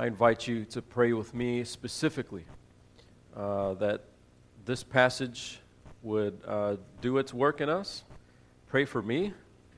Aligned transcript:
I 0.00 0.06
invite 0.06 0.48
you 0.48 0.64
to 0.70 0.80
pray 0.80 1.12
with 1.12 1.34
me 1.34 1.62
specifically 1.62 2.46
uh, 3.36 3.74
that 3.74 4.04
this 4.64 4.82
passage 4.82 5.60
would 6.02 6.40
uh, 6.46 6.76
do 7.02 7.18
its 7.18 7.34
work 7.34 7.60
in 7.60 7.68
us. 7.68 8.04
Pray 8.66 8.86
for 8.86 9.02
me. 9.02 9.34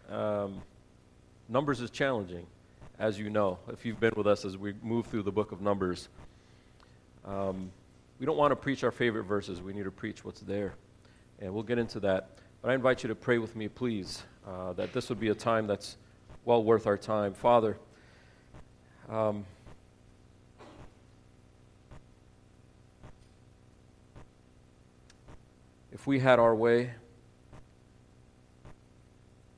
Um, 0.09 0.63
Numbers 1.49 1.81
is 1.81 1.91
challenging, 1.91 2.47
as 3.01 3.19
you 3.19 3.31
know, 3.31 3.59
if 3.73 3.85
you've 3.85 3.99
been 3.99 4.13
with 4.17 4.29
us 4.29 4.45
as 4.45 4.57
we 4.57 4.75
move 4.81 5.07
through 5.07 5.25
the 5.25 5.33
book 5.33 5.51
of 5.51 5.61
Numbers. 5.61 6.09
Um, 7.25 7.73
we 8.21 8.25
don't 8.25 8.39
want 8.39 8.53
to 8.53 8.57
preach 8.57 8.85
our 8.85 8.93
favorite 8.93 9.25
verses, 9.25 9.61
we 9.61 9.73
need 9.73 9.87
to 9.87 9.91
preach 9.91 10.25
what's 10.25 10.43
there. 10.43 10.75
And 11.41 11.53
we'll 11.53 11.65
get 11.65 11.79
into 11.79 11.99
that. 11.99 12.39
But 12.61 12.71
I 12.71 12.75
invite 12.75 13.03
you 13.03 13.09
to 13.09 13.17
pray 13.17 13.39
with 13.39 13.57
me, 13.57 13.67
please, 13.67 14.23
uh, 14.47 14.73
that 14.75 14.93
this 14.93 15.09
would 15.09 15.19
be 15.19 15.31
a 15.31 15.35
time 15.35 15.67
that's 15.67 15.97
well 16.45 16.63
worth 16.63 16.87
our 16.87 16.97
time. 16.97 17.35
Father, 17.35 17.77
um, 19.09 19.45
if 26.03 26.09
we 26.09 26.19
had 26.19 26.41
our 26.41 26.53
way, 26.53 26.91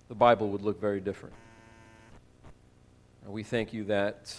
the 0.09 0.15
Bible 0.15 0.51
would 0.51 0.61
look 0.61 0.79
very 0.79 1.01
different. 1.01 1.35
And 3.25 3.33
we 3.33 3.43
thank 3.43 3.73
you 3.73 3.85
that 3.85 4.37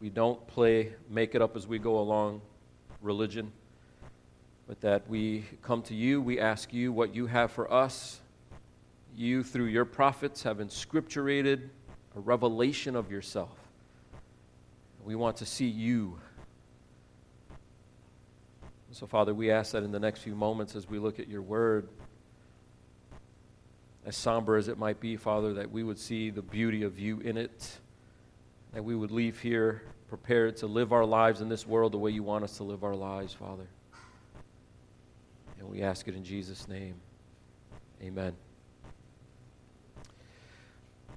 we 0.00 0.08
don't 0.08 0.46
play 0.46 0.94
make 1.10 1.34
it 1.34 1.42
up 1.42 1.54
as 1.54 1.66
we 1.66 1.78
go 1.78 1.98
along 1.98 2.40
religion, 3.02 3.52
but 4.66 4.80
that 4.80 5.06
we 5.06 5.44
come 5.60 5.82
to 5.82 5.94
you, 5.94 6.22
we 6.22 6.40
ask 6.40 6.72
you 6.72 6.94
what 6.94 7.14
you 7.14 7.26
have 7.26 7.52
for 7.52 7.70
us. 7.70 8.20
You, 9.14 9.42
through 9.42 9.66
your 9.66 9.84
prophets, 9.84 10.44
have 10.44 10.60
inscripturated 10.60 11.68
a 12.16 12.20
revelation 12.20 12.96
of 12.96 13.10
yourself. 13.10 13.58
We 15.04 15.14
want 15.14 15.36
to 15.36 15.44
see 15.44 15.66
you 15.66 16.20
so, 18.90 19.06
Father, 19.06 19.34
we 19.34 19.50
ask 19.50 19.72
that 19.72 19.82
in 19.82 19.92
the 19.92 20.00
next 20.00 20.20
few 20.20 20.34
moments 20.34 20.74
as 20.74 20.88
we 20.88 20.98
look 20.98 21.20
at 21.20 21.28
your 21.28 21.42
word, 21.42 21.88
as 24.06 24.16
somber 24.16 24.56
as 24.56 24.68
it 24.68 24.78
might 24.78 25.00
be, 25.00 25.16
Father, 25.16 25.54
that 25.54 25.70
we 25.70 25.82
would 25.82 25.98
see 25.98 26.30
the 26.30 26.40
beauty 26.40 26.82
of 26.82 26.98
you 26.98 27.20
in 27.20 27.36
it, 27.36 27.78
that 28.72 28.82
we 28.82 28.94
would 28.94 29.10
leave 29.10 29.38
here 29.40 29.82
prepared 30.08 30.56
to 30.56 30.66
live 30.66 30.92
our 30.92 31.04
lives 31.04 31.42
in 31.42 31.50
this 31.50 31.66
world 31.66 31.92
the 31.92 31.98
way 31.98 32.10
you 32.10 32.22
want 32.22 32.42
us 32.42 32.56
to 32.56 32.64
live 32.64 32.82
our 32.82 32.94
lives, 32.94 33.34
Father. 33.34 33.66
And 35.58 35.68
we 35.68 35.82
ask 35.82 36.08
it 36.08 36.14
in 36.14 36.24
Jesus' 36.24 36.66
name. 36.66 36.94
Amen. 38.02 38.32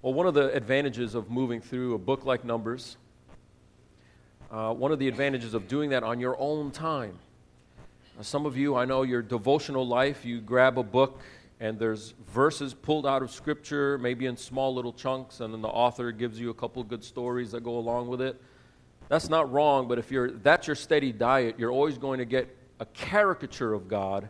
Well, 0.01 0.13
one 0.13 0.27
of 0.27 0.33
the 0.33 0.53
advantages 0.53 1.15
of 1.15 1.29
moving 1.29 1.61
through 1.61 1.93
a 1.93 1.99
book 1.99 2.25
like 2.25 2.43
Numbers, 2.43 2.97
uh, 4.49 4.73
one 4.73 4.91
of 4.91 4.99
the 4.99 5.07
advantages 5.07 5.53
of 5.53 5.69
doing 5.69 5.91
that 5.91 6.03
on 6.03 6.19
your 6.19 6.35
own 6.37 6.71
time, 6.71 7.17
some 8.19 8.45
of 8.45 8.57
you, 8.57 8.75
I 8.75 8.85
know 8.85 9.03
your 9.03 9.21
devotional 9.21 9.87
life, 9.87 10.25
you 10.25 10.41
grab 10.41 10.77
a 10.77 10.83
book 10.83 11.21
and 11.61 11.77
there's 11.77 12.15
verses 12.33 12.73
pulled 12.73 13.05
out 13.05 13.21
of 13.21 13.29
Scripture, 13.31 13.99
maybe 13.99 14.25
in 14.25 14.35
small 14.35 14.73
little 14.73 14.91
chunks, 14.91 15.41
and 15.41 15.53
then 15.53 15.61
the 15.61 15.67
author 15.67 16.11
gives 16.11 16.39
you 16.39 16.49
a 16.49 16.53
couple 16.55 16.83
good 16.83 17.03
stories 17.03 17.51
that 17.51 17.63
go 17.63 17.77
along 17.77 18.07
with 18.07 18.19
it. 18.19 18.41
That's 19.09 19.29
not 19.29 19.51
wrong, 19.51 19.87
but 19.87 19.99
if 19.99 20.09
you're, 20.09 20.31
that's 20.31 20.65
your 20.65 20.75
steady 20.75 21.11
diet, 21.11 21.55
you're 21.59 21.71
always 21.71 21.99
going 21.99 22.17
to 22.17 22.25
get 22.25 22.55
a 22.79 22.85
caricature 22.87 23.73
of 23.73 23.87
God. 23.87 24.27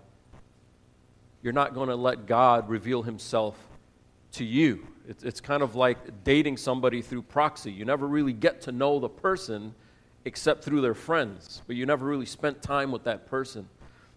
You're 1.41 1.53
not 1.53 1.73
going 1.73 1.87
to 1.87 1.95
let 1.95 2.25
God 2.25 2.67
reveal 2.67 3.01
Himself 3.01 3.55
to 4.33 4.43
you. 4.43 4.85
It's, 5.07 5.23
it's 5.23 5.39
kind 5.39 5.63
of 5.63 5.75
like 5.75 6.25
dating 6.25 6.57
somebody 6.57 7.01
through 7.01 7.21
proxy. 7.21 7.71
You 7.71 7.85
never 7.85 8.07
really 8.07 8.33
get 8.33 8.61
to 8.61 8.73
know 8.73 8.99
the 8.99 9.09
person 9.09 9.73
except 10.25 10.63
through 10.63 10.81
their 10.81 10.93
friends, 10.93 11.61
but 11.67 11.75
you 11.75 11.85
never 11.85 12.05
really 12.05 12.25
spent 12.25 12.61
time 12.61 12.91
with 12.91 13.03
that 13.05 13.25
person. 13.25 13.67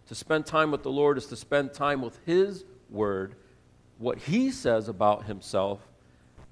To 0.09 0.15
spend 0.15 0.45
time 0.45 0.71
with 0.71 0.83
the 0.83 0.91
Lord 0.91 1.17
is 1.17 1.27
to 1.27 1.37
spend 1.37 1.73
time 1.73 2.03
with 2.03 2.19
His 2.27 2.65
Word, 2.91 3.35
what 3.99 4.19
He 4.19 4.51
says 4.51 4.89
about 4.89 5.25
Himself, 5.25 5.81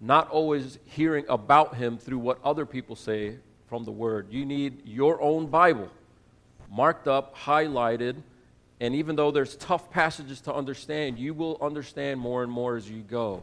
not 0.00 0.30
always 0.30 0.78
hearing 0.84 1.24
about 1.28 1.76
Him 1.76 1.98
through 1.98 2.18
what 2.18 2.38
other 2.42 2.64
people 2.64 2.96
say 2.96 3.36
from 3.68 3.84
the 3.84 3.92
Word. 3.92 4.28
You 4.30 4.46
need 4.46 4.86
your 4.86 5.20
own 5.20 5.46
Bible, 5.46 5.90
marked 6.70 7.06
up, 7.06 7.36
highlighted, 7.36 8.22
and 8.80 8.94
even 8.94 9.14
though 9.14 9.30
there's 9.30 9.54
tough 9.56 9.90
passages 9.90 10.40
to 10.42 10.54
understand, 10.54 11.18
you 11.18 11.34
will 11.34 11.58
understand 11.60 12.18
more 12.18 12.42
and 12.42 12.50
more 12.50 12.76
as 12.76 12.90
you 12.90 13.02
go. 13.02 13.42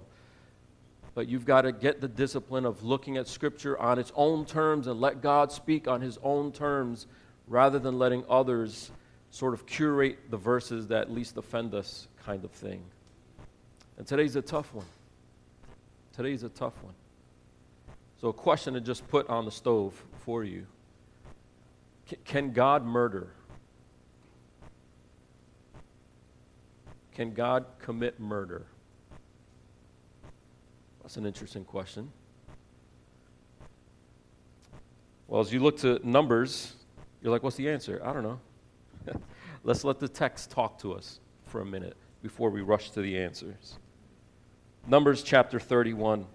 But 1.20 1.28
you've 1.28 1.44
got 1.44 1.64
to 1.64 1.74
get 1.74 2.00
the 2.00 2.08
discipline 2.08 2.66
of 2.66 2.82
looking 2.82 3.18
at 3.18 3.28
Scripture 3.28 3.78
on 3.78 4.00
its 4.00 4.10
own 4.16 4.46
terms 4.46 4.88
and 4.88 5.02
let 5.02 5.22
God 5.22 5.52
speak 5.52 5.86
on 5.86 6.00
His 6.00 6.18
own 6.24 6.54
terms 6.54 7.08
rather 7.46 7.78
than 7.78 8.00
letting 8.00 8.24
others 8.30 8.90
sort 9.30 9.54
of 9.54 9.66
curate 9.66 10.18
the 10.32 10.38
verses 10.38 10.88
that 10.88 11.12
least 11.12 11.36
offend 11.36 11.76
us, 11.76 12.08
kind 12.24 12.46
of 12.46 12.52
thing. 12.52 12.82
And 13.98 14.08
today's 14.08 14.38
a 14.38 14.42
tough 14.42 14.74
one. 14.74 14.86
Today's 16.14 16.44
a 16.44 16.48
tough 16.48 16.82
one. 16.82 16.94
So, 18.22 18.30
a 18.30 18.34
question 18.34 18.76
to 18.76 18.80
just 18.80 19.06
put 19.10 19.28
on 19.28 19.44
the 19.44 19.52
stove 19.52 20.02
for 20.20 20.46
you 20.46 20.68
Can 22.24 22.54
God 22.54 22.86
murder? 22.86 23.28
Can 27.14 27.34
God 27.34 27.66
commit 27.80 28.22
murder? 28.22 28.68
That's 31.10 31.18
an 31.18 31.26
interesting 31.26 31.66
question. 31.66 32.12
Well, 35.28 35.42
as 35.42 35.52
you 35.52 35.60
look 35.60 35.78
to 35.78 36.00
Numbers, 36.08 36.74
you're 37.20 37.32
like, 37.32 37.42
what's 37.42 37.56
the 37.56 37.68
answer? 37.68 38.00
I 38.06 38.14
don't 38.14 38.22
know. 38.22 38.40
Let's 39.64 39.84
let 39.84 40.00
the 40.00 40.08
text 40.08 40.52
talk 40.52 40.78
to 40.82 40.94
us 40.94 41.20
for 41.48 41.62
a 41.62 41.66
minute 41.66 41.98
before 42.22 42.52
we 42.52 42.62
rush 42.62 42.92
to 42.92 43.02
the 43.02 43.18
answers. 43.18 43.80
Numbers 44.86 45.24
chapter 45.24 45.60
31. 45.60 46.28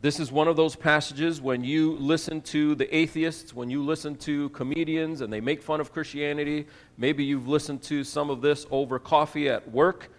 This 0.00 0.18
is 0.18 0.32
one 0.32 0.48
of 0.48 0.56
those 0.56 0.74
passages 0.74 1.40
when 1.40 1.62
you 1.62 1.92
listen 1.92 2.40
to 2.40 2.74
the 2.74 2.92
atheists, 2.92 3.54
when 3.54 3.70
you 3.70 3.84
listen 3.84 4.16
to 4.16 4.48
comedians 4.48 5.20
and 5.20 5.32
they 5.32 5.40
make 5.40 5.62
fun 5.62 5.80
of 5.80 5.92
Christianity. 5.92 6.66
Maybe 6.98 7.22
you've 7.22 7.46
listened 7.46 7.84
to 7.84 8.02
some 8.02 8.30
of 8.30 8.40
this 8.40 8.66
over 8.72 8.98
coffee 8.98 9.48
at 9.48 9.70
work 9.70 10.10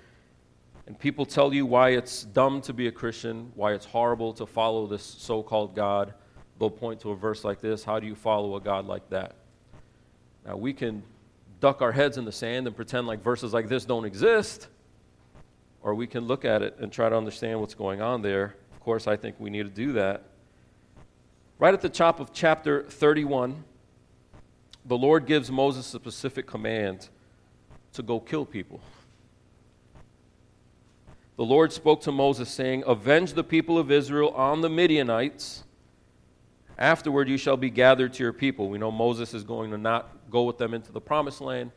and 0.88 0.98
people 0.98 1.26
tell 1.26 1.54
you 1.54 1.66
why 1.66 1.90
it's 1.90 2.24
dumb 2.24 2.62
to 2.62 2.74
be 2.74 2.88
a 2.88 2.92
Christian, 2.92 3.52
why 3.56 3.74
it's 3.74 3.86
horrible 3.86 4.34
to 4.34 4.46
follow 4.46 4.86
this 4.86 5.04
so 5.04 5.42
called 5.42 5.76
God, 5.76 6.14
they'll 6.60 6.70
point 6.70 7.00
to 7.02 7.12
a 7.12 7.16
verse 7.16 7.44
like 7.44 7.60
this 7.60 7.84
How 7.84 8.00
do 8.00 8.06
you 8.06 8.16
follow 8.16 8.56
a 8.56 8.62
God 8.62 8.86
like 8.86 9.10
that? 9.10 9.36
Now, 10.46 10.58
we 10.58 10.74
can 10.74 11.02
duck 11.60 11.82
our 11.82 11.92
heads 11.92 12.18
in 12.18 12.26
the 12.26 12.32
sand 12.32 12.68
and 12.68 12.76
pretend 12.76 13.08
like 13.08 13.24
verses 13.24 13.52
like 13.52 13.68
this 13.68 13.86
don't 13.86 14.06
exist, 14.06 14.68
or 15.82 15.96
we 15.96 16.06
can 16.06 16.26
look 16.26 16.46
at 16.46 16.62
it 16.62 16.78
and 16.80 16.92
try 16.92 17.10
to 17.10 17.18
understand 17.18 17.60
what's 17.60 17.74
going 17.74 18.02
on 18.02 18.22
there. 18.22 18.56
Of 18.74 18.80
course, 18.80 19.08
I 19.08 19.16
think 19.16 19.38
we 19.40 19.50
need 19.50 19.64
to 19.64 19.70
do 19.70 19.94
that. 19.94 20.24
Right 21.58 21.74
at 21.74 21.82
the 21.82 21.90
top 21.90 22.20
of 22.20 22.32
chapter 22.32 22.84
31, 22.84 23.64
the 24.86 24.98
Lord 24.98 25.26
gives 25.26 25.50
Moses 25.50 25.88
a 25.96 25.98
specific 25.98 26.46
command 26.46 27.10
to 27.94 28.04
go 28.04 28.20
kill 28.20 28.46
people 28.46 28.82
the 31.38 31.44
Lord 31.44 31.74
spoke 31.74 32.02
to 32.02 32.12
Moses, 32.12 32.50
saying, 32.50 32.84
Avenge 32.88 33.34
the 33.34 33.44
people 33.44 33.78
of 33.78 33.92
Israel 33.92 34.30
on 34.30 34.62
the 34.62 34.70
Midianites. 34.70 35.64
Afterward, 36.78 37.28
you 37.28 37.38
shall 37.38 37.58
be 37.58 37.70
gathered 37.70 38.14
to 38.14 38.24
your 38.24 38.34
people. 38.34 38.70
We 38.70 38.78
know 38.78 38.92
Moses 38.92 39.34
is 39.34 39.44
going 39.44 39.72
to 39.72 39.78
not 39.78 40.30
go 40.30 40.44
with 40.44 40.58
them 40.58 40.74
into 40.74 40.92
the 40.92 41.02
promised 41.02 41.42
land. 41.42 41.72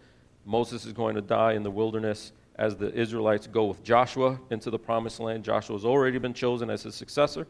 Moses 0.44 0.84
is 0.84 0.92
going 0.92 1.14
to 1.14 1.20
die 1.20 1.52
in 1.52 1.62
the 1.62 1.70
wilderness 1.70 2.32
as 2.56 2.76
the 2.76 2.92
Israelites 2.94 3.46
go 3.46 3.66
with 3.66 3.82
Joshua 3.84 4.40
into 4.50 4.70
the 4.70 4.78
promised 4.78 5.20
land. 5.20 5.44
Joshua 5.44 5.76
has 5.76 5.84
already 5.84 6.18
been 6.18 6.34
chosen 6.34 6.70
as 6.70 6.82
his 6.82 6.94
successor. 6.94 7.46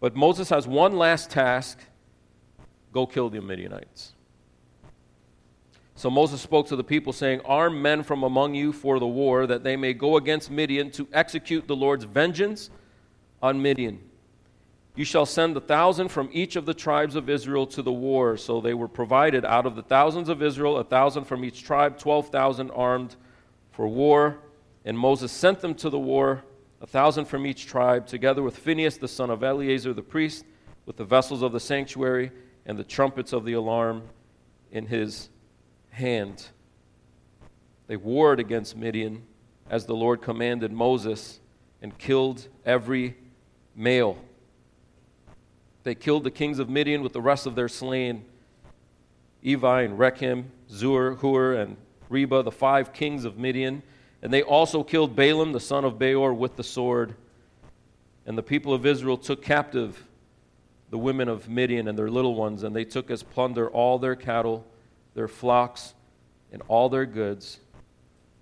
But 0.00 0.16
Moses 0.16 0.48
has 0.50 0.66
one 0.66 0.96
last 0.96 1.30
task 1.30 1.78
go 2.92 3.06
kill 3.06 3.30
the 3.30 3.40
Midianites. 3.40 4.14
So 6.00 6.08
Moses 6.08 6.40
spoke 6.40 6.66
to 6.68 6.76
the 6.76 6.82
people, 6.82 7.12
saying, 7.12 7.42
Arm 7.44 7.82
men 7.82 8.02
from 8.02 8.22
among 8.22 8.54
you 8.54 8.72
for 8.72 8.98
the 8.98 9.06
war, 9.06 9.46
that 9.46 9.64
they 9.64 9.76
may 9.76 9.92
go 9.92 10.16
against 10.16 10.50
Midian 10.50 10.90
to 10.92 11.06
execute 11.12 11.68
the 11.68 11.76
Lord's 11.76 12.04
vengeance 12.04 12.70
on 13.42 13.60
Midian. 13.60 14.00
You 14.96 15.04
shall 15.04 15.26
send 15.26 15.58
a 15.58 15.60
thousand 15.60 16.08
from 16.08 16.30
each 16.32 16.56
of 16.56 16.64
the 16.64 16.72
tribes 16.72 17.16
of 17.16 17.28
Israel 17.28 17.66
to 17.66 17.82
the 17.82 17.92
war. 17.92 18.38
So 18.38 18.62
they 18.62 18.72
were 18.72 18.88
provided 18.88 19.44
out 19.44 19.66
of 19.66 19.76
the 19.76 19.82
thousands 19.82 20.30
of 20.30 20.42
Israel, 20.42 20.78
a 20.78 20.84
thousand 20.84 21.24
from 21.24 21.44
each 21.44 21.64
tribe, 21.64 21.98
twelve 21.98 22.30
thousand 22.30 22.70
armed 22.70 23.16
for 23.70 23.86
war. 23.86 24.38
And 24.86 24.98
Moses 24.98 25.30
sent 25.30 25.60
them 25.60 25.74
to 25.74 25.90
the 25.90 25.98
war, 25.98 26.42
a 26.80 26.86
thousand 26.86 27.26
from 27.26 27.44
each 27.44 27.66
tribe, 27.66 28.06
together 28.06 28.42
with 28.42 28.56
Phinehas 28.56 28.96
the 28.96 29.06
son 29.06 29.28
of 29.28 29.44
Eleazar 29.44 29.92
the 29.92 30.00
priest, 30.00 30.46
with 30.86 30.96
the 30.96 31.04
vessels 31.04 31.42
of 31.42 31.52
the 31.52 31.60
sanctuary 31.60 32.32
and 32.64 32.78
the 32.78 32.84
trumpets 32.84 33.34
of 33.34 33.44
the 33.44 33.52
alarm 33.52 34.04
in 34.72 34.86
his 34.86 35.28
hand. 35.90 36.48
They 37.86 37.96
warred 37.96 38.40
against 38.40 38.76
Midian 38.76 39.22
as 39.68 39.86
the 39.86 39.94
Lord 39.94 40.22
commanded 40.22 40.72
Moses 40.72 41.40
and 41.82 41.96
killed 41.98 42.48
every 42.64 43.16
male. 43.74 44.18
They 45.82 45.94
killed 45.94 46.24
the 46.24 46.30
kings 46.30 46.58
of 46.58 46.68
Midian 46.68 47.02
with 47.02 47.12
the 47.12 47.20
rest 47.20 47.46
of 47.46 47.54
their 47.54 47.68
slain 47.68 48.24
Evi 49.44 49.84
and 49.84 49.98
Rekem, 49.98 50.44
Zur, 50.70 51.14
Hur, 51.14 51.54
and 51.54 51.76
Reba, 52.08 52.42
the 52.42 52.50
five 52.50 52.92
kings 52.92 53.24
of 53.24 53.38
Midian. 53.38 53.82
And 54.22 54.32
they 54.32 54.42
also 54.42 54.82
killed 54.82 55.16
Balaam, 55.16 55.52
the 55.52 55.60
son 55.60 55.84
of 55.84 55.98
Beor, 55.98 56.34
with 56.34 56.56
the 56.56 56.62
sword. 56.62 57.14
And 58.26 58.36
the 58.36 58.42
people 58.42 58.74
of 58.74 58.84
Israel 58.84 59.16
took 59.16 59.42
captive 59.42 60.06
the 60.90 60.98
women 60.98 61.28
of 61.28 61.48
Midian 61.48 61.88
and 61.88 61.98
their 61.98 62.10
little 62.10 62.34
ones, 62.34 62.64
and 62.64 62.74
they 62.74 62.84
took 62.84 63.10
as 63.10 63.22
plunder 63.22 63.68
all 63.70 63.98
their 63.98 64.16
cattle, 64.16 64.66
their 65.14 65.28
flocks, 65.28 65.94
and 66.52 66.62
all 66.68 66.88
their 66.88 67.06
goods. 67.06 67.58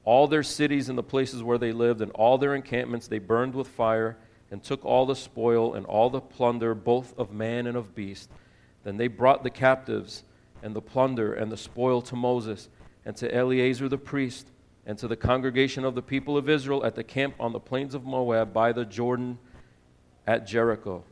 All 0.05 0.27
their 0.27 0.43
cities 0.43 0.89
and 0.89 0.97
the 0.97 1.03
places 1.03 1.43
where 1.43 1.59
they 1.59 1.73
lived, 1.73 2.01
and 2.01 2.11
all 2.13 2.39
their 2.39 2.55
encampments 2.55 3.09
they 3.09 3.19
burned 3.19 3.55
with 3.55 3.69
fire, 3.69 4.17
and 4.51 4.63
took 4.63 4.85
all 4.85 5.07
the 5.07 5.17
spoil 5.17 5.75
and 5.75 5.85
all 5.87 6.11
the 6.11 6.21
plunder, 6.21 6.75
both 6.75 7.19
of 7.19 7.33
man 7.33 7.67
and 7.67 7.77
of 7.77 7.95
beast. 7.95 8.31
Then 8.85 8.97
they 8.97 9.09
brought 9.09 9.43
the 9.43 9.51
captives 9.51 10.25
and 10.63 10.75
the 10.75 10.81
plunder 10.81 11.35
and 11.35 11.53
the 11.53 11.57
spoil 11.57 12.01
to 12.03 12.17
Moses 12.17 12.69
and 13.05 13.17
to 13.17 13.35
Eleazar 13.35 13.89
the 13.89 13.99
priest 13.99 14.49
and 14.87 14.99
to 14.99 15.09
the 15.09 15.17
congregation 15.17 15.85
of 15.85 15.95
the 15.95 16.03
people 16.03 16.37
of 16.37 16.49
Israel 16.49 16.85
at 16.85 16.95
the 16.95 17.05
camp 17.05 17.35
on 17.39 17.53
the 17.53 17.61
plains 17.61 17.95
of 17.95 18.05
Moab 18.05 18.53
by 18.53 18.73
the 18.73 18.85
Jordan 18.85 19.39
at 20.27 20.47
Jericho. 20.47 21.05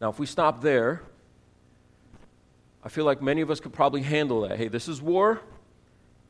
Now, 0.00 0.10
if 0.10 0.18
we 0.18 0.26
stop 0.26 0.60
there, 0.62 1.02
I 2.86 2.88
feel 2.88 3.04
like 3.04 3.20
many 3.20 3.40
of 3.40 3.50
us 3.50 3.58
could 3.58 3.72
probably 3.72 4.02
handle 4.02 4.42
that. 4.42 4.58
Hey, 4.58 4.68
this 4.68 4.86
is 4.86 5.02
war. 5.02 5.40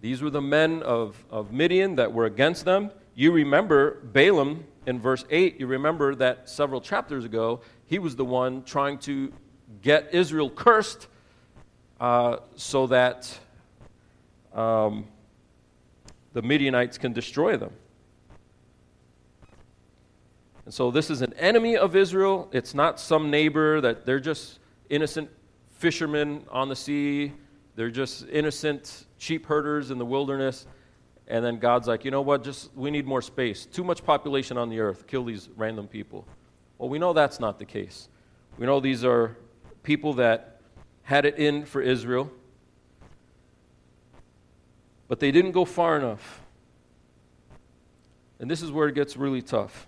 These 0.00 0.22
were 0.22 0.30
the 0.30 0.40
men 0.40 0.82
of, 0.84 1.22
of 1.28 1.52
Midian 1.52 1.96
that 1.96 2.14
were 2.14 2.24
against 2.24 2.64
them. 2.64 2.92
You 3.14 3.30
remember 3.32 4.00
Balaam 4.02 4.64
in 4.86 4.98
verse 4.98 5.26
8, 5.28 5.60
you 5.60 5.66
remember 5.66 6.14
that 6.14 6.48
several 6.48 6.80
chapters 6.80 7.26
ago, 7.26 7.60
he 7.84 7.98
was 7.98 8.16
the 8.16 8.24
one 8.24 8.62
trying 8.62 8.96
to 9.00 9.34
get 9.82 10.14
Israel 10.14 10.48
cursed 10.48 11.08
uh, 12.00 12.38
so 12.54 12.86
that 12.86 13.38
um, 14.54 15.04
the 16.32 16.40
Midianites 16.40 16.96
can 16.96 17.12
destroy 17.12 17.58
them. 17.58 17.72
And 20.64 20.72
so 20.72 20.90
this 20.90 21.10
is 21.10 21.20
an 21.20 21.34
enemy 21.34 21.76
of 21.76 21.94
Israel. 21.94 22.48
It's 22.50 22.72
not 22.72 22.98
some 22.98 23.30
neighbor 23.30 23.82
that 23.82 24.06
they're 24.06 24.20
just 24.20 24.58
innocent 24.88 25.28
fishermen 25.76 26.44
on 26.50 26.68
the 26.68 26.76
sea. 26.76 27.32
They're 27.74 27.90
just 27.90 28.26
innocent 28.30 29.06
sheep 29.18 29.46
herders 29.46 29.90
in 29.90 29.98
the 29.98 30.06
wilderness. 30.06 30.66
And 31.28 31.44
then 31.44 31.58
God's 31.58 31.88
like, 31.88 32.04
you 32.04 32.10
know 32.10 32.22
what? 32.22 32.44
Just 32.44 32.70
we 32.74 32.90
need 32.90 33.06
more 33.06 33.22
space. 33.22 33.66
Too 33.66 33.84
much 33.84 34.04
population 34.04 34.56
on 34.56 34.68
the 34.68 34.80
earth. 34.80 35.06
Kill 35.06 35.24
these 35.24 35.48
random 35.56 35.88
people. 35.88 36.26
Well, 36.78 36.88
we 36.88 36.98
know 36.98 37.12
that's 37.12 37.40
not 37.40 37.58
the 37.58 37.64
case. 37.64 38.08
We 38.58 38.66
know 38.66 38.80
these 38.80 39.04
are 39.04 39.36
people 39.82 40.14
that 40.14 40.60
had 41.02 41.24
it 41.24 41.38
in 41.38 41.64
for 41.64 41.80
Israel, 41.80 42.30
but 45.08 45.20
they 45.20 45.30
didn't 45.30 45.52
go 45.52 45.64
far 45.64 45.96
enough. 45.96 46.40
And 48.38 48.50
this 48.50 48.62
is 48.62 48.70
where 48.70 48.88
it 48.88 48.94
gets 48.94 49.16
really 49.16 49.42
tough. 49.42 49.86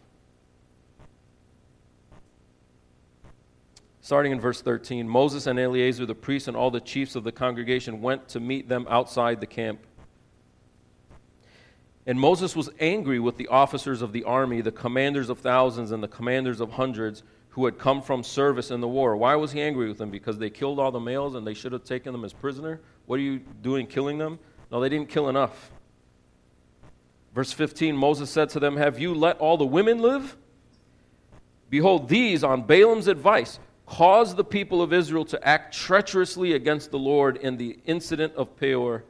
Starting 4.09 4.33
in 4.33 4.41
verse 4.41 4.63
13 4.63 5.07
Moses 5.07 5.47
and 5.47 5.59
Eleazar, 5.59 6.07
the 6.07 6.15
priest 6.15 6.49
and 6.49 6.57
all 6.57 6.71
the 6.71 6.81
chiefs 6.81 7.15
of 7.15 7.25
the 7.25 7.31
congregation 7.31 8.01
went 8.01 8.27
to 8.27 8.41
meet 8.41 8.67
them 8.67 8.87
outside 8.89 9.39
the 9.39 9.47
camp. 9.47 9.81
And 12.07 12.19
Moses 12.19 12.57
was 12.57 12.71
angry 12.81 13.21
with 13.21 13.37
the 13.37 13.49
officers 13.49 14.01
of 14.01 14.15
the 14.15 14.25
army, 14.25 14.63
the 14.63 14.73
commanders 14.73 15.29
of 15.29 15.41
thousands, 15.41 15.91
and 15.91 16.03
the 16.03 16.09
commanders 16.09 16.59
of 16.63 16.73
hundreds 16.73 17.23
who 17.51 17.67
had 17.67 17.79
come 17.79 18.01
from 18.01 18.25
service 18.25 18.71
in 18.71 18.81
the 18.81 18.89
war. 18.89 19.15
Why 19.15 19.35
was 19.35 19.53
he 19.53 19.61
angry 19.61 19.89
with 19.89 19.99
them? 19.99 20.11
Because 20.11 20.39
they 20.39 20.49
killed 20.49 20.79
all 20.79 20.91
the 20.91 20.99
males 20.99 21.35
and 21.35 21.47
they 21.47 21.53
should 21.53 21.73
have 21.73 21.85
taken 21.85 22.13
them 22.13 22.25
as 22.25 22.33
prisoner? 22.33 22.81
What 23.05 23.19
are 23.19 23.23
you 23.23 23.41
doing 23.61 23.87
killing 23.87 24.17
them? 24.17 24.39
No, 24.73 24.81
they 24.81 24.89
didn't 24.89 25.11
kill 25.11 25.29
enough. 25.29 25.71
Verse 27.35 27.53
15 27.53 27.95
Moses 27.95 28.31
said 28.31 28.49
to 28.49 28.59
them, 28.59 28.79
Have 28.79 28.99
you 28.99 29.13
let 29.13 29.37
all 29.37 29.59
the 29.59 29.67
women 29.67 29.99
live? 29.99 30.35
Behold, 31.69 32.09
these, 32.09 32.43
on 32.43 32.63
Balaam's 32.63 33.09
advice, 33.09 33.59
caused 33.89 34.37
the 34.37 34.45
people 34.45 34.83
of 34.83 34.93
Israel 34.93 35.25
to 35.25 35.49
act 35.49 35.75
treacherously 35.75 36.53
against 36.53 36.91
the 36.91 36.99
Lord 36.99 37.39
in 37.39 37.57
the 37.57 37.79
incident 37.87 38.35
of 38.35 38.55
Peor. 38.57 39.05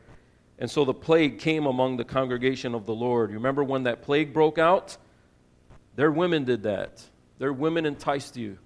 And 0.60 0.70
so 0.70 0.84
the 0.84 0.94
plague 0.94 1.38
came 1.38 1.66
among 1.66 1.96
the 1.96 2.04
congregation 2.04 2.74
of 2.74 2.86
the 2.86 2.94
Lord. 2.94 3.30
You 3.30 3.36
remember 3.36 3.64
when 3.64 3.82
that 3.84 4.02
plague 4.02 4.32
broke 4.32 4.56
out? 4.56 4.96
Their 5.96 6.12
women 6.12 6.44
did 6.44 6.62
that. 6.62 7.02
Their 7.38 7.52
women 7.52 7.86
enticed 7.86 8.36
you 8.36 8.56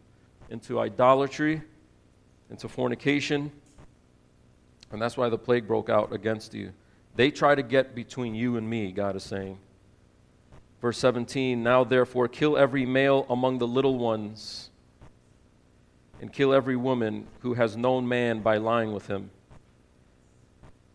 into 0.51 0.79
idolatry, 0.79 1.63
into 2.51 2.69
fornication. 2.69 3.51
And 4.91 5.01
that's 5.01 5.17
why 5.17 5.31
the 5.31 5.39
plague 5.39 5.67
broke 5.67 5.89
out 5.89 6.13
against 6.13 6.53
you. 6.53 6.73
They 7.17 7.31
try 7.31 7.55
to 7.55 7.63
get 7.63 7.95
between 7.95 8.35
you 8.35 8.59
and 8.59 8.69
me, 8.69 8.93
God 8.93 9.17
is 9.17 9.23
saying. 9.23 9.59
Verse 10.83 10.99
17 10.99 11.63
Now 11.63 11.85
therefore 11.85 12.29
kill 12.29 12.59
every 12.59 12.85
male 12.85 13.25
among 13.31 13.59
the 13.59 13.67
little 13.67 13.99
ones 13.99 14.69
and 16.23 16.33
kill 16.33 16.55
every 16.55 16.77
woman 16.77 17.27
who 17.41 17.55
has 17.55 17.77
known 17.77 18.07
man 18.07 18.41
by 18.41 18.57
lying 18.57 18.93
with 18.93 19.09
him. 19.09 19.29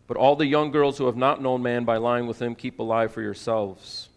But 0.06 0.16
all 0.16 0.34
the 0.34 0.46
young 0.46 0.70
girls 0.70 0.96
who 0.96 1.04
have 1.04 1.18
not 1.18 1.42
known 1.42 1.62
man 1.62 1.84
by 1.84 1.98
lying 1.98 2.26
with 2.26 2.40
him, 2.40 2.54
keep 2.54 2.78
alive 2.78 3.12
for 3.12 3.20
yourselves. 3.20 4.08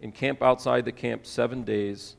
Encamp 0.00 0.42
outside 0.42 0.84
the 0.84 0.90
camp 0.90 1.26
seven 1.26 1.62
days. 1.62 2.16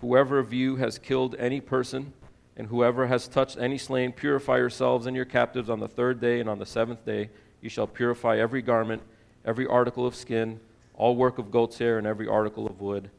Whoever 0.00 0.40
of 0.40 0.52
you 0.52 0.76
has 0.76 0.98
killed 0.98 1.36
any 1.38 1.60
person, 1.60 2.12
and 2.56 2.66
whoever 2.66 3.06
has 3.06 3.28
touched 3.28 3.56
any 3.56 3.78
slain, 3.78 4.10
purify 4.10 4.56
yourselves 4.56 5.06
and 5.06 5.14
your 5.14 5.24
captives 5.24 5.70
on 5.70 5.78
the 5.78 5.86
third 5.86 6.20
day 6.20 6.40
and 6.40 6.50
on 6.50 6.58
the 6.58 6.66
seventh 6.66 7.06
day. 7.06 7.30
You 7.60 7.68
shall 7.68 7.86
purify 7.86 8.38
every 8.38 8.62
garment, 8.62 9.00
every 9.44 9.68
article 9.68 10.06
of 10.08 10.16
skin, 10.16 10.58
all 10.94 11.14
work 11.14 11.38
of 11.38 11.52
goat's 11.52 11.78
hair, 11.78 11.98
and 11.98 12.06
every 12.06 12.26
article 12.26 12.66
of 12.66 12.80
wood. 12.80 13.10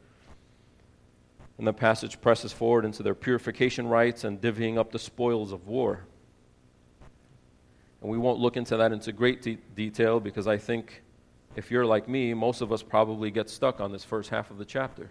And 1.58 1.66
the 1.66 1.72
passage 1.72 2.20
presses 2.20 2.52
forward 2.52 2.84
into 2.84 3.02
their 3.02 3.14
purification 3.14 3.86
rites 3.86 4.24
and 4.24 4.40
divvying 4.40 4.78
up 4.78 4.90
the 4.90 4.98
spoils 4.98 5.52
of 5.52 5.66
war. 5.66 6.04
And 8.00 8.10
we 8.10 8.18
won't 8.18 8.40
look 8.40 8.56
into 8.56 8.76
that 8.76 8.92
into 8.92 9.12
great 9.12 9.42
de- 9.42 9.58
detail 9.76 10.18
because 10.18 10.46
I 10.48 10.58
think 10.58 11.02
if 11.54 11.70
you're 11.70 11.86
like 11.86 12.08
me, 12.08 12.34
most 12.34 12.60
of 12.60 12.72
us 12.72 12.82
probably 12.82 13.30
get 13.30 13.48
stuck 13.48 13.80
on 13.80 13.92
this 13.92 14.04
first 14.04 14.30
half 14.30 14.50
of 14.50 14.58
the 14.58 14.64
chapter. 14.64 15.10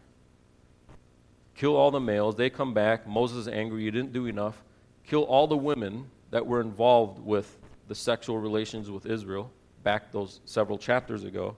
Kill 1.56 1.76
all 1.76 1.92
the 1.92 2.00
males, 2.00 2.36
they 2.36 2.50
come 2.50 2.74
back. 2.74 3.07
Moses 3.07 3.38
is 3.38 3.48
angry, 3.48 3.83
you 3.83 3.92
didn't 3.92 4.14
do 4.14 4.26
enough. 4.26 4.62
Kill 5.06 5.24
all 5.24 5.48
the 5.48 5.57
women 5.57 6.10
that 6.31 6.45
were 6.45 6.60
involved 6.60 7.19
with 7.19 7.57
the 7.88 7.95
sexual 7.95 8.38
relations 8.38 8.90
with 8.90 9.06
Israel 9.06 9.52
back 9.83 10.12
those 10.12 10.40
several 10.45 10.78
chapters 10.78 11.24
ago, 11.24 11.56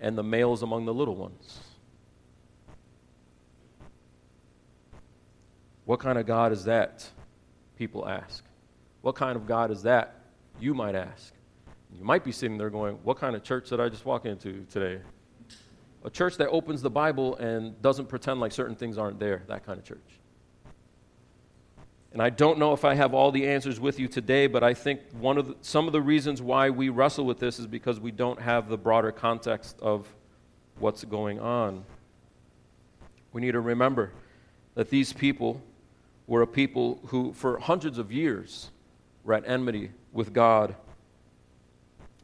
and 0.00 0.16
the 0.16 0.22
males 0.22 0.62
among 0.62 0.86
the 0.86 0.94
little 0.94 1.16
ones. 1.16 1.60
What 5.90 5.98
kind 5.98 6.18
of 6.18 6.24
God 6.24 6.52
is 6.52 6.62
that? 6.66 7.04
People 7.76 8.08
ask. 8.08 8.44
What 9.00 9.16
kind 9.16 9.34
of 9.34 9.44
God 9.44 9.72
is 9.72 9.82
that? 9.82 10.20
You 10.60 10.72
might 10.72 10.94
ask. 10.94 11.34
You 11.98 12.04
might 12.04 12.22
be 12.22 12.30
sitting 12.30 12.56
there 12.56 12.70
going, 12.70 12.94
What 13.02 13.18
kind 13.18 13.34
of 13.34 13.42
church 13.42 13.70
did 13.70 13.80
I 13.80 13.88
just 13.88 14.04
walk 14.04 14.24
into 14.24 14.64
today? 14.70 15.02
A 16.04 16.10
church 16.10 16.36
that 16.36 16.48
opens 16.50 16.80
the 16.80 16.90
Bible 16.90 17.34
and 17.38 17.82
doesn't 17.82 18.08
pretend 18.08 18.38
like 18.38 18.52
certain 18.52 18.76
things 18.76 18.98
aren't 18.98 19.18
there, 19.18 19.42
that 19.48 19.66
kind 19.66 19.80
of 19.80 19.84
church. 19.84 19.98
And 22.12 22.22
I 22.22 22.30
don't 22.30 22.60
know 22.60 22.72
if 22.72 22.84
I 22.84 22.94
have 22.94 23.12
all 23.12 23.32
the 23.32 23.48
answers 23.48 23.80
with 23.80 23.98
you 23.98 24.06
today, 24.06 24.46
but 24.46 24.62
I 24.62 24.74
think 24.74 25.00
one 25.18 25.38
of 25.38 25.48
the, 25.48 25.56
some 25.60 25.88
of 25.88 25.92
the 25.92 26.00
reasons 26.00 26.40
why 26.40 26.70
we 26.70 26.88
wrestle 26.88 27.24
with 27.24 27.40
this 27.40 27.58
is 27.58 27.66
because 27.66 27.98
we 27.98 28.12
don't 28.12 28.40
have 28.40 28.68
the 28.68 28.78
broader 28.78 29.10
context 29.10 29.76
of 29.80 30.06
what's 30.78 31.02
going 31.02 31.40
on. 31.40 31.84
We 33.32 33.40
need 33.40 33.52
to 33.52 33.60
remember 33.60 34.12
that 34.76 34.88
these 34.88 35.12
people 35.12 35.60
were 36.30 36.42
a 36.42 36.46
people 36.46 37.00
who, 37.06 37.32
for 37.32 37.58
hundreds 37.58 37.98
of 37.98 38.12
years, 38.12 38.70
were 39.24 39.34
at 39.34 39.42
enmity 39.48 39.90
with 40.12 40.32
God. 40.32 40.76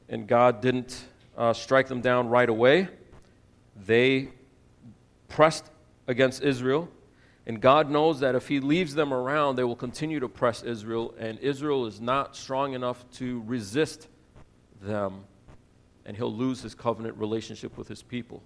And 0.09 0.29
God 0.29 0.61
didn't 0.61 1.05
uh, 1.37 1.53
strike 1.53 1.89
them 1.89 2.03
down 2.03 2.29
right 2.29 2.49
away. 2.49 2.87
They 3.85 4.29
pressed 5.27 5.69
against 6.07 6.45
Israel. 6.45 6.89
And 7.49 7.61
God 7.61 7.91
knows 7.91 8.21
that 8.21 8.37
if 8.37 8.47
He 8.47 8.61
leaves 8.61 8.95
them 8.95 9.13
around, 9.13 9.57
they 9.57 9.65
will 9.65 9.75
continue 9.75 10.21
to 10.21 10.29
press 10.29 10.63
Israel. 10.63 11.13
And 11.19 11.41
Israel 11.41 11.85
is 11.87 12.01
not 12.01 12.37
strong 12.37 12.75
enough 12.75 13.05
to 13.15 13.43
resist 13.45 14.07
them. 14.81 15.25
And 16.05 16.17
He'll 16.17 16.33
lose 16.33 16.63
His 16.63 16.77
covenant 16.77 17.17
relationship 17.17 17.77
with 17.77 17.89
His 17.89 18.05
people. 18.05 18.41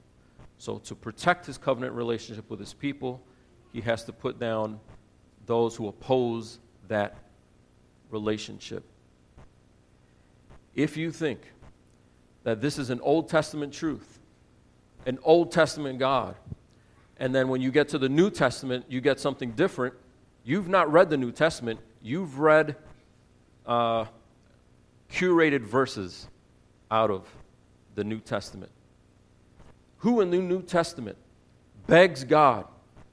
So, 0.56 0.78
to 0.78 0.94
protect 0.94 1.44
His 1.44 1.58
covenant 1.58 1.92
relationship 1.92 2.48
with 2.48 2.60
His 2.60 2.72
people, 2.72 3.20
He 3.74 3.82
has 3.82 4.04
to 4.04 4.12
put 4.14 4.40
down 4.40 4.80
those 5.50 5.75
who 5.75 5.88
oppose 5.88 6.61
that 6.87 7.16
relationship. 8.09 8.85
If 10.76 10.97
you 10.97 11.11
think 11.11 11.40
that 12.45 12.61
this 12.61 12.78
is 12.78 12.88
an 12.88 13.00
Old 13.00 13.28
Testament 13.28 13.75
truth, 13.75 14.21
an 15.07 15.19
Old 15.25 15.50
Testament 15.50 15.99
God, 15.99 16.37
And 17.21 17.35
then 17.35 17.49
when 17.49 17.61
you 17.61 17.71
get 17.71 17.88
to 17.90 17.99
the 17.99 18.09
New 18.09 18.30
Testament, 18.30 18.87
you 18.88 19.02
get 19.02 19.21
something 19.21 19.50
different. 19.50 19.95
You've 20.42 20.69
not 20.69 20.90
read 20.90 21.11
the 21.11 21.19
New 21.19 21.33
Testament, 21.33 21.80
you've 22.00 22.38
read 22.38 22.76
uh, 23.66 24.07
curated 25.12 25.61
verses 25.61 26.28
out 26.90 27.11
of 27.11 27.28
the 27.95 28.04
New 28.04 28.21
Testament. 28.21 28.73
Who 29.99 30.23
in 30.23 30.30
the 30.30 30.38
New 30.38 30.62
Testament 30.62 31.19
begs 31.87 32.25
God 32.25 32.66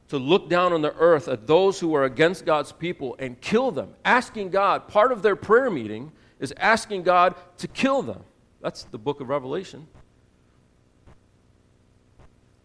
to 0.09 0.17
look 0.17 0.49
down 0.49 0.73
on 0.73 0.81
the 0.81 0.93
earth 0.95 1.27
at 1.27 1.47
those 1.47 1.79
who 1.79 1.93
are 1.93 2.05
against 2.05 2.45
God's 2.45 2.71
people 2.71 3.15
and 3.19 3.39
kill 3.41 3.71
them, 3.71 3.93
asking 4.05 4.49
God, 4.49 4.87
part 4.87 5.11
of 5.11 5.21
their 5.21 5.35
prayer 5.35 5.69
meeting 5.69 6.11
is 6.39 6.53
asking 6.57 7.03
God 7.03 7.35
to 7.57 7.67
kill 7.67 8.01
them. 8.01 8.23
That's 8.61 8.83
the 8.83 8.97
book 8.97 9.19
of 9.19 9.29
Revelation. 9.29 9.87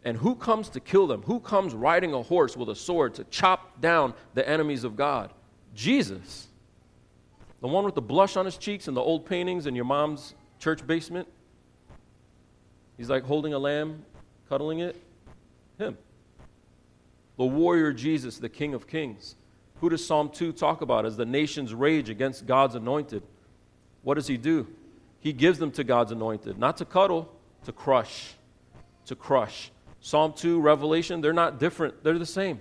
And 0.05 0.17
who 0.17 0.35
comes 0.35 0.69
to 0.71 0.81
kill 0.81 1.07
them? 1.07 1.23
Who 1.23 1.41
comes 1.41 1.75
riding 1.75 2.13
a 2.13 2.23
horse 2.23 2.57
with 2.57 2.69
a 2.69 2.75
sword 2.75 3.15
to 3.15 3.25
chop 3.25 3.81
down 3.81 4.15
the 4.35 4.49
enemies 4.49 4.85
of 4.85 4.97
God? 4.97 5.33
Jesus. 5.75 6.49
The 7.61 7.69
one 7.69 7.85
with 7.85 7.95
the 7.95 8.03
blush 8.03 8.37
on 8.37 8.45
his 8.45 8.57
cheeks 8.57 8.89
and 8.89 8.97
the 8.97 9.01
old 9.01 9.27
paintings 9.27 9.67
in 9.67 9.77
your 9.77 9.85
mom's 9.85 10.35
church 10.59 10.85
basement. 10.87 11.29
He's 12.97 13.09
like 13.09 13.23
holding 13.25 13.55
a 13.55 13.59
lamb, 13.59 14.05
cuddling 14.49 14.81
it. 14.81 15.01
Him. 15.79 15.97
The 17.43 17.49
warrior 17.49 17.93
Jesus, 17.93 18.39
the 18.39 18.49
King 18.49 18.73
of 18.73 18.87
Kings. 18.87 19.35
Who 19.81 19.89
does 19.89 20.07
Psalm 20.07 20.29
2 20.29 20.53
talk 20.53 20.81
about 20.81 21.05
as 21.05 21.17
the 21.17 21.27
nations 21.27 21.75
rage 21.75 22.09
against 22.09 22.47
God's 22.47 22.77
anointed? 22.77 23.25
What 24.03 24.15
does 24.15 24.29
he 24.29 24.37
do? 24.37 24.69
He 25.19 25.33
gives 25.33 25.59
them 25.59 25.73
to 25.73 25.83
God's 25.83 26.13
anointed, 26.13 26.57
not 26.57 26.77
to 26.77 26.85
cuddle, 26.85 27.35
to 27.65 27.73
crush. 27.73 28.35
To 29.07 29.17
crush. 29.17 29.73
Psalm 30.01 30.35
2, 30.35 30.61
Revelation, 30.61 31.21
they're 31.21 31.33
not 31.33 31.59
different, 31.59 32.05
they're 32.05 32.17
the 32.17 32.25
same. 32.25 32.61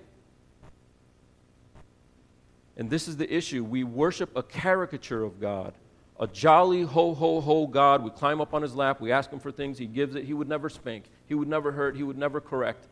And 2.76 2.90
this 2.90 3.08
is 3.08 3.18
the 3.18 3.32
issue. 3.32 3.64
We 3.64 3.84
worship 3.84 4.36
a 4.36 4.42
caricature 4.42 5.24
of 5.24 5.40
God, 5.40 5.76
a 6.20 6.26
jolly 6.26 6.82
ho 6.82 7.14
ho 7.14 7.40
ho 7.40 7.68
God. 7.68 8.04
We 8.04 8.10
climb 8.10 8.42
up 8.42 8.56
on 8.56 8.64
his 8.64 8.74
lap, 8.74 9.00
we 9.00 9.12
ask 9.12 9.30
him 9.30 9.40
for 9.40 9.52
things, 9.52 9.78
he 9.78 9.86
gives 9.86 10.16
it. 10.16 10.24
He 10.24 10.34
would 10.34 10.50
never 10.50 10.70
spank, 10.70 11.04
he 11.28 11.36
would 11.36 11.48
never 11.48 11.72
hurt, 11.72 11.96
he 11.96 12.02
would 12.02 12.18
never 12.18 12.42
correct, 12.42 12.88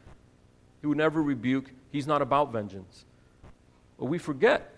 he 0.81 0.85
would 0.85 0.95
never 0.95 1.23
rebuke. 1.23 1.71
He's 1.91 2.07
not 2.07 2.21
about 2.21 2.51
vengeance. 2.51 3.05
But 3.97 4.05
we 4.05 4.17
forget 4.17 4.73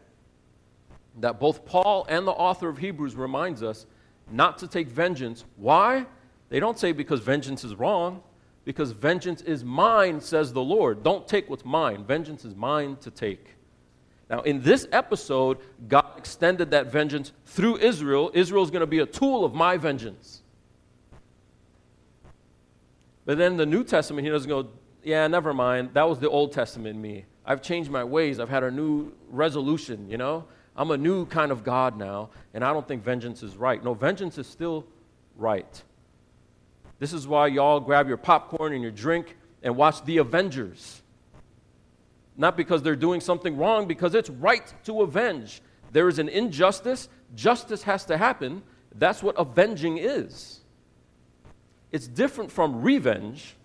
that 1.20 1.39
both 1.39 1.65
Paul 1.65 2.06
and 2.10 2.25
the 2.25 2.32
author 2.32 2.70
of 2.70 2.77
Hebrews 2.77 3.15
reminds 3.15 3.62
us 3.63 3.86
not 4.32 4.58
to 4.60 4.68
take 4.68 4.88
vengeance. 4.88 5.44
Why? 5.58 6.06
They 6.50 6.60
don't 6.60 6.80
say 6.80 6.91
because 6.91 7.20
vengeance 7.20 7.63
is 7.63 7.75
wrong, 7.75 8.24
because 8.63 8.91
vengeance 8.91 9.41
is 9.41 9.63
mine, 9.63 10.22
says 10.22 10.53
the 10.53 10.62
Lord. 10.62 11.03
Don't 11.03 11.27
take 11.27 11.50
what's 11.50 11.65
mine. 11.65 12.06
Vengeance 12.06 12.46
is 12.46 12.56
mine 12.56 12.98
to 13.01 13.12
take. 13.12 13.56
Now, 14.30 14.41
in 14.41 14.62
this 14.62 14.88
episode, 14.94 15.58
God 15.89 16.06
extended 16.18 16.72
that 16.72 16.88
vengeance 16.88 17.34
through 17.46 17.77
Israel. 17.80 18.32
Israel 18.34 18.63
is 18.63 18.72
going 18.72 18.80
to 18.82 18.88
be 18.88 19.00
a 19.00 19.06
tool 19.06 19.44
of 19.44 19.53
my 19.53 19.75
vengeance. 19.75 20.41
But 23.25 23.38
then 23.38 23.58
the 23.58 23.65
New 23.65 23.84
Testament, 23.84 24.25
he 24.25 24.32
doesn't 24.32 24.50
go, 24.50 24.70
yeah, 25.03 25.27
never 25.27 25.53
mind. 25.53 25.91
That 25.93 26.08
was 26.08 26.20
the 26.20 26.29
Old 26.29 26.51
Testament 26.51 26.98
me. 26.98 27.25
I've 27.46 27.62
changed 27.62 27.89
my 27.89 28.03
ways. 28.03 28.39
I've 28.39 28.50
had 28.50 28.63
a 28.63 28.72
new 28.72 29.12
resolution, 29.29 30.10
you 30.10 30.17
know? 30.17 30.46
I'm 30.75 30.91
a 30.91 30.98
new 30.98 31.25
kind 31.25 31.51
of 31.51 31.63
God 31.63 31.98
now, 31.98 32.29
and 32.53 32.63
I 32.63 32.72
don't 32.72 32.88
think 32.88 33.03
vengeance 33.03 33.43
is 33.43 33.58
right. 33.58 33.84
No, 33.84 33.93
vengeance 33.93 34.38
is 34.38 34.48
still 34.48 34.86
right. 35.36 35.84
This 37.00 37.13
is 37.13 37.27
why 37.27 37.48
y'all 37.48 37.79
grab 37.79 38.08
your 38.08 38.17
popcorn 38.17 38.74
and 38.74 38.81
your 38.81 38.91
drink 38.91 39.36
and 39.63 39.75
watch 39.75 40.03
The 40.05 40.17
Avengers. 40.17 41.01
Not 42.38 42.55
because 42.55 42.81
they're 42.84 42.96
doing 42.96 43.22
something 43.22 43.58
wrong, 43.58 43.88
because 43.88 44.15
it's 44.15 44.29
right 44.29 44.74
to 44.86 45.01
avenge. 45.01 45.62
There 45.91 46.08
is 46.08 46.20
an 46.20 46.29
injustice, 46.29 47.10
justice 47.36 47.84
has 47.84 48.05
to 48.05 48.17
happen. 48.17 48.63
That's 48.96 49.22
what 49.22 49.36
avenging 49.38 49.98
is. 49.98 50.62
It's 51.91 52.08
different 52.08 52.51
from 52.51 52.81
revenge, 52.81 53.55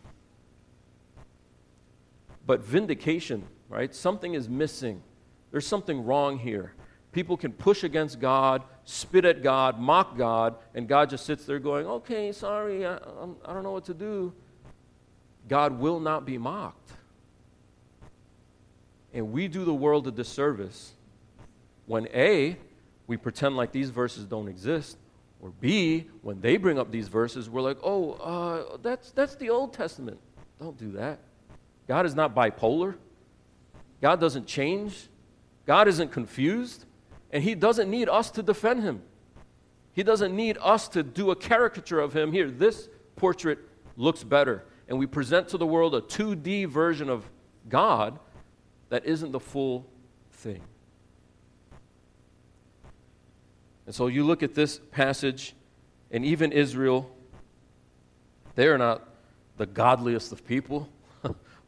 but 2.46 2.60
vindication, 2.60 3.44
right? 3.68 3.94
Something 3.94 4.34
is 4.34 4.48
missing. 4.48 5.02
There's 5.50 5.66
something 5.66 6.04
wrong 6.04 6.38
here 6.38 6.74
people 7.16 7.38
can 7.38 7.50
push 7.50 7.82
against 7.82 8.20
God, 8.20 8.62
spit 8.84 9.24
at 9.24 9.42
God, 9.42 9.80
mock 9.80 10.18
God, 10.18 10.56
and 10.74 10.86
God 10.86 11.08
just 11.08 11.24
sits 11.24 11.46
there 11.46 11.58
going, 11.58 11.86
okay, 11.86 12.30
sorry, 12.30 12.84
I, 12.84 12.96
I, 12.96 13.54
don't 13.54 13.62
know 13.62 13.72
what 13.72 13.86
to 13.86 13.94
do. 13.94 14.34
God 15.48 15.80
will 15.80 15.98
not 15.98 16.26
be 16.26 16.36
mocked. 16.36 16.90
And 19.14 19.32
we 19.32 19.48
do 19.48 19.64
the 19.64 19.72
world 19.72 20.06
a 20.06 20.10
disservice 20.10 20.92
when 21.86 22.06
A, 22.08 22.58
we 23.06 23.16
pretend 23.16 23.56
like 23.56 23.72
these 23.72 23.88
verses 23.88 24.26
don't 24.26 24.46
exist, 24.46 24.98
or 25.40 25.54
B, 25.58 26.10
when 26.20 26.42
they 26.42 26.58
bring 26.58 26.78
up 26.78 26.90
these 26.90 27.08
verses, 27.08 27.48
we're 27.48 27.62
like, 27.62 27.78
oh, 27.82 28.12
uh, 28.12 28.76
that's, 28.82 29.12
that's 29.12 29.36
the 29.36 29.48
Old 29.48 29.72
Testament. 29.72 30.20
Don't 30.60 30.76
do 30.76 30.92
that. 30.92 31.20
God 31.86 32.06
is 32.06 32.14
not 32.14 32.34
bipolar. 32.34 32.96
God 34.00 34.20
doesn't 34.20 34.46
change. 34.46 35.08
God 35.66 35.88
isn't 35.88 36.12
confused. 36.12 36.84
And 37.30 37.42
he 37.42 37.54
doesn't 37.54 37.90
need 37.90 38.08
us 38.08 38.30
to 38.32 38.42
defend 38.42 38.82
him. 38.82 39.02
He 39.92 40.02
doesn't 40.02 40.34
need 40.34 40.58
us 40.60 40.88
to 40.88 41.02
do 41.02 41.30
a 41.30 41.36
caricature 41.36 42.00
of 42.00 42.14
him. 42.14 42.32
Here, 42.32 42.50
this 42.50 42.88
portrait 43.16 43.58
looks 43.96 44.22
better. 44.22 44.64
And 44.88 44.98
we 44.98 45.06
present 45.06 45.48
to 45.48 45.58
the 45.58 45.66
world 45.66 45.94
a 45.94 46.00
2D 46.00 46.68
version 46.68 47.08
of 47.08 47.28
God 47.68 48.18
that 48.88 49.04
isn't 49.04 49.32
the 49.32 49.40
full 49.40 49.86
thing. 50.30 50.60
And 53.86 53.94
so 53.94 54.08
you 54.08 54.24
look 54.24 54.42
at 54.42 54.54
this 54.54 54.80
passage, 54.90 55.54
and 56.10 56.24
even 56.24 56.52
Israel, 56.52 57.10
they 58.54 58.66
are 58.66 58.78
not 58.78 59.08
the 59.56 59.66
godliest 59.66 60.32
of 60.32 60.46
people. 60.46 60.88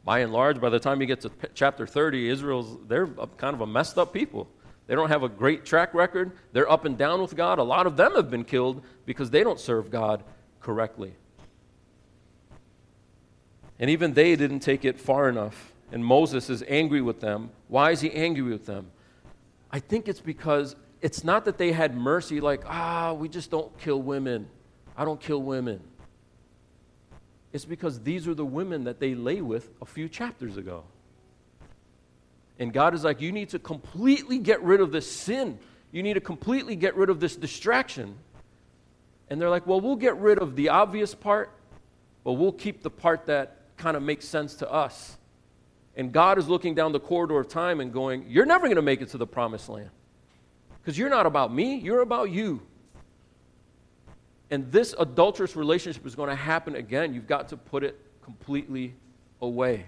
By 0.03 0.19
and 0.19 0.31
large, 0.31 0.59
by 0.59 0.69
the 0.69 0.79
time 0.79 1.01
you 1.01 1.07
get 1.07 1.21
to 1.21 1.31
chapter 1.53 1.85
30, 1.85 2.29
Israel's, 2.29 2.77
they're 2.87 3.07
kind 3.07 3.53
of 3.53 3.61
a 3.61 3.67
messed 3.67 3.97
up 3.97 4.13
people. 4.13 4.47
They 4.87 4.95
don't 4.95 5.09
have 5.09 5.23
a 5.23 5.29
great 5.29 5.65
track 5.65 5.93
record. 5.93 6.31
They're 6.51 6.71
up 6.71 6.85
and 6.85 6.97
down 6.97 7.21
with 7.21 7.35
God. 7.35 7.59
A 7.59 7.63
lot 7.63 7.85
of 7.85 7.95
them 7.95 8.15
have 8.15 8.31
been 8.31 8.43
killed 8.43 8.83
because 9.05 9.29
they 9.29 9.43
don't 9.43 9.59
serve 9.59 9.91
God 9.91 10.23
correctly. 10.61 11.13
And 13.77 13.89
even 13.89 14.13
they 14.13 14.35
didn't 14.35 14.61
take 14.61 14.85
it 14.85 14.99
far 14.99 15.29
enough. 15.29 15.73
And 15.91 16.03
Moses 16.03 16.49
is 16.49 16.63
angry 16.67 17.01
with 17.01 17.21
them. 17.21 17.51
Why 17.67 17.91
is 17.91 18.01
he 18.01 18.11
angry 18.11 18.43
with 18.43 18.65
them? 18.65 18.87
I 19.71 19.79
think 19.79 20.07
it's 20.07 20.21
because 20.21 20.75
it's 21.01 21.23
not 21.23 21.45
that 21.45 21.57
they 21.57 21.71
had 21.71 21.95
mercy, 21.95 22.41
like, 22.41 22.63
ah, 22.65 23.13
we 23.13 23.29
just 23.29 23.51
don't 23.51 23.75
kill 23.79 24.01
women. 24.01 24.47
I 24.97 25.05
don't 25.05 25.19
kill 25.19 25.41
women. 25.41 25.81
It's 27.51 27.65
because 27.65 28.01
these 28.01 28.27
are 28.27 28.33
the 28.33 28.45
women 28.45 28.83
that 28.83 28.99
they 28.99 29.15
lay 29.15 29.41
with 29.41 29.69
a 29.81 29.85
few 29.85 30.07
chapters 30.07 30.57
ago. 30.57 30.83
And 32.59 32.73
God 32.73 32.93
is 32.93 33.03
like, 33.03 33.21
you 33.21 33.31
need 33.31 33.49
to 33.49 33.59
completely 33.59 34.37
get 34.37 34.61
rid 34.61 34.81
of 34.81 34.91
this 34.91 35.09
sin. 35.09 35.57
You 35.91 36.03
need 36.03 36.15
to 36.15 36.21
completely 36.21 36.75
get 36.75 36.95
rid 36.95 37.09
of 37.09 37.19
this 37.19 37.35
distraction. 37.35 38.15
And 39.29 39.41
they're 39.41 39.49
like, 39.49 39.65
well, 39.65 39.79
we'll 39.79 39.95
get 39.95 40.17
rid 40.17 40.39
of 40.39 40.55
the 40.55 40.69
obvious 40.69 41.15
part, 41.15 41.51
but 42.23 42.33
we'll 42.33 42.51
keep 42.51 42.83
the 42.83 42.89
part 42.89 43.27
that 43.27 43.57
kind 43.77 43.95
of 43.95 44.03
makes 44.03 44.27
sense 44.27 44.55
to 44.55 44.71
us. 44.71 45.17
And 45.95 46.11
God 46.11 46.37
is 46.37 46.47
looking 46.47 46.75
down 46.75 46.91
the 46.91 46.99
corridor 46.99 47.39
of 47.39 47.47
time 47.47 47.79
and 47.79 47.91
going, 47.91 48.25
You're 48.29 48.45
never 48.45 48.67
going 48.67 48.77
to 48.77 48.81
make 48.81 49.01
it 49.01 49.09
to 49.09 49.17
the 49.17 49.27
promised 49.27 49.67
land. 49.67 49.89
Because 50.81 50.97
you're 50.97 51.09
not 51.09 51.25
about 51.25 51.53
me, 51.53 51.75
you're 51.75 52.01
about 52.01 52.31
you. 52.31 52.61
And 54.51 54.71
this 54.71 54.95
adulterous 54.97 55.55
relationship 55.55 56.05
is 56.05 56.15
going 56.15 56.29
to 56.29 56.35
happen 56.35 56.75
again. 56.75 57.13
You've 57.13 57.27
got 57.27 57.49
to 57.49 57.57
put 57.57 57.83
it 57.83 57.99
completely 58.23 58.95
away. 59.41 59.85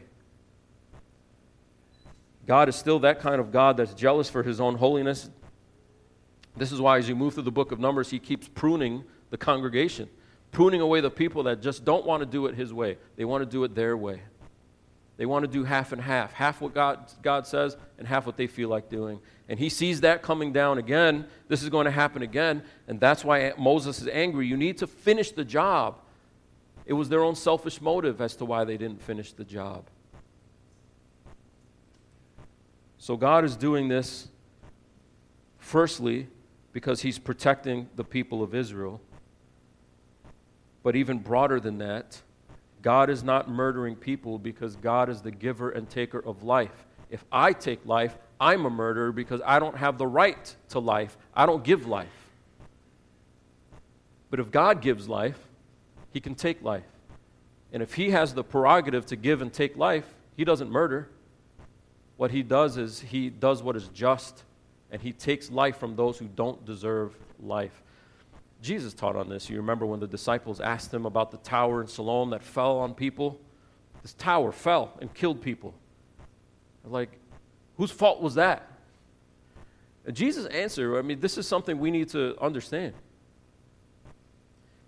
God 2.46 2.70
is 2.70 2.75
still 2.75 3.00
that 3.00 3.20
kind 3.20 3.39
of 3.39 3.51
God 3.51 3.77
that's 3.77 3.94
jealous 3.94 4.30
for 4.30 4.44
his 4.44 4.60
own 4.60 4.75
holiness. 4.75 5.30
This 6.58 6.72
is 6.72 6.82
why, 6.82 6.98
as 6.98 7.08
you 7.08 7.15
move 7.15 7.34
through 7.34 7.44
the 7.44 7.51
book 7.51 7.72
of 7.72 7.80
Numbers, 7.80 8.10
he 8.10 8.20
keeps 8.20 8.48
pruning 8.48 9.03
the 9.30 9.38
congregation, 9.38 10.10
pruning 10.51 10.82
away 10.82 11.01
the 11.01 11.10
people 11.10 11.44
that 11.44 11.62
just 11.62 11.86
don't 11.86 12.06
want 12.06 12.22
to 12.22 12.25
do 12.25 12.48
it 12.48 12.56
his 12.56 12.74
way. 12.74 12.98
They 13.15 13.25
want 13.25 13.41
to 13.41 13.46
do 13.50 13.63
it 13.63 13.74
their 13.74 13.96
way. 13.96 14.22
They 15.18 15.25
want 15.25 15.44
to 15.44 15.51
do 15.51 15.63
half 15.63 15.91
and 15.91 16.01
half 16.01 16.34
half 16.34 16.62
what 16.62 16.74
God, 16.74 17.12
God 17.22 17.46
says 17.46 17.77
and 18.00 18.08
half 18.08 18.25
what 18.25 18.38
they 18.38 18.48
feel 18.48 18.70
like 18.70 18.89
doing. 18.89 19.20
And 19.48 19.60
he 19.60 19.70
sees 19.70 20.01
that 20.01 20.22
coming 20.22 20.53
down 20.53 20.77
again. 20.77 21.25
This 21.48 21.62
is 21.62 21.70
going 21.70 21.86
to 21.86 21.91
happen 21.91 22.22
again. 22.22 22.63
And 22.88 23.00
that's 23.00 23.24
why 23.24 23.53
Moses 23.58 24.01
is 24.01 24.08
angry. 24.08 24.48
You 24.48 24.58
need 24.58 24.77
to 24.77 24.88
finish 24.88 25.32
the 25.32 25.46
job. 25.46 26.00
It 26.86 26.94
was 26.94 27.10
their 27.10 27.24
own 27.24 27.36
selfish 27.36 27.82
motive 27.82 28.22
as 28.22 28.36
to 28.38 28.46
why 28.46 28.63
they 28.63 28.77
didn't 28.77 29.01
finish 29.01 29.34
the 29.34 29.44
job. 29.44 29.86
So 32.98 33.18
God 33.18 33.44
is 33.44 33.56
doing 33.56 33.88
this, 33.88 34.27
firstly, 35.58 36.27
because 36.72 37.01
He's 37.01 37.20
protecting 37.20 37.89
the 37.96 38.03
people 38.03 38.44
of 38.44 38.53
Israel. 38.56 39.01
But 40.84 40.96
even 40.96 41.20
broader 41.20 41.60
than 41.60 41.77
that, 41.80 42.22
God 42.81 43.09
is 43.09 43.23
not 43.23 43.50
murdering 43.50 43.95
people 43.95 44.39
because 44.39 44.75
God 44.75 45.09
is 45.09 45.21
the 45.21 45.31
giver 45.31 45.69
and 45.69 45.89
taker 45.89 46.19
of 46.19 46.43
life. 46.43 46.88
If 47.09 47.23
I 47.31 47.53
take 47.53 47.85
life, 47.85 48.17
I'm 48.39 48.65
a 48.65 48.69
murderer 48.69 49.11
because 49.11 49.41
I 49.45 49.59
don't 49.59 49.77
have 49.77 49.97
the 49.97 50.07
right 50.07 50.55
to 50.69 50.79
life. 50.79 51.17
I 51.35 51.45
don't 51.45 51.63
give 51.63 51.85
life. 51.85 52.07
But 54.29 54.39
if 54.39 54.50
God 54.50 54.81
gives 54.81 55.07
life, 55.07 55.38
He 56.11 56.19
can 56.19 56.35
take 56.35 56.63
life. 56.63 56.85
And 57.73 57.83
if 57.83 57.93
He 57.93 58.11
has 58.11 58.33
the 58.33 58.43
prerogative 58.43 59.05
to 59.07 59.15
give 59.15 59.41
and 59.41 59.53
take 59.53 59.77
life, 59.77 60.05
He 60.35 60.45
doesn't 60.45 60.71
murder. 60.71 61.09
What 62.17 62.31
He 62.31 62.41
does 62.41 62.77
is 62.77 63.01
He 63.01 63.29
does 63.29 63.61
what 63.61 63.75
is 63.75 63.89
just, 63.89 64.43
and 64.89 65.01
He 65.01 65.11
takes 65.11 65.51
life 65.51 65.77
from 65.77 65.95
those 65.95 66.17
who 66.17 66.27
don't 66.27 66.65
deserve 66.65 67.15
life. 67.41 67.83
Jesus 68.62 68.94
taught 68.94 69.15
on 69.15 69.27
this. 69.27 69.50
You 69.50 69.58
remember 69.58 69.86
when 69.86 70.00
the 70.00 70.08
disciples 70.08 70.62
asked 70.62 70.94
him 70.94 71.06
about 71.06 71.32
the 71.32 71.38
tower 71.38 71.82
in 71.82 71.88
Siloam 71.88 72.30
that 72.30 72.44
fell 72.44 72.77
on 72.77 72.94
people? 72.94 73.39
This 74.01 74.13
tower 74.13 74.51
fell 74.51 74.98
and 75.01 75.13
killed 75.13 75.41
people. 75.41 75.74
Like, 76.84 77.20
whose 77.77 77.91
fault 77.91 78.22
was 78.22 78.36
that? 78.36 78.68
And 80.06 80.15
Jesus' 80.15 80.46
answer, 80.48 80.98
I 80.98 81.01
mean, 81.01 81.20
this 81.20 81.38
is 81.38 81.48
something 81.48 81.77
we 81.80 81.91
need 81.91 82.10
to 82.10 82.36
understand. 82.41 82.94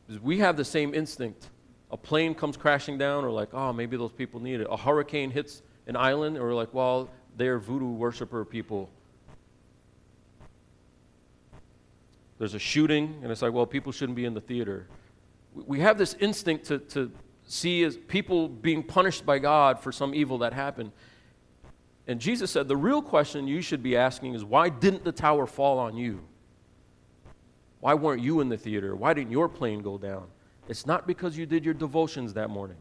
Because 0.08 0.22
we 0.22 0.40
have 0.40 0.58
the 0.58 0.66
same 0.66 0.94
instinct. 0.94 1.50
A 1.92 1.98
plane 1.98 2.34
comes 2.34 2.58
crashing 2.58 2.98
down, 2.98 3.24
or 3.24 3.30
like, 3.30 3.54
oh, 3.54 3.72
maybe 3.72 3.98
those 3.98 4.12
people 4.12 4.40
need 4.40 4.60
it. 4.60 4.68
A 4.70 4.78
hurricane 4.78 5.30
hits 5.30 5.62
an 5.86 5.96
island, 5.96 6.38
or 6.38 6.54
like, 6.54 6.74
well, 6.74 7.10
they're 7.38 7.60
voodoo 7.60 7.92
worshiper 7.92 8.44
people. 8.46 8.90
There's 12.44 12.56
a 12.56 12.60
shooting, 12.60 13.20
and 13.24 13.32
it's 13.32 13.42
like, 13.42 13.54
well, 13.54 13.66
people 13.66 13.94
shouldn't 13.94 14.18
be 14.18 14.26
in 14.26 14.34
the 14.34 14.42
theater. 14.42 14.90
We 15.56 15.80
have 15.80 15.98
this 15.98 16.14
instinct 16.20 16.66
to, 16.66 16.80
to 16.80 17.10
see 17.46 17.86
as 17.86 17.96
people 17.96 18.50
being 18.50 18.84
punished 18.84 19.26
by 19.26 19.40
God 19.40 19.80
for 19.80 19.94
some 19.94 20.14
evil 20.14 20.40
that 20.40 20.52
happened. 20.52 20.92
And 22.06 22.20
Jesus 22.20 22.52
said, 22.52 22.68
the 22.68 22.76
real 22.76 23.02
question 23.02 23.48
you 23.48 23.62
should 23.62 23.82
be 23.82 23.96
asking 23.96 24.34
is, 24.34 24.44
why 24.44 24.68
didn't 24.68 25.06
the 25.06 25.14
tower 25.14 25.48
fall 25.48 25.80
on 25.80 25.96
you? 25.96 26.20
Why 27.80 27.94
weren't 27.94 28.22
you 28.22 28.42
in 28.42 28.50
the 28.50 28.58
theater? 28.58 28.94
Why 28.94 29.14
didn't 29.14 29.32
your 29.32 29.48
plane 29.48 29.82
go 29.82 29.98
down? 29.98 30.26
It's 30.68 30.86
not 30.86 31.08
because 31.08 31.38
you 31.38 31.46
did 31.46 31.64
your 31.64 31.74
devotions 31.74 32.34
that 32.34 32.50
morning. 32.50 32.76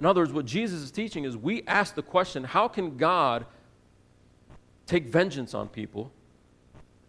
In 0.00 0.04
other 0.04 0.20
words, 0.20 0.34
what 0.34 0.44
Jesus 0.44 0.82
is 0.82 0.90
teaching 0.90 1.24
is 1.24 1.34
we 1.34 1.62
ask 1.66 1.94
the 1.94 2.02
question 2.02 2.44
how 2.44 2.68
can 2.68 2.98
God 2.98 3.46
take 4.84 5.06
vengeance 5.06 5.54
on 5.54 5.68
people 5.68 6.12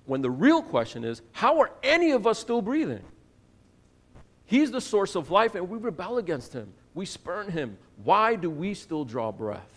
when 0.05 0.21
the 0.21 0.31
real 0.31 0.61
question 0.61 1.03
is, 1.03 1.21
how 1.31 1.59
are 1.59 1.71
any 1.81 2.11
of 2.11 2.27
us 2.27 2.39
still 2.39 2.61
breathing? 2.61 3.03
He's 4.45 4.71
the 4.71 4.81
source 4.81 5.15
of 5.15 5.31
life, 5.31 5.55
and 5.55 5.69
we 5.69 5.77
rebel 5.77 6.17
against 6.17 6.53
him. 6.53 6.73
We 6.93 7.05
spurn 7.05 7.49
him. 7.49 7.77
Why 8.03 8.35
do 8.35 8.49
we 8.49 8.73
still 8.73 9.05
draw 9.05 9.31
breath? 9.31 9.69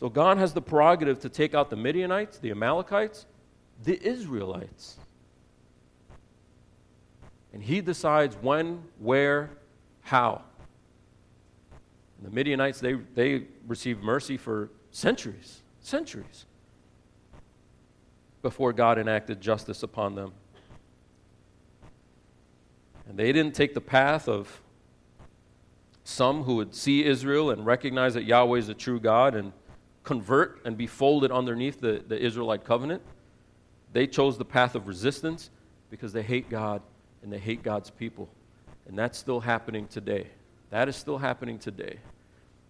So 0.00 0.08
God 0.08 0.38
has 0.38 0.52
the 0.52 0.62
prerogative 0.62 1.20
to 1.20 1.28
take 1.28 1.54
out 1.54 1.70
the 1.70 1.76
Midianites, 1.76 2.38
the 2.38 2.50
Amalekites, 2.50 3.26
the 3.84 4.02
Israelites. 4.02 4.96
And 7.52 7.62
he 7.62 7.80
decides 7.80 8.36
when, 8.36 8.82
where, 8.98 9.50
how. 10.02 10.42
And 12.18 12.26
the 12.26 12.34
Midianites, 12.34 12.80
they, 12.80 12.94
they 13.14 13.44
received 13.66 14.02
mercy 14.02 14.36
for 14.36 14.70
centuries, 14.90 15.60
centuries 15.80 16.46
before 18.42 18.72
God 18.72 18.98
enacted 18.98 19.40
justice 19.40 19.82
upon 19.82 20.14
them. 20.14 20.32
And 23.08 23.18
they 23.18 23.32
didn't 23.32 23.54
take 23.54 23.74
the 23.74 23.80
path 23.80 24.28
of 24.28 24.62
some 26.04 26.44
who 26.44 26.56
would 26.56 26.74
see 26.74 27.04
Israel 27.04 27.50
and 27.50 27.66
recognize 27.66 28.14
that 28.14 28.24
Yahweh 28.24 28.58
is 28.58 28.66
the 28.66 28.74
true 28.74 29.00
God 29.00 29.34
and 29.34 29.52
convert 30.02 30.60
and 30.64 30.76
be 30.76 30.86
folded 30.86 31.30
underneath 31.30 31.80
the, 31.80 32.02
the 32.06 32.18
Israelite 32.18 32.64
covenant. 32.64 33.02
They 33.92 34.06
chose 34.06 34.38
the 34.38 34.44
path 34.44 34.74
of 34.74 34.86
resistance 34.86 35.50
because 35.90 36.12
they 36.12 36.22
hate 36.22 36.48
God 36.48 36.82
and 37.22 37.32
they 37.32 37.38
hate 37.38 37.62
God's 37.62 37.90
people. 37.90 38.28
And 38.86 38.98
that's 38.98 39.18
still 39.18 39.40
happening 39.40 39.86
today. 39.88 40.28
That 40.70 40.88
is 40.88 40.96
still 40.96 41.18
happening 41.18 41.58
today. 41.58 41.98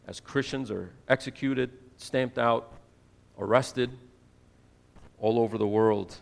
As 0.07 0.21
Christians 0.21 0.71
are 0.71 0.91
executed, 1.09 1.71
stamped 1.99 2.39
out, 2.39 2.73
arrested, 3.39 3.91
all 5.21 5.39
over 5.39 5.59
the 5.59 5.67
world. 5.67 6.17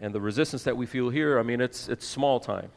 And 0.00 0.14
the 0.14 0.20
resistance 0.20 0.62
that 0.62 0.76
we 0.76 0.86
feel 0.86 1.10
here, 1.10 1.38
I 1.38 1.42
mean, 1.42 1.60
it's, 1.60 1.88
it's 1.88 2.06
small 2.06 2.38
time. 2.40 2.70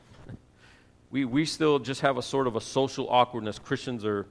We, 1.12 1.26
we 1.26 1.46
still 1.46 1.78
just 1.78 2.02
have 2.02 2.18
a 2.18 2.22
sort 2.22 2.48
of 2.48 2.56
a 2.56 2.62
social 2.62 3.08
awkwardness. 3.10 3.60
Christians 3.60 4.04
are, 4.06 4.28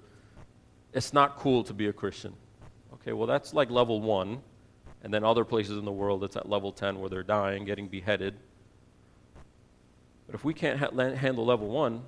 it's 0.93 1.13
not 1.13 1.37
cool 1.37 1.63
to 1.65 1.75
be 1.75 1.87
a 1.87 1.93
Christian. 1.93 2.35
Okay, 2.95 3.13
well, 3.13 3.27
that's 3.27 3.55
like 3.55 3.71
level 3.71 4.01
one. 4.01 4.41
And 5.03 5.15
then 5.15 5.25
other 5.25 5.45
places 5.45 5.79
in 5.79 5.85
the 5.85 5.93
world, 5.93 6.25
it's 6.25 6.37
at 6.37 6.49
level 6.49 6.73
10 6.73 6.99
where 6.99 7.09
they're 7.09 7.23
dying, 7.23 7.65
getting 7.65 7.89
beheaded. 7.89 8.35
But 10.27 10.35
if 10.35 10.45
we 10.45 10.53
can't 10.53 10.79
ha- 10.79 10.91
handle 11.15 11.45
level 11.45 11.69
one, 11.69 12.03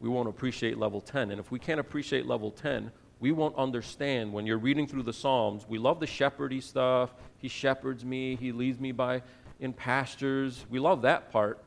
we 0.00 0.08
won't 0.08 0.28
appreciate 0.28 0.78
level 0.78 1.00
10. 1.00 1.30
And 1.30 1.38
if 1.38 1.50
we 1.50 1.58
can't 1.58 1.78
appreciate 1.78 2.26
level 2.26 2.50
10, 2.50 2.90
we 3.22 3.30
won't 3.30 3.54
understand 3.54 4.32
when 4.32 4.46
you're 4.46 4.58
reading 4.58 4.88
through 4.88 5.04
the 5.04 5.12
Psalms. 5.12 5.64
We 5.68 5.78
love 5.78 6.00
the 6.00 6.08
shepherdy 6.08 6.60
stuff. 6.60 7.14
He 7.38 7.46
shepherds 7.46 8.04
me, 8.04 8.34
He 8.34 8.50
leads 8.50 8.80
me 8.80 8.90
by 8.90 9.22
in 9.60 9.72
pastures. 9.72 10.66
We 10.68 10.80
love 10.80 11.02
that 11.02 11.30
part. 11.30 11.62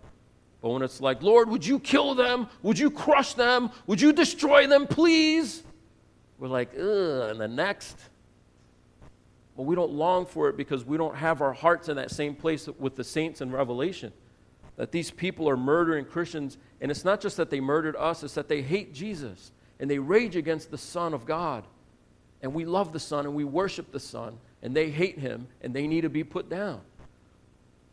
But 0.62 0.72
when 0.72 0.82
it's 0.82 1.00
like, 1.00 1.24
Lord, 1.24 1.50
would 1.50 1.66
you 1.66 1.80
kill 1.80 2.14
them? 2.14 2.50
Would 2.62 2.78
you 2.78 2.92
crush 2.92 3.36
them? 3.36 3.72
Would 3.88 4.02
you 4.02 4.12
destroy 4.12 4.68
them, 4.68 4.86
please? 4.86 5.64
We're 6.40 6.50
like, 6.50 6.74
ugh, 6.74 7.32
and 7.32 7.40
the 7.40 7.48
next. 7.48 7.98
Well, 9.56 9.66
we 9.66 9.76
don't 9.76 9.94
long 9.94 10.26
for 10.26 10.50
it 10.50 10.58
because 10.58 10.84
we 10.84 10.98
don't 10.98 11.16
have 11.16 11.42
our 11.42 11.54
hearts 11.54 11.88
in 11.88 11.96
that 11.96 12.12
same 12.12 12.36
place 12.36 12.68
with 12.68 12.98
the 12.98 13.04
saints 13.06 13.40
in 13.40 13.50
Revelation. 13.50 14.12
That 14.76 14.92
these 14.92 15.10
people 15.10 15.48
are 15.48 15.56
murdering 15.56 16.04
Christians, 16.04 16.58
and 16.82 16.92
it's 16.92 17.06
not 17.06 17.22
just 17.22 17.38
that 17.38 17.50
they 17.50 17.62
murdered 17.62 17.96
us, 17.96 18.24
it's 18.24 18.34
that 18.34 18.50
they 18.50 18.62
hate 18.62 18.94
Jesus 18.94 19.54
and 19.80 19.90
they 19.90 20.00
rage 20.00 20.36
against 20.36 20.72
the 20.72 20.78
Son 20.78 21.14
of 21.14 21.26
God. 21.26 21.66
And 22.42 22.54
we 22.54 22.66
love 22.66 22.94
the 22.94 23.00
Son 23.00 23.26
and 23.26 23.36
we 23.36 23.44
worship 23.44 23.92
the 23.92 24.00
Son, 24.00 24.38
and 24.62 24.76
they 24.76 24.90
hate 24.90 25.20
him 25.20 25.48
and 25.62 25.74
they 25.74 25.88
need 25.88 26.02
to 26.02 26.10
be 26.10 26.24
put 26.24 26.50
down. 26.50 26.82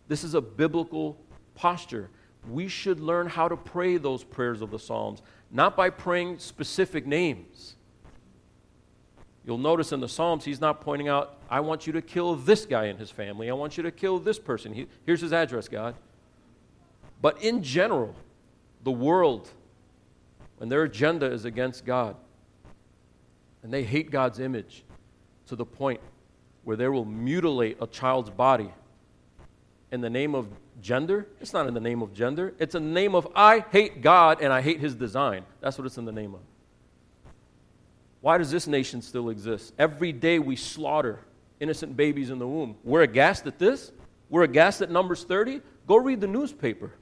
This 0.08 0.24
is 0.24 0.34
a 0.34 0.40
biblical 0.40 1.16
posture. 1.54 2.10
We 2.50 2.68
should 2.68 3.00
learn 3.00 3.28
how 3.28 3.48
to 3.48 3.56
pray 3.56 3.96
those 3.96 4.24
prayers 4.24 4.62
of 4.62 4.70
the 4.70 4.78
Psalms, 4.78 5.22
not 5.50 5.76
by 5.76 5.90
praying 5.90 6.38
specific 6.38 7.06
names. 7.06 7.76
You'll 9.44 9.58
notice 9.58 9.92
in 9.92 10.00
the 10.00 10.08
Psalms, 10.08 10.44
he's 10.44 10.60
not 10.60 10.80
pointing 10.80 11.08
out, 11.08 11.38
I 11.50 11.60
want 11.60 11.86
you 11.86 11.92
to 11.94 12.02
kill 12.02 12.36
this 12.36 12.64
guy 12.64 12.86
and 12.86 12.98
his 12.98 13.10
family. 13.10 13.50
I 13.50 13.54
want 13.54 13.76
you 13.76 13.82
to 13.82 13.90
kill 13.90 14.18
this 14.18 14.38
person. 14.38 14.72
He, 14.72 14.86
here's 15.04 15.20
his 15.20 15.32
address, 15.32 15.68
God. 15.68 15.96
But 17.20 17.42
in 17.42 17.62
general, 17.62 18.14
the 18.84 18.92
world 18.92 19.50
and 20.62 20.70
their 20.70 20.84
agenda 20.84 21.26
is 21.26 21.44
against 21.44 21.84
God. 21.84 22.14
And 23.64 23.72
they 23.72 23.82
hate 23.82 24.12
God's 24.12 24.38
image 24.38 24.84
to 25.48 25.56
the 25.56 25.66
point 25.66 26.00
where 26.62 26.76
they 26.76 26.86
will 26.86 27.04
mutilate 27.04 27.78
a 27.80 27.86
child's 27.88 28.30
body 28.30 28.70
in 29.90 30.00
the 30.00 30.08
name 30.08 30.36
of 30.36 30.46
gender. 30.80 31.26
It's 31.40 31.52
not 31.52 31.66
in 31.66 31.74
the 31.74 31.80
name 31.80 32.00
of 32.00 32.14
gender, 32.14 32.54
it's 32.60 32.76
in 32.76 32.84
the 32.84 32.92
name 32.92 33.16
of 33.16 33.26
I 33.34 33.64
hate 33.72 34.02
God 34.02 34.40
and 34.40 34.52
I 34.52 34.62
hate 34.62 34.78
his 34.78 34.94
design. 34.94 35.44
That's 35.60 35.76
what 35.78 35.86
it's 35.88 35.98
in 35.98 36.04
the 36.04 36.12
name 36.12 36.32
of. 36.32 36.40
Why 38.20 38.38
does 38.38 38.52
this 38.52 38.68
nation 38.68 39.02
still 39.02 39.30
exist? 39.30 39.74
Every 39.80 40.12
day 40.12 40.38
we 40.38 40.54
slaughter 40.54 41.18
innocent 41.58 41.96
babies 41.96 42.30
in 42.30 42.38
the 42.38 42.46
womb. 42.46 42.76
We're 42.84 43.02
aghast 43.02 43.48
at 43.48 43.58
this. 43.58 43.90
We're 44.30 44.44
aghast 44.44 44.80
at 44.80 44.92
Numbers 44.92 45.24
30. 45.24 45.60
Go 45.88 45.96
read 45.96 46.20
the 46.20 46.28
newspaper. 46.28 46.92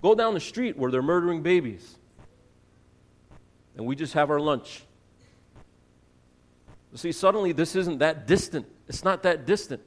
Go 0.00 0.14
down 0.14 0.32
the 0.32 0.40
street 0.40 0.78
where 0.78 0.90
they're 0.90 1.02
murdering 1.02 1.42
babies 1.42 1.98
and 3.76 3.86
we 3.86 3.96
just 3.96 4.14
have 4.14 4.30
our 4.30 4.40
lunch. 4.40 4.84
See, 6.94 7.12
suddenly 7.12 7.52
this 7.52 7.76
isn't 7.76 7.98
that 7.98 8.26
distant. 8.26 8.66
It's 8.88 9.04
not 9.04 9.22
that 9.22 9.46
distant. 9.46 9.80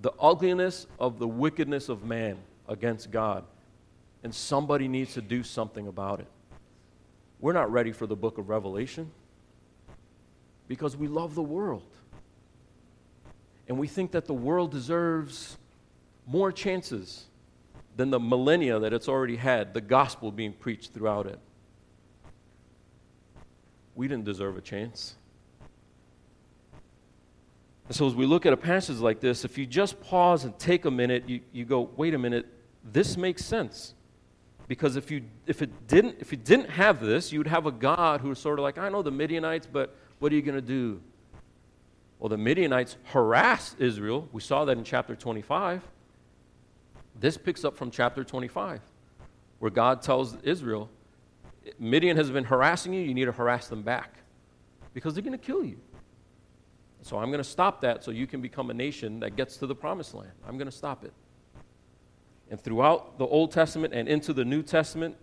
The 0.00 0.12
ugliness 0.20 0.86
of 0.98 1.18
the 1.18 1.26
wickedness 1.26 1.88
of 1.88 2.04
man 2.04 2.38
against 2.68 3.10
God, 3.10 3.44
and 4.22 4.34
somebody 4.34 4.86
needs 4.86 5.14
to 5.14 5.20
do 5.20 5.42
something 5.42 5.88
about 5.88 6.20
it. 6.20 6.28
We're 7.40 7.52
not 7.52 7.72
ready 7.72 7.92
for 7.92 8.06
the 8.06 8.16
book 8.16 8.38
of 8.38 8.48
Revelation 8.48 9.10
because 10.68 10.96
we 10.96 11.08
love 11.08 11.34
the 11.34 11.42
world. 11.42 11.82
And 13.66 13.78
we 13.78 13.88
think 13.88 14.12
that 14.12 14.26
the 14.26 14.34
world 14.34 14.70
deserves 14.70 15.58
more 16.26 16.52
chances 16.52 17.24
than 17.96 18.10
the 18.10 18.20
millennia 18.20 18.78
that 18.78 18.92
it's 18.92 19.08
already 19.08 19.36
had, 19.36 19.74
the 19.74 19.80
gospel 19.80 20.30
being 20.30 20.52
preached 20.52 20.92
throughout 20.92 21.26
it 21.26 21.38
we 24.00 24.08
didn't 24.08 24.24
deserve 24.24 24.56
a 24.56 24.62
chance. 24.62 25.14
And 27.86 27.94
so, 27.94 28.06
as 28.06 28.14
we 28.14 28.24
look 28.24 28.46
at 28.46 28.54
a 28.54 28.56
passage 28.56 28.96
like 28.96 29.20
this, 29.20 29.44
if 29.44 29.58
you 29.58 29.66
just 29.66 30.00
pause 30.00 30.46
and 30.46 30.58
take 30.58 30.86
a 30.86 30.90
minute, 30.90 31.28
you, 31.28 31.40
you 31.52 31.66
go, 31.66 31.90
wait 31.98 32.14
a 32.14 32.18
minute, 32.18 32.46
this 32.82 33.18
makes 33.18 33.44
sense. 33.44 33.92
Because 34.68 34.96
if 34.96 35.10
you 35.10 35.24
if 35.46 35.60
it 35.60 35.86
didn't 35.86 36.16
if 36.18 36.32
you 36.32 36.38
didn't 36.38 36.70
have 36.70 36.98
this, 37.00 37.30
you'd 37.30 37.46
have 37.46 37.66
a 37.66 37.70
God 37.70 38.22
who's 38.22 38.38
sort 38.38 38.58
of 38.58 38.62
like, 38.62 38.78
I 38.78 38.88
know 38.88 39.02
the 39.02 39.10
Midianites, 39.10 39.68
but 39.70 39.94
what 40.18 40.32
are 40.32 40.34
you 40.34 40.40
going 40.40 40.54
to 40.54 40.62
do? 40.62 41.02
Well, 42.18 42.30
the 42.30 42.38
Midianites 42.38 42.96
harassed 43.04 43.76
Israel. 43.78 44.30
We 44.32 44.40
saw 44.40 44.64
that 44.64 44.78
in 44.78 44.84
chapter 44.84 45.14
25. 45.14 45.82
This 47.20 47.36
picks 47.36 47.66
up 47.66 47.76
from 47.76 47.90
chapter 47.90 48.24
25, 48.24 48.80
where 49.58 49.70
God 49.70 50.00
tells 50.00 50.36
Israel, 50.42 50.88
Midian 51.78 52.16
has 52.16 52.30
been 52.30 52.44
harassing 52.44 52.92
you, 52.92 53.00
you 53.00 53.14
need 53.14 53.26
to 53.26 53.32
harass 53.32 53.68
them 53.68 53.82
back 53.82 54.14
because 54.94 55.14
they're 55.14 55.22
going 55.22 55.38
to 55.38 55.44
kill 55.44 55.64
you. 55.64 55.78
So 57.02 57.18
I'm 57.18 57.30
going 57.30 57.42
to 57.42 57.48
stop 57.48 57.80
that 57.82 58.04
so 58.04 58.10
you 58.10 58.26
can 58.26 58.40
become 58.40 58.70
a 58.70 58.74
nation 58.74 59.20
that 59.20 59.36
gets 59.36 59.56
to 59.58 59.66
the 59.66 59.74
promised 59.74 60.14
land. 60.14 60.32
I'm 60.46 60.58
going 60.58 60.70
to 60.70 60.76
stop 60.76 61.04
it. 61.04 61.12
And 62.50 62.60
throughout 62.60 63.18
the 63.18 63.26
Old 63.26 63.52
Testament 63.52 63.94
and 63.94 64.08
into 64.08 64.32
the 64.32 64.44
New 64.44 64.62
Testament, 64.62 65.16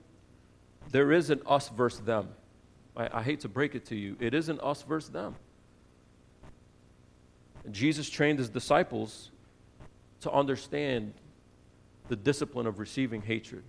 there 0.92 1.12
is 1.12 1.30
an 1.30 1.42
us 1.46 1.70
versus 1.70 2.00
them. 2.02 2.30
I, 2.96 3.20
I 3.20 3.24
hate 3.24 3.42
to 3.42 3.50
break 3.50 3.76
it 3.76 3.86
to 3.88 3.96
you, 3.96 4.16
it 4.20 4.34
is 4.34 4.50
an 4.50 4.60
us 4.62 4.82
versus 4.82 5.10
them. 5.10 5.36
And 7.66 7.74
Jesus 7.74 8.10
trained 8.10 8.40
his 8.40 8.50
disciples 8.50 9.32
to 10.22 10.32
understand 10.32 11.14
the 12.08 12.16
discipline 12.16 12.66
of 12.66 12.80
receiving 12.80 13.22
hatred. 13.22 13.64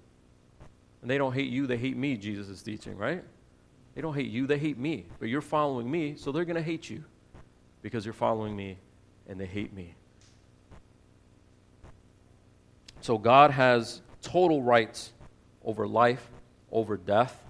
And 1.03 1.11
they 1.11 1.19
don't 1.19 1.33
hate 1.33 1.51
you, 1.51 1.67
they 1.67 1.77
hate 1.77 1.97
me, 1.97 2.17
Jesus 2.17 2.49
is 2.49 2.63
teaching, 2.63 2.97
right? 2.97 3.23
They 3.95 4.03
don't 4.03 4.15
hate 4.15 4.31
you, 4.31 4.47
they 4.47 4.59
hate 4.59 4.79
me. 4.79 5.07
But 5.19 5.29
you're 5.29 5.41
following 5.41 5.91
me, 5.91 6.15
so 6.17 6.33
they're 6.33 6.45
going 6.45 6.57
to 6.57 6.63
hate 6.63 6.89
you 6.91 7.05
because 7.83 8.05
you're 8.05 8.15
following 8.15 8.55
me 8.57 8.79
and 9.29 9.41
they 9.41 9.47
hate 9.47 9.73
me. 9.73 9.95
So 13.01 13.19
God 13.19 13.51
has 13.53 14.03
total 14.23 14.63
rights 14.63 15.13
over 15.65 15.87
life, 15.87 16.29
over 16.73 16.97
death. 16.97 17.43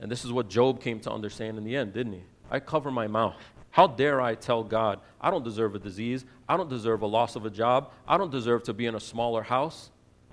And 0.00 0.10
this 0.10 0.24
is 0.24 0.32
what 0.32 0.48
Job 0.48 0.80
came 0.80 1.00
to 1.00 1.10
understand 1.10 1.58
in 1.58 1.64
the 1.64 1.76
end, 1.76 1.92
didn't 1.92 2.12
he? 2.12 2.22
I 2.50 2.60
cover 2.60 2.90
my 2.90 3.06
mouth. 3.06 3.36
How 3.70 3.86
dare 3.86 4.20
I 4.20 4.34
tell 4.34 4.64
God, 4.64 5.00
I 5.20 5.30
don't 5.30 5.44
deserve 5.44 5.74
a 5.74 5.78
disease. 5.78 6.24
I 6.48 6.56
don't 6.56 6.68
deserve 6.68 7.02
a 7.02 7.06
loss 7.06 7.36
of 7.36 7.46
a 7.46 7.50
job. 7.50 7.92
I 8.06 8.18
don't 8.18 8.30
deserve 8.30 8.64
to 8.64 8.72
be 8.72 8.86
in 8.86 8.94
a 8.94 9.00
smaller 9.00 9.42
house. 9.42 9.90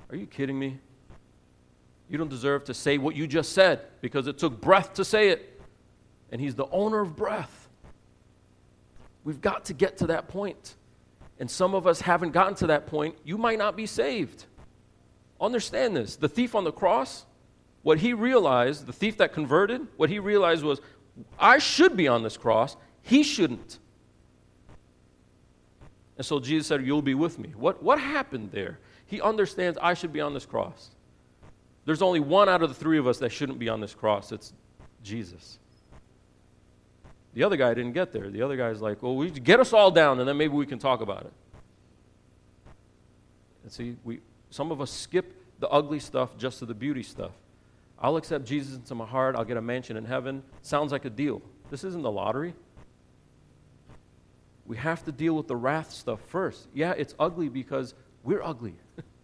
Are 0.09 0.15
you 0.15 0.25
kidding 0.25 0.57
me? 0.57 0.79
You 2.09 2.17
don't 2.17 2.29
deserve 2.29 2.65
to 2.65 2.73
say 2.73 2.97
what 2.97 3.15
you 3.15 3.27
just 3.27 3.53
said 3.53 3.81
because 4.01 4.27
it 4.27 4.37
took 4.37 4.61
breath 4.61 4.93
to 4.95 5.05
say 5.05 5.29
it. 5.29 5.61
And 6.31 6.39
He's 6.39 6.55
the 6.55 6.67
owner 6.67 7.01
of 7.01 7.15
breath. 7.15 7.69
We've 9.23 9.41
got 9.41 9.65
to 9.65 9.73
get 9.73 9.97
to 9.97 10.07
that 10.07 10.29
point. 10.29 10.75
And 11.39 11.51
some 11.51 11.75
of 11.75 11.85
us 11.85 12.01
haven't 12.01 12.31
gotten 12.31 12.55
to 12.55 12.67
that 12.67 12.87
point. 12.87 13.15
You 13.23 13.37
might 13.37 13.57
not 13.57 13.75
be 13.75 13.85
saved. 13.85 14.45
Understand 15.39 15.95
this. 15.95 16.15
The 16.15 16.29
thief 16.29 16.55
on 16.55 16.63
the 16.63 16.71
cross, 16.71 17.25
what 17.83 17.99
he 17.99 18.13
realized, 18.13 18.87
the 18.87 18.93
thief 18.93 19.17
that 19.17 19.33
converted, 19.33 19.85
what 19.97 20.09
he 20.09 20.19
realized 20.19 20.63
was, 20.63 20.81
I 21.37 21.59
should 21.59 21.95
be 21.95 22.07
on 22.07 22.23
this 22.23 22.37
cross. 22.37 22.75
He 23.01 23.23
shouldn't. 23.23 23.79
And 26.17 26.25
so 26.25 26.39
Jesus 26.39 26.67
said, 26.67 26.85
You'll 26.85 27.01
be 27.01 27.13
with 27.13 27.37
me. 27.37 27.53
What, 27.55 27.83
what 27.83 27.99
happened 27.99 28.51
there? 28.51 28.79
He 29.05 29.21
understands 29.21 29.77
I 29.81 29.93
should 29.93 30.11
be 30.11 30.21
on 30.21 30.33
this 30.33 30.45
cross. 30.45 30.89
There's 31.87 32.01
only 32.01 32.19
one 32.19 32.49
out 32.49 32.61
of 32.61 32.67
the 32.67 32.75
three 32.75 32.97
of 32.97 33.07
us 33.07 33.19
that 33.19 33.29
shouldn't 33.29 33.59
be 33.59 33.69
on 33.69 33.79
this 33.79 33.95
cross. 33.95 34.33
It's 34.33 34.51
Jesus. 35.01 35.57
The 37.33 37.43
other 37.45 37.55
guy 37.55 37.73
didn't 37.73 37.93
get 37.93 38.11
there. 38.11 38.29
The 38.29 38.41
other 38.41 38.57
guy's 38.57 38.81
like, 38.81 39.01
well, 39.01 39.15
we 39.15 39.31
get 39.31 39.61
us 39.61 39.71
all 39.71 39.89
down 39.89 40.19
and 40.19 40.27
then 40.27 40.35
maybe 40.35 40.53
we 40.53 40.65
can 40.65 40.79
talk 40.79 40.99
about 40.99 41.21
it. 41.21 41.31
And 43.63 43.71
see, 43.71 43.95
we, 44.03 44.19
some 44.49 44.69
of 44.69 44.81
us 44.81 44.91
skip 44.91 45.33
the 45.59 45.69
ugly 45.69 45.99
stuff 45.99 46.37
just 46.37 46.59
to 46.59 46.65
the 46.65 46.73
beauty 46.73 47.03
stuff. 47.03 47.31
I'll 47.97 48.17
accept 48.17 48.43
Jesus 48.43 48.75
into 48.75 48.93
my 48.93 49.05
heart. 49.05 49.37
I'll 49.37 49.45
get 49.45 49.55
a 49.55 49.61
mansion 49.61 49.95
in 49.95 50.03
heaven. 50.03 50.43
Sounds 50.63 50.91
like 50.91 51.05
a 51.05 51.09
deal. 51.09 51.41
This 51.71 51.85
isn't 51.85 52.01
the 52.01 52.11
lottery. 52.11 52.53
We 54.65 54.75
have 54.75 55.05
to 55.05 55.13
deal 55.13 55.37
with 55.37 55.47
the 55.47 55.55
wrath 55.55 55.91
stuff 55.91 56.19
first. 56.27 56.67
Yeah, 56.73 56.91
it's 56.97 57.15
ugly 57.17 57.47
because 57.47 57.93
we're 58.25 58.43
ugly. 58.43 58.75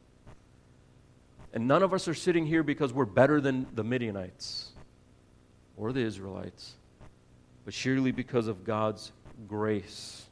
And 1.54 1.68
none 1.68 1.84
of 1.84 1.94
us 1.94 2.08
are 2.08 2.16
sitting 2.16 2.48
here 2.48 2.64
because 2.64 2.92
we're 2.92 3.06
better 3.06 3.40
than 3.40 3.68
the 3.76 3.84
Midianites 3.84 4.72
or 5.78 5.94
the 5.94 6.02
Israelites, 6.02 6.74
but 7.64 7.74
surely 7.74 8.12
because 8.12 8.48
of 8.48 8.64
God's 8.64 9.12
grace. 9.48 10.26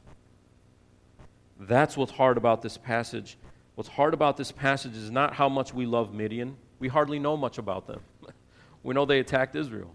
That's 1.60 1.96
what's 1.96 2.12
hard 2.12 2.36
about 2.36 2.60
this 2.60 2.76
passage. 2.76 3.38
What's 3.76 3.88
hard 3.88 4.14
about 4.14 4.36
this 4.36 4.50
passage 4.50 4.96
is 4.96 5.12
not 5.12 5.32
how 5.32 5.48
much 5.48 5.72
we 5.72 5.86
love 5.86 6.12
Midian. 6.12 6.56
We 6.80 6.88
hardly 6.88 7.20
know 7.20 7.36
much 7.36 7.58
about 7.58 7.86
them. 7.86 8.00
we 8.82 8.92
know 8.92 9.04
they 9.04 9.20
attacked 9.20 9.54
Israel. 9.54 9.94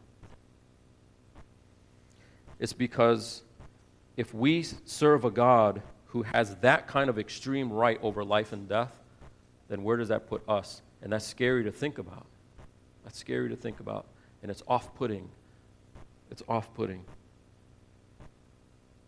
It's 2.57 2.73
because 2.73 3.43
if 4.15 4.33
we 4.33 4.63
serve 4.63 5.25
a 5.25 5.31
God 5.31 5.81
who 6.07 6.23
has 6.23 6.55
that 6.57 6.87
kind 6.87 7.09
of 7.09 7.19
extreme 7.19 7.71
right 7.71 7.99
over 8.01 8.23
life 8.23 8.53
and 8.53 8.67
death, 8.67 8.91
then 9.67 9.83
where 9.83 9.97
does 9.97 10.07
that 10.07 10.27
put 10.27 10.41
us? 10.47 10.81
And 11.01 11.11
that's 11.11 11.25
scary 11.25 11.63
to 11.63 11.71
think 11.71 11.97
about. 11.97 12.25
That's 13.03 13.17
scary 13.17 13.49
to 13.49 13.55
think 13.55 13.79
about. 13.79 14.05
And 14.41 14.51
it's 14.51 14.63
off 14.67 14.93
putting. 14.95 15.29
It's 16.31 16.43
off 16.47 16.73
putting. 16.73 17.03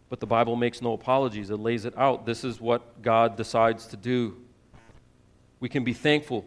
But 0.09 0.19
the 0.19 0.25
Bible 0.25 0.55
makes 0.55 0.81
no 0.81 0.93
apologies, 0.93 1.49
it 1.49 1.57
lays 1.57 1.85
it 1.85 1.95
out. 1.97 2.25
This 2.25 2.43
is 2.43 2.59
what 2.59 3.01
God 3.01 3.35
decides 3.35 3.85
to 3.87 3.97
do. 3.97 4.37
We 5.59 5.69
can 5.69 5.83
be 5.83 5.93
thankful 5.93 6.45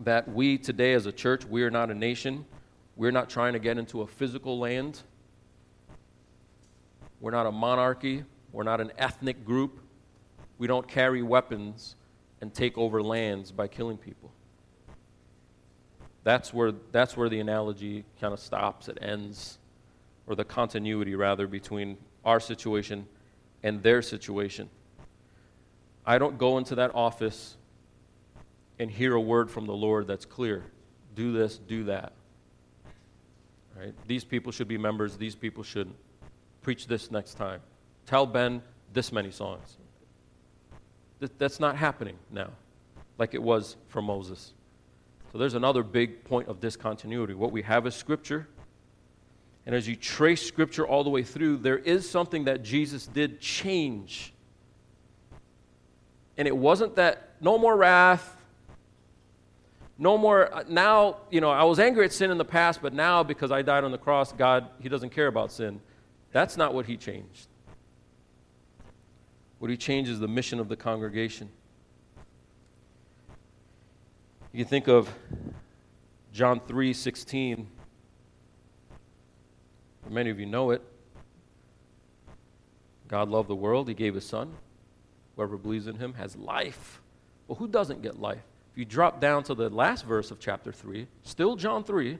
that 0.00 0.28
we 0.28 0.58
today, 0.58 0.94
as 0.94 1.06
a 1.06 1.12
church, 1.12 1.44
we 1.44 1.62
are 1.62 1.70
not 1.70 1.90
a 1.90 1.94
nation. 1.94 2.44
We're 2.96 3.12
not 3.12 3.28
trying 3.28 3.52
to 3.52 3.58
get 3.58 3.78
into 3.78 4.00
a 4.00 4.06
physical 4.06 4.58
land. 4.58 5.02
We're 7.20 7.30
not 7.30 7.46
a 7.46 7.52
monarchy. 7.52 8.24
We're 8.52 8.64
not 8.64 8.80
an 8.80 8.92
ethnic 8.98 9.44
group. 9.44 9.80
We 10.58 10.66
don't 10.66 10.88
carry 10.88 11.22
weapons 11.22 11.94
and 12.40 12.52
take 12.52 12.76
over 12.76 13.02
lands 13.02 13.50
by 13.50 13.68
killing 13.68 13.96
people. 13.96 14.30
That's 16.24 16.52
where, 16.52 16.72
that's 16.92 17.16
where 17.16 17.28
the 17.28 17.40
analogy 17.40 18.04
kind 18.20 18.34
of 18.34 18.40
stops. 18.40 18.88
It 18.88 18.98
ends, 19.00 19.58
or 20.26 20.34
the 20.34 20.44
continuity, 20.44 21.14
rather, 21.14 21.46
between 21.46 21.96
our 22.24 22.40
situation 22.40 23.06
and 23.62 23.82
their 23.82 24.02
situation. 24.02 24.68
I 26.04 26.18
don't 26.18 26.36
go 26.36 26.58
into 26.58 26.74
that 26.76 26.94
office 26.94 27.56
and 28.78 28.90
hear 28.90 29.14
a 29.14 29.20
word 29.20 29.50
from 29.50 29.66
the 29.66 29.72
Lord 29.72 30.06
that's 30.06 30.26
clear. 30.26 30.64
Do 31.14 31.32
this, 31.32 31.58
do 31.58 31.84
that. 31.84 32.12
Right? 33.78 33.94
These 34.06 34.24
people 34.24 34.52
should 34.52 34.68
be 34.68 34.78
members, 34.78 35.16
these 35.16 35.34
people 35.34 35.62
shouldn't. 35.62 35.96
Preach 36.62 36.88
this 36.88 37.10
next 37.10 37.34
time. 37.34 37.60
Tell 38.06 38.26
Ben 38.26 38.60
this 38.92 39.12
many 39.12 39.30
songs. 39.30 39.76
That's 41.38 41.60
not 41.60 41.76
happening 41.76 42.16
now, 42.30 42.50
like 43.18 43.34
it 43.34 43.42
was 43.42 43.76
for 43.88 44.02
Moses. 44.02 44.52
So 45.32 45.38
there's 45.38 45.54
another 45.54 45.82
big 45.82 46.24
point 46.24 46.48
of 46.48 46.60
discontinuity. 46.60 47.34
What 47.34 47.52
we 47.52 47.62
have 47.62 47.86
is 47.86 47.94
Scripture. 47.94 48.48
And 49.64 49.74
as 49.74 49.88
you 49.88 49.96
trace 49.96 50.42
Scripture 50.46 50.86
all 50.86 51.04
the 51.04 51.10
way 51.10 51.22
through, 51.22 51.58
there 51.58 51.78
is 51.78 52.08
something 52.08 52.44
that 52.44 52.62
Jesus 52.62 53.06
did 53.06 53.40
change. 53.40 54.32
And 56.36 56.46
it 56.46 56.56
wasn't 56.56 56.96
that 56.96 57.30
no 57.40 57.58
more 57.58 57.76
wrath, 57.76 58.36
no 59.98 60.18
more, 60.18 60.54
uh, 60.54 60.64
now, 60.68 61.16
you 61.30 61.40
know, 61.40 61.50
I 61.50 61.64
was 61.64 61.78
angry 61.78 62.04
at 62.04 62.12
sin 62.12 62.30
in 62.30 62.38
the 62.38 62.44
past, 62.44 62.82
but 62.82 62.92
now 62.92 63.22
because 63.22 63.50
I 63.50 63.62
died 63.62 63.82
on 63.82 63.90
the 63.90 63.98
cross, 63.98 64.32
God, 64.32 64.68
He 64.80 64.88
doesn't 64.88 65.10
care 65.10 65.26
about 65.26 65.50
sin. 65.50 65.80
That's 66.32 66.56
not 66.56 66.74
what 66.74 66.86
He 66.86 66.96
changed. 66.96 67.48
What 69.58 69.70
he 69.70 69.76
changes 69.76 70.20
the 70.20 70.28
mission 70.28 70.60
of 70.60 70.68
the 70.68 70.76
congregation. 70.76 71.48
You 74.52 74.64
can 74.64 74.68
think 74.68 74.88
of 74.88 75.08
John 76.32 76.60
3 76.66 76.92
16. 76.92 77.66
Many 80.08 80.30
of 80.30 80.38
you 80.38 80.46
know 80.46 80.70
it. 80.70 80.82
God 83.08 83.28
loved 83.28 83.48
the 83.48 83.54
world, 83.54 83.88
He 83.88 83.94
gave 83.94 84.14
His 84.14 84.24
Son. 84.24 84.54
Whoever 85.36 85.56
believes 85.56 85.86
in 85.86 85.96
Him 85.96 86.14
has 86.14 86.36
life. 86.36 87.00
Well, 87.46 87.56
who 87.56 87.68
doesn't 87.68 88.02
get 88.02 88.20
life? 88.20 88.42
If 88.72 88.78
you 88.78 88.84
drop 88.84 89.20
down 89.20 89.42
to 89.44 89.54
the 89.54 89.68
last 89.70 90.04
verse 90.04 90.30
of 90.30 90.40
chapter 90.40 90.72
3, 90.72 91.06
still 91.22 91.56
John 91.56 91.84
3, 91.84 92.18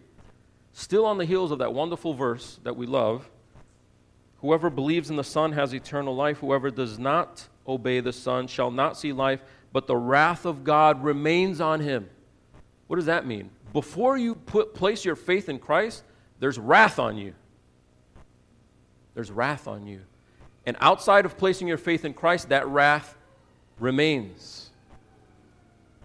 still 0.72 1.04
on 1.04 1.18
the 1.18 1.24
heels 1.24 1.50
of 1.50 1.58
that 1.58 1.72
wonderful 1.72 2.14
verse 2.14 2.58
that 2.62 2.76
we 2.76 2.86
love, 2.86 3.28
Whoever 4.40 4.70
believes 4.70 5.10
in 5.10 5.16
the 5.16 5.24
Son 5.24 5.52
has 5.52 5.74
eternal 5.74 6.14
life. 6.14 6.38
Whoever 6.38 6.70
does 6.70 6.98
not 6.98 7.48
obey 7.66 8.00
the 8.00 8.12
Son 8.12 8.46
shall 8.46 8.70
not 8.70 8.96
see 8.96 9.12
life, 9.12 9.40
but 9.72 9.86
the 9.86 9.96
wrath 9.96 10.44
of 10.44 10.64
God 10.64 11.02
remains 11.02 11.60
on 11.60 11.80
him. 11.80 12.08
What 12.86 12.96
does 12.96 13.06
that 13.06 13.26
mean? 13.26 13.50
Before 13.72 14.16
you 14.16 14.34
put, 14.34 14.74
place 14.74 15.04
your 15.04 15.16
faith 15.16 15.48
in 15.48 15.58
Christ, 15.58 16.04
there's 16.38 16.58
wrath 16.58 16.98
on 16.98 17.16
you. 17.16 17.34
There's 19.14 19.30
wrath 19.30 19.66
on 19.66 19.86
you. 19.86 20.00
And 20.66 20.76
outside 20.80 21.24
of 21.24 21.38
placing 21.38 21.68
your 21.68 21.78
faith 21.78 22.04
in 22.04 22.12
Christ, 22.12 22.50
that 22.50 22.66
wrath 22.68 23.16
remains. 23.78 24.70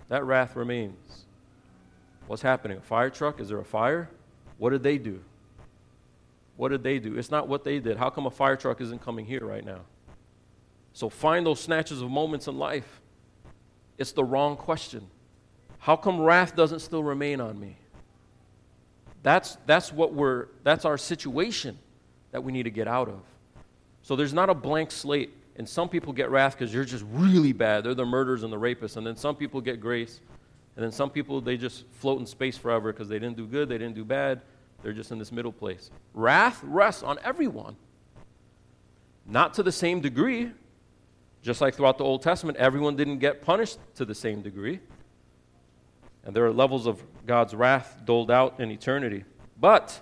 That 0.07 0.25
wrath 0.25 0.55
remains. 0.55 1.25
What's 2.27 2.41
happening? 2.41 2.77
A 2.77 2.81
fire 2.81 3.09
truck? 3.09 3.39
Is 3.39 3.49
there 3.49 3.59
a 3.59 3.65
fire? 3.65 4.09
What 4.57 4.69
did 4.69 4.83
they 4.83 4.97
do? 4.97 5.21
What 6.61 6.69
did 6.69 6.83
they 6.83 6.99
do? 6.99 7.17
It's 7.17 7.31
not 7.31 7.47
what 7.47 7.63
they 7.63 7.79
did. 7.79 7.97
How 7.97 8.11
come 8.11 8.27
a 8.27 8.29
fire 8.29 8.55
truck 8.55 8.81
isn't 8.81 9.03
coming 9.03 9.25
here 9.25 9.43
right 9.43 9.65
now? 9.65 9.79
So 10.93 11.09
find 11.09 11.43
those 11.43 11.59
snatches 11.59 12.03
of 12.03 12.11
moments 12.11 12.47
in 12.47 12.55
life. 12.55 13.01
It's 13.97 14.11
the 14.11 14.23
wrong 14.23 14.55
question. 14.55 15.07
How 15.79 15.95
come 15.95 16.21
wrath 16.21 16.55
doesn't 16.55 16.81
still 16.81 17.03
remain 17.03 17.41
on 17.41 17.59
me? 17.59 17.77
That's, 19.23 19.57
that's 19.65 19.91
what 19.91 20.13
we're, 20.13 20.49
that's 20.61 20.85
our 20.85 20.99
situation 20.99 21.79
that 22.29 22.43
we 22.43 22.51
need 22.51 22.63
to 22.65 22.69
get 22.69 22.87
out 22.87 23.09
of. 23.09 23.21
So 24.03 24.15
there's 24.15 24.31
not 24.31 24.51
a 24.51 24.53
blank 24.53 24.91
slate. 24.91 25.31
And 25.55 25.67
some 25.67 25.89
people 25.89 26.13
get 26.13 26.29
wrath 26.29 26.55
because 26.59 26.71
you're 26.71 26.85
just 26.85 27.05
really 27.11 27.53
bad. 27.53 27.85
They're 27.85 27.95
the 27.95 28.05
murderers 28.05 28.43
and 28.43 28.53
the 28.53 28.59
rapists. 28.59 28.97
And 28.97 29.07
then 29.07 29.15
some 29.15 29.35
people 29.35 29.61
get 29.61 29.81
grace. 29.81 30.19
And 30.75 30.85
then 30.85 30.91
some 30.91 31.09
people, 31.09 31.41
they 31.41 31.57
just 31.57 31.85
float 31.93 32.19
in 32.19 32.27
space 32.27 32.55
forever 32.55 32.93
because 32.93 33.09
they 33.09 33.17
didn't 33.17 33.37
do 33.37 33.47
good, 33.47 33.67
they 33.67 33.79
didn't 33.79 33.95
do 33.95 34.05
bad. 34.05 34.41
They're 34.81 34.93
just 34.93 35.11
in 35.11 35.19
this 35.19 35.31
middle 35.31 35.51
place. 35.51 35.91
Wrath 36.13 36.61
rests 36.63 37.03
on 37.03 37.19
everyone. 37.23 37.75
Not 39.25 39.53
to 39.55 39.63
the 39.63 39.71
same 39.71 40.01
degree. 40.01 40.51
Just 41.41 41.61
like 41.61 41.75
throughout 41.75 41.97
the 41.97 42.03
Old 42.03 42.21
Testament, 42.21 42.57
everyone 42.57 42.95
didn't 42.95 43.19
get 43.19 43.41
punished 43.41 43.79
to 43.95 44.05
the 44.05 44.15
same 44.15 44.41
degree. 44.41 44.79
And 46.23 46.35
there 46.35 46.45
are 46.45 46.53
levels 46.53 46.85
of 46.85 47.03
God's 47.25 47.55
wrath 47.55 47.97
doled 48.05 48.29
out 48.29 48.59
in 48.59 48.69
eternity. 48.69 49.23
But 49.59 50.01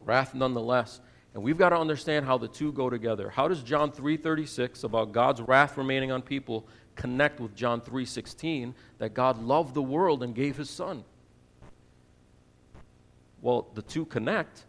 wrath 0.00 0.34
nonetheless. 0.34 1.00
And 1.34 1.42
we've 1.42 1.58
got 1.58 1.68
to 1.70 1.76
understand 1.76 2.24
how 2.24 2.38
the 2.38 2.48
two 2.48 2.72
go 2.72 2.88
together. 2.88 3.28
How 3.28 3.46
does 3.46 3.62
John 3.62 3.92
3:36 3.92 4.84
about 4.84 5.12
God's 5.12 5.42
wrath 5.42 5.76
remaining 5.76 6.10
on 6.10 6.22
people 6.22 6.66
connect 6.94 7.40
with 7.40 7.54
John 7.54 7.82
3:16 7.82 8.74
that 8.98 9.12
God 9.12 9.42
loved 9.42 9.74
the 9.74 9.82
world 9.82 10.22
and 10.22 10.34
gave 10.34 10.56
his 10.56 10.70
son? 10.70 11.04
Well, 13.42 13.68
the 13.74 13.82
two 13.82 14.04
connect 14.06 14.64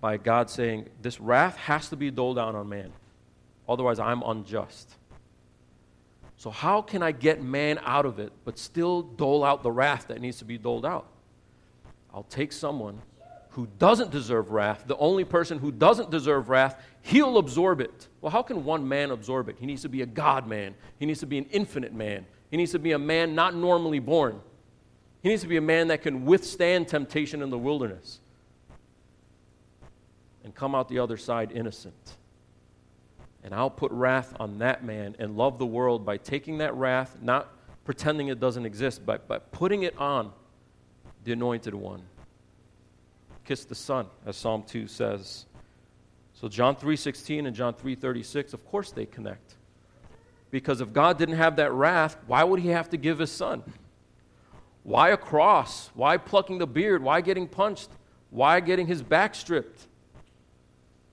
by 0.00 0.16
God 0.16 0.50
saying 0.50 0.88
this 1.02 1.20
wrath 1.20 1.56
has 1.56 1.88
to 1.88 1.96
be 1.96 2.10
doled 2.10 2.38
out 2.38 2.54
on 2.54 2.68
man. 2.68 2.92
Otherwise 3.68 3.98
I'm 3.98 4.22
unjust. 4.22 4.94
So, 6.38 6.50
how 6.50 6.82
can 6.82 7.02
I 7.02 7.12
get 7.12 7.42
man 7.42 7.80
out 7.82 8.04
of 8.04 8.18
it, 8.18 8.30
but 8.44 8.58
still 8.58 9.02
dole 9.02 9.42
out 9.42 9.62
the 9.62 9.70
wrath 9.70 10.08
that 10.08 10.20
needs 10.20 10.38
to 10.38 10.44
be 10.44 10.58
doled 10.58 10.84
out? 10.84 11.06
I'll 12.12 12.24
take 12.24 12.52
someone 12.52 13.00
who 13.50 13.66
doesn't 13.78 14.10
deserve 14.10 14.50
wrath, 14.50 14.84
the 14.86 14.98
only 14.98 15.24
person 15.24 15.58
who 15.58 15.72
doesn't 15.72 16.10
deserve 16.10 16.50
wrath, 16.50 16.78
he'll 17.00 17.38
absorb 17.38 17.80
it. 17.80 18.08
Well, 18.20 18.30
how 18.30 18.42
can 18.42 18.64
one 18.64 18.86
man 18.86 19.10
absorb 19.10 19.48
it? 19.48 19.56
He 19.58 19.64
needs 19.64 19.80
to 19.80 19.88
be 19.88 20.02
a 20.02 20.06
God 20.06 20.46
man, 20.46 20.74
he 20.98 21.06
needs 21.06 21.20
to 21.20 21.26
be 21.26 21.38
an 21.38 21.46
infinite 21.50 21.94
man, 21.94 22.26
he 22.50 22.58
needs 22.58 22.72
to 22.72 22.78
be 22.78 22.92
a 22.92 22.98
man 22.98 23.34
not 23.34 23.54
normally 23.54 23.98
born. 23.98 24.40
He 25.26 25.30
needs 25.30 25.42
to 25.42 25.48
be 25.48 25.56
a 25.56 25.60
man 25.60 25.88
that 25.88 26.02
can 26.02 26.24
withstand 26.24 26.86
temptation 26.86 27.42
in 27.42 27.50
the 27.50 27.58
wilderness 27.58 28.20
and 30.44 30.54
come 30.54 30.72
out 30.72 30.88
the 30.88 31.00
other 31.00 31.16
side 31.16 31.50
innocent. 31.50 32.16
And 33.42 33.52
I'll 33.52 33.68
put 33.68 33.90
wrath 33.90 34.36
on 34.38 34.58
that 34.58 34.84
man 34.84 35.16
and 35.18 35.36
love 35.36 35.58
the 35.58 35.66
world 35.66 36.06
by 36.06 36.16
taking 36.16 36.58
that 36.58 36.76
wrath, 36.76 37.18
not 37.20 37.48
pretending 37.84 38.28
it 38.28 38.38
doesn't 38.38 38.64
exist, 38.64 39.04
but, 39.04 39.26
but 39.26 39.50
putting 39.50 39.82
it 39.82 39.98
on 39.98 40.30
the 41.24 41.32
anointed 41.32 41.74
one. 41.74 42.02
Kiss 43.44 43.64
the 43.64 43.74
Son, 43.74 44.06
as 44.26 44.36
Psalm 44.36 44.62
2 44.62 44.86
says. 44.86 45.46
So 46.34 46.46
John 46.46 46.76
3:16 46.76 47.48
and 47.48 47.56
John 47.56 47.74
3:36, 47.74 48.54
of 48.54 48.64
course 48.64 48.92
they 48.92 49.06
connect. 49.06 49.56
Because 50.52 50.80
if 50.80 50.92
God 50.92 51.18
didn't 51.18 51.34
have 51.34 51.56
that 51.56 51.72
wrath, 51.72 52.16
why 52.28 52.44
would 52.44 52.60
he 52.60 52.68
have 52.68 52.88
to 52.90 52.96
give 52.96 53.18
his 53.18 53.32
son? 53.32 53.64
Why 54.86 55.10
a 55.10 55.16
cross? 55.16 55.90
Why 55.94 56.16
plucking 56.16 56.58
the 56.58 56.66
beard? 56.66 57.02
Why 57.02 57.20
getting 57.20 57.48
punched? 57.48 57.88
Why 58.30 58.60
getting 58.60 58.86
his 58.86 59.02
back 59.02 59.34
stripped? 59.34 59.88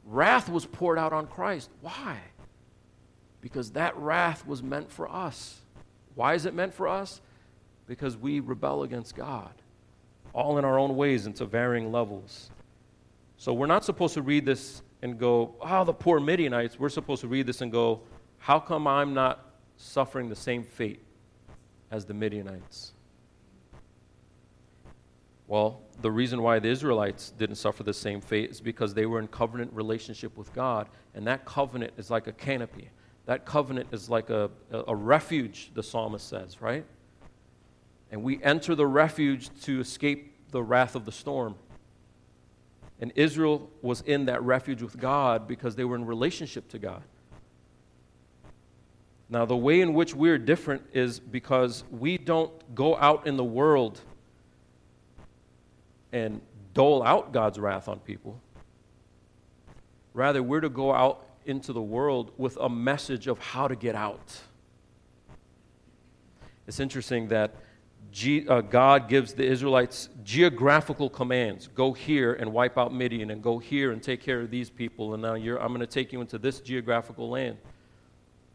Wrath 0.06 0.48
was 0.48 0.68
poured 0.68 1.00
out 1.00 1.12
on 1.12 1.26
Christ. 1.26 1.72
Why? 1.82 2.20
Because 3.42 3.72
that 3.72 3.98
wrath 3.98 4.46
was 4.46 4.62
meant 4.62 4.92
for 4.92 5.10
us. 5.10 5.60
Why 6.14 6.36
is 6.36 6.46
it 6.46 6.54
meant 6.54 6.72
for 6.72 6.88
us? 6.88 7.20
Because 7.88 8.16
we 8.16 8.42
rebel 8.42 8.84
against 8.84 9.16
God, 9.16 9.54
all 10.34 10.60
in 10.60 10.66
our 10.66 10.78
own 10.78 10.96
ways 10.96 11.26
and 11.26 11.36
to 11.38 11.46
varying 11.46 11.92
levels. 11.92 12.52
So 13.38 13.54
we're 13.54 13.66
not 13.66 13.84
supposed 13.84 14.14
to 14.14 14.22
read 14.22 14.46
this 14.46 14.84
and 15.02 15.18
go, 15.18 15.56
oh, 15.60 15.84
the 15.84 15.94
poor 15.94 16.20
Midianites. 16.20 16.78
We're 16.78 16.90
supposed 16.90 17.22
to 17.22 17.28
read 17.28 17.48
this 17.48 17.62
and 17.62 17.72
go, 17.72 18.02
how 18.38 18.60
come 18.60 18.86
I'm 18.86 19.16
not 19.16 19.50
suffering 19.78 20.30
the 20.30 20.36
same 20.36 20.64
fate 20.64 21.02
as 21.90 22.06
the 22.06 22.14
Midianites? 22.14 22.94
Well, 25.54 25.82
the 26.02 26.10
reason 26.10 26.42
why 26.42 26.58
the 26.58 26.70
Israelites 26.70 27.32
didn't 27.38 27.58
suffer 27.58 27.84
the 27.84 27.94
same 27.94 28.22
fate 28.22 28.50
is 28.50 28.60
because 28.60 28.96
they 28.96 29.06
were 29.06 29.20
in 29.20 29.28
covenant 29.28 29.72
relationship 29.72 30.36
with 30.36 30.52
God, 30.52 30.90
and 31.14 31.28
that 31.28 31.46
covenant 31.46 31.94
is 31.96 32.10
like 32.10 32.26
a 32.26 32.32
canopy. 32.32 32.90
That 33.28 33.46
covenant 33.46 33.90
is 33.92 34.10
like 34.10 34.32
a, 34.32 34.50
a, 34.72 34.96
refuge, 34.96 35.70
the 35.76 35.84
psalmist 35.84 36.28
says, 36.28 36.60
right? 36.60 36.84
And 38.12 38.24
we 38.24 38.42
enter 38.42 38.74
the 38.74 38.88
refuge 38.88 39.52
to 39.66 39.80
escape 39.80 40.34
the 40.50 40.64
wrath 40.64 40.96
of 40.96 41.06
the 41.06 41.12
storm. 41.12 41.54
And 43.00 43.12
Israel 43.14 43.70
was 43.84 44.02
in 44.02 44.26
that 44.26 44.42
refuge 44.42 44.82
with 44.82 45.00
God 45.00 45.48
because 45.48 45.76
they 45.76 45.84
were 45.84 45.96
in 45.96 46.06
relationship 46.06 46.68
to 46.70 46.80
God. 46.80 47.04
Now, 49.30 49.46
the 49.46 49.56
way 49.56 49.82
in 49.82 49.94
which 49.94 50.16
we're 50.16 50.40
different 50.40 50.82
is 50.94 51.20
because 51.20 51.84
we 51.92 52.18
don't 52.18 52.74
go 52.74 52.98
out 52.98 53.28
in 53.28 53.38
the 53.38 53.44
world 53.44 54.02
and 56.14 56.40
dole 56.74 57.04
out 57.04 57.34
God's 57.34 57.60
wrath 57.60 57.90
on 57.90 58.00
people. 58.00 58.40
Rather, 60.14 60.42
we're 60.42 60.62
to 60.62 60.70
go 60.70 60.94
out 60.94 61.28
into 61.46 61.74
the 61.74 61.82
world 61.82 62.32
with 62.38 62.56
a 62.58 62.70
message 62.70 63.28
of 63.28 63.40
how 63.40 63.68
to 63.68 63.76
get 63.76 63.96
out. 63.96 64.40
It's 66.68 66.80
interesting 66.80 67.28
that 67.30 67.56
G, 68.12 68.48
uh, 68.48 68.62
God 68.62 69.10
gives 69.10 69.34
the 69.34 69.44
Israelites 69.44 70.08
geographical 70.24 71.10
commands 71.10 71.68
go 71.68 71.94
here 71.94 72.34
and 72.34 72.54
wipe 72.54 72.78
out 72.78 72.94
Midian, 72.94 73.32
and 73.32 73.42
go 73.42 73.58
here 73.58 73.92
and 73.92 74.02
take 74.02 74.22
care 74.22 74.40
of 74.40 74.52
these 74.52 74.70
people, 74.70 75.16
and 75.16 75.24
now 75.24 75.34
I'm 75.34 75.70
going 75.70 75.80
to 75.80 75.88
take 75.88 76.14
you 76.14 76.22
into 76.22 76.38
this 76.38 76.60
geographical 76.60 77.30
land. 77.30 77.58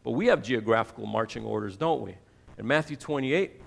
But 0.03 0.11
we 0.11 0.27
have 0.27 0.41
geographical 0.41 1.05
marching 1.05 1.43
orders, 1.43 1.75
don't 1.75 2.01
we? 2.01 2.15
In 2.57 2.65
Matthew 2.65 2.95
28, 2.95 3.61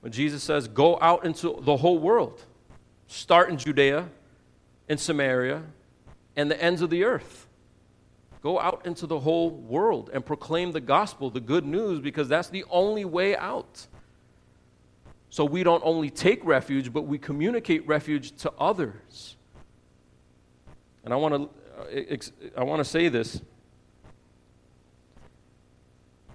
when 0.00 0.12
Jesus 0.12 0.42
says, 0.42 0.68
Go 0.68 0.98
out 1.00 1.24
into 1.24 1.58
the 1.62 1.78
whole 1.78 1.98
world. 1.98 2.44
Start 3.12 3.50
in 3.50 3.58
Judea, 3.58 4.08
in 4.88 4.96
Samaria, 4.96 5.64
and 6.34 6.50
the 6.50 6.60
ends 6.60 6.80
of 6.80 6.88
the 6.88 7.04
earth. 7.04 7.46
Go 8.42 8.58
out 8.58 8.86
into 8.86 9.06
the 9.06 9.20
whole 9.20 9.50
world 9.50 10.08
and 10.14 10.24
proclaim 10.24 10.72
the 10.72 10.80
gospel, 10.80 11.28
the 11.28 11.38
good 11.38 11.66
news, 11.66 12.00
because 12.00 12.26
that's 12.26 12.48
the 12.48 12.64
only 12.70 13.04
way 13.04 13.36
out. 13.36 13.86
So 15.28 15.44
we 15.44 15.62
don't 15.62 15.82
only 15.84 16.08
take 16.08 16.42
refuge, 16.42 16.90
but 16.90 17.02
we 17.02 17.18
communicate 17.18 17.86
refuge 17.86 18.32
to 18.36 18.52
others. 18.58 19.36
And 21.04 21.12
I 21.12 21.16
want 21.18 21.34
to, 21.34 22.16
uh, 22.56 22.60
I 22.60 22.64
want 22.64 22.80
to 22.80 22.84
say 22.84 23.08
this. 23.08 23.42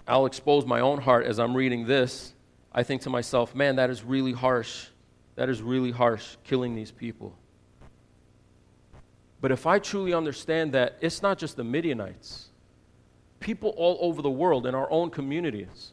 I'll 0.06 0.26
expose 0.26 0.64
my 0.64 0.78
own 0.78 1.00
heart 1.00 1.26
as 1.26 1.40
I'm 1.40 1.56
reading 1.56 1.88
this. 1.88 2.34
I 2.72 2.84
think 2.84 3.02
to 3.02 3.10
myself, 3.10 3.52
man, 3.52 3.74
that 3.76 3.90
is 3.90 4.04
really 4.04 4.32
harsh 4.32 4.86
that 5.38 5.48
is 5.48 5.62
really 5.62 5.92
harsh, 5.92 6.36
killing 6.42 6.74
these 6.74 6.90
people. 6.90 7.32
But 9.40 9.52
if 9.52 9.68
I 9.68 9.78
truly 9.78 10.12
understand 10.12 10.72
that 10.72 10.98
it's 11.00 11.22
not 11.22 11.38
just 11.38 11.54
the 11.54 11.62
Midianites, 11.62 12.48
people 13.38 13.70
all 13.76 13.98
over 14.00 14.20
the 14.20 14.30
world 14.30 14.66
in 14.66 14.74
our 14.74 14.90
own 14.90 15.10
communities 15.10 15.92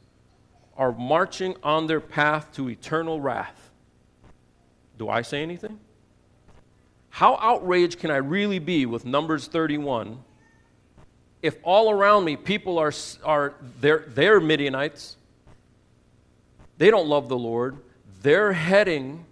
are 0.76 0.92
marching 0.94 1.56
on 1.62 1.86
their 1.86 2.00
path 2.00 2.52
to 2.54 2.72
eternal 2.72 3.22
wrath. 3.22 3.70
Do 4.98 5.10
I 5.10 5.22
say 5.22 5.44
anything? 5.44 5.80
How 7.10 7.38
outraged 7.40 8.00
can 8.00 8.10
I 8.10 8.18
really 8.18 8.58
be 8.58 8.88
with 8.88 9.06
Numbers 9.06 9.46
31 9.46 10.24
if 11.44 11.56
all 11.62 11.92
around 11.92 12.26
me 12.26 12.36
people 12.36 12.80
are, 12.80 12.94
are 13.24 13.54
they're, 13.80 14.06
they're 14.08 14.40
Midianites? 14.40 15.18
They 16.80 16.90
don't 16.90 17.08
love 17.08 17.30
the 17.30 17.38
Lord. 17.38 17.78
They're 18.24 18.52
heading 18.54 19.24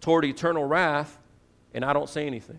toward 0.00 0.24
eternal 0.24 0.64
wrath, 0.64 1.18
and 1.74 1.84
I 1.84 1.92
don't 1.92 2.08
say 2.08 2.26
anything? 2.26 2.58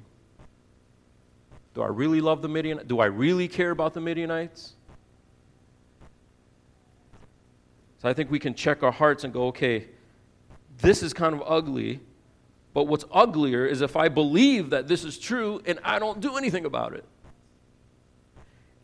Do 1.73 1.81
I 1.81 1.87
really 1.87 2.21
love 2.21 2.41
the 2.41 2.49
Midianites? 2.49 2.87
Do 2.87 2.99
I 2.99 3.05
really 3.05 3.47
care 3.47 3.71
about 3.71 3.93
the 3.93 4.01
Midianites? 4.01 4.73
So 8.01 8.09
I 8.09 8.13
think 8.13 8.31
we 8.31 8.39
can 8.39 8.55
check 8.55 8.83
our 8.83 8.91
hearts 8.91 9.23
and 9.23 9.31
go, 9.31 9.47
okay, 9.47 9.87
this 10.79 11.03
is 11.03 11.13
kind 11.13 11.35
of 11.35 11.43
ugly, 11.45 11.99
but 12.73 12.85
what's 12.85 13.05
uglier 13.11 13.65
is 13.65 13.81
if 13.81 13.95
I 13.95 14.09
believe 14.09 14.71
that 14.71 14.87
this 14.87 15.03
is 15.03 15.19
true 15.19 15.61
and 15.65 15.79
I 15.83 15.99
don't 15.99 16.19
do 16.19 16.35
anything 16.35 16.65
about 16.65 16.93
it. 16.93 17.05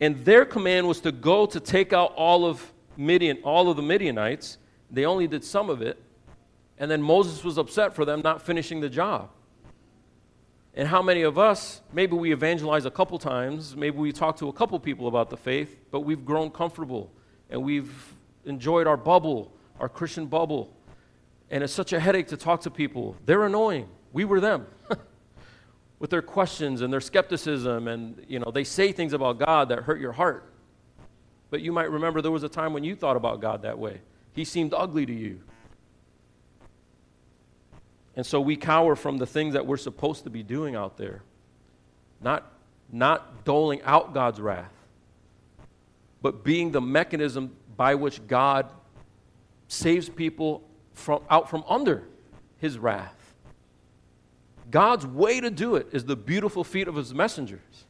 And 0.00 0.24
their 0.24 0.44
command 0.44 0.86
was 0.86 1.00
to 1.00 1.10
go 1.10 1.46
to 1.46 1.58
take 1.58 1.92
out 1.92 2.12
all 2.14 2.46
of 2.46 2.72
Midian, 2.96 3.38
all 3.42 3.68
of 3.68 3.76
the 3.76 3.82
Midianites. 3.82 4.58
They 4.90 5.04
only 5.04 5.26
did 5.26 5.44
some 5.44 5.68
of 5.68 5.82
it. 5.82 6.00
And 6.78 6.90
then 6.90 7.02
Moses 7.02 7.42
was 7.44 7.58
upset 7.58 7.94
for 7.94 8.04
them 8.04 8.20
not 8.22 8.40
finishing 8.40 8.80
the 8.80 8.88
job. 8.88 9.30
And 10.74 10.86
how 10.86 11.02
many 11.02 11.22
of 11.22 11.38
us, 11.38 11.80
maybe 11.92 12.14
we 12.14 12.32
evangelize 12.32 12.84
a 12.84 12.90
couple 12.90 13.18
times, 13.18 13.76
maybe 13.76 13.98
we 13.98 14.12
talk 14.12 14.36
to 14.36 14.48
a 14.48 14.52
couple 14.52 14.78
people 14.78 15.08
about 15.08 15.28
the 15.28 15.36
faith, 15.36 15.76
but 15.90 16.00
we've 16.00 16.24
grown 16.24 16.50
comfortable 16.50 17.10
and 17.50 17.62
we've 17.62 18.14
enjoyed 18.44 18.86
our 18.86 18.96
bubble, 18.96 19.52
our 19.80 19.88
Christian 19.88 20.26
bubble. 20.26 20.72
And 21.50 21.64
it's 21.64 21.72
such 21.72 21.92
a 21.92 21.98
headache 21.98 22.28
to 22.28 22.36
talk 22.36 22.60
to 22.60 22.70
people. 22.70 23.16
They're 23.26 23.44
annoying. 23.44 23.88
We 24.12 24.24
were 24.24 24.40
them. 24.40 24.66
With 25.98 26.10
their 26.10 26.22
questions 26.22 26.80
and 26.80 26.92
their 26.92 27.00
skepticism, 27.00 27.88
and 27.88 28.24
you 28.28 28.38
know, 28.38 28.52
they 28.52 28.62
say 28.62 28.92
things 28.92 29.12
about 29.12 29.38
God 29.38 29.70
that 29.70 29.80
hurt 29.80 30.00
your 30.00 30.12
heart. 30.12 30.52
But 31.50 31.60
you 31.60 31.72
might 31.72 31.90
remember 31.90 32.22
there 32.22 32.30
was 32.30 32.44
a 32.44 32.48
time 32.48 32.72
when 32.72 32.84
you 32.84 32.94
thought 32.94 33.16
about 33.16 33.40
God 33.40 33.62
that 33.62 33.78
way. 33.78 34.00
He 34.32 34.44
seemed 34.44 34.72
ugly 34.74 35.06
to 35.06 35.12
you. 35.12 35.40
And 38.18 38.26
so 38.26 38.40
we 38.40 38.56
cower 38.56 38.96
from 38.96 39.18
the 39.18 39.28
things 39.28 39.54
that 39.54 39.64
we're 39.64 39.76
supposed 39.76 40.24
to 40.24 40.30
be 40.30 40.42
doing 40.42 40.74
out 40.74 40.96
there. 40.96 41.22
Not, 42.20 42.50
not 42.90 43.44
doling 43.44 43.80
out 43.82 44.12
God's 44.12 44.40
wrath, 44.40 44.72
but 46.20 46.42
being 46.42 46.72
the 46.72 46.80
mechanism 46.80 47.54
by 47.76 47.94
which 47.94 48.26
God 48.26 48.72
saves 49.68 50.08
people 50.08 50.68
from, 50.94 51.22
out 51.30 51.48
from 51.48 51.62
under 51.68 52.08
his 52.56 52.76
wrath. 52.76 53.14
God's 54.68 55.06
way 55.06 55.40
to 55.40 55.48
do 55.48 55.76
it 55.76 55.86
is 55.92 56.04
the 56.04 56.16
beautiful 56.16 56.64
feet 56.64 56.88
of 56.88 56.96
his 56.96 57.14
messengers. 57.14 57.84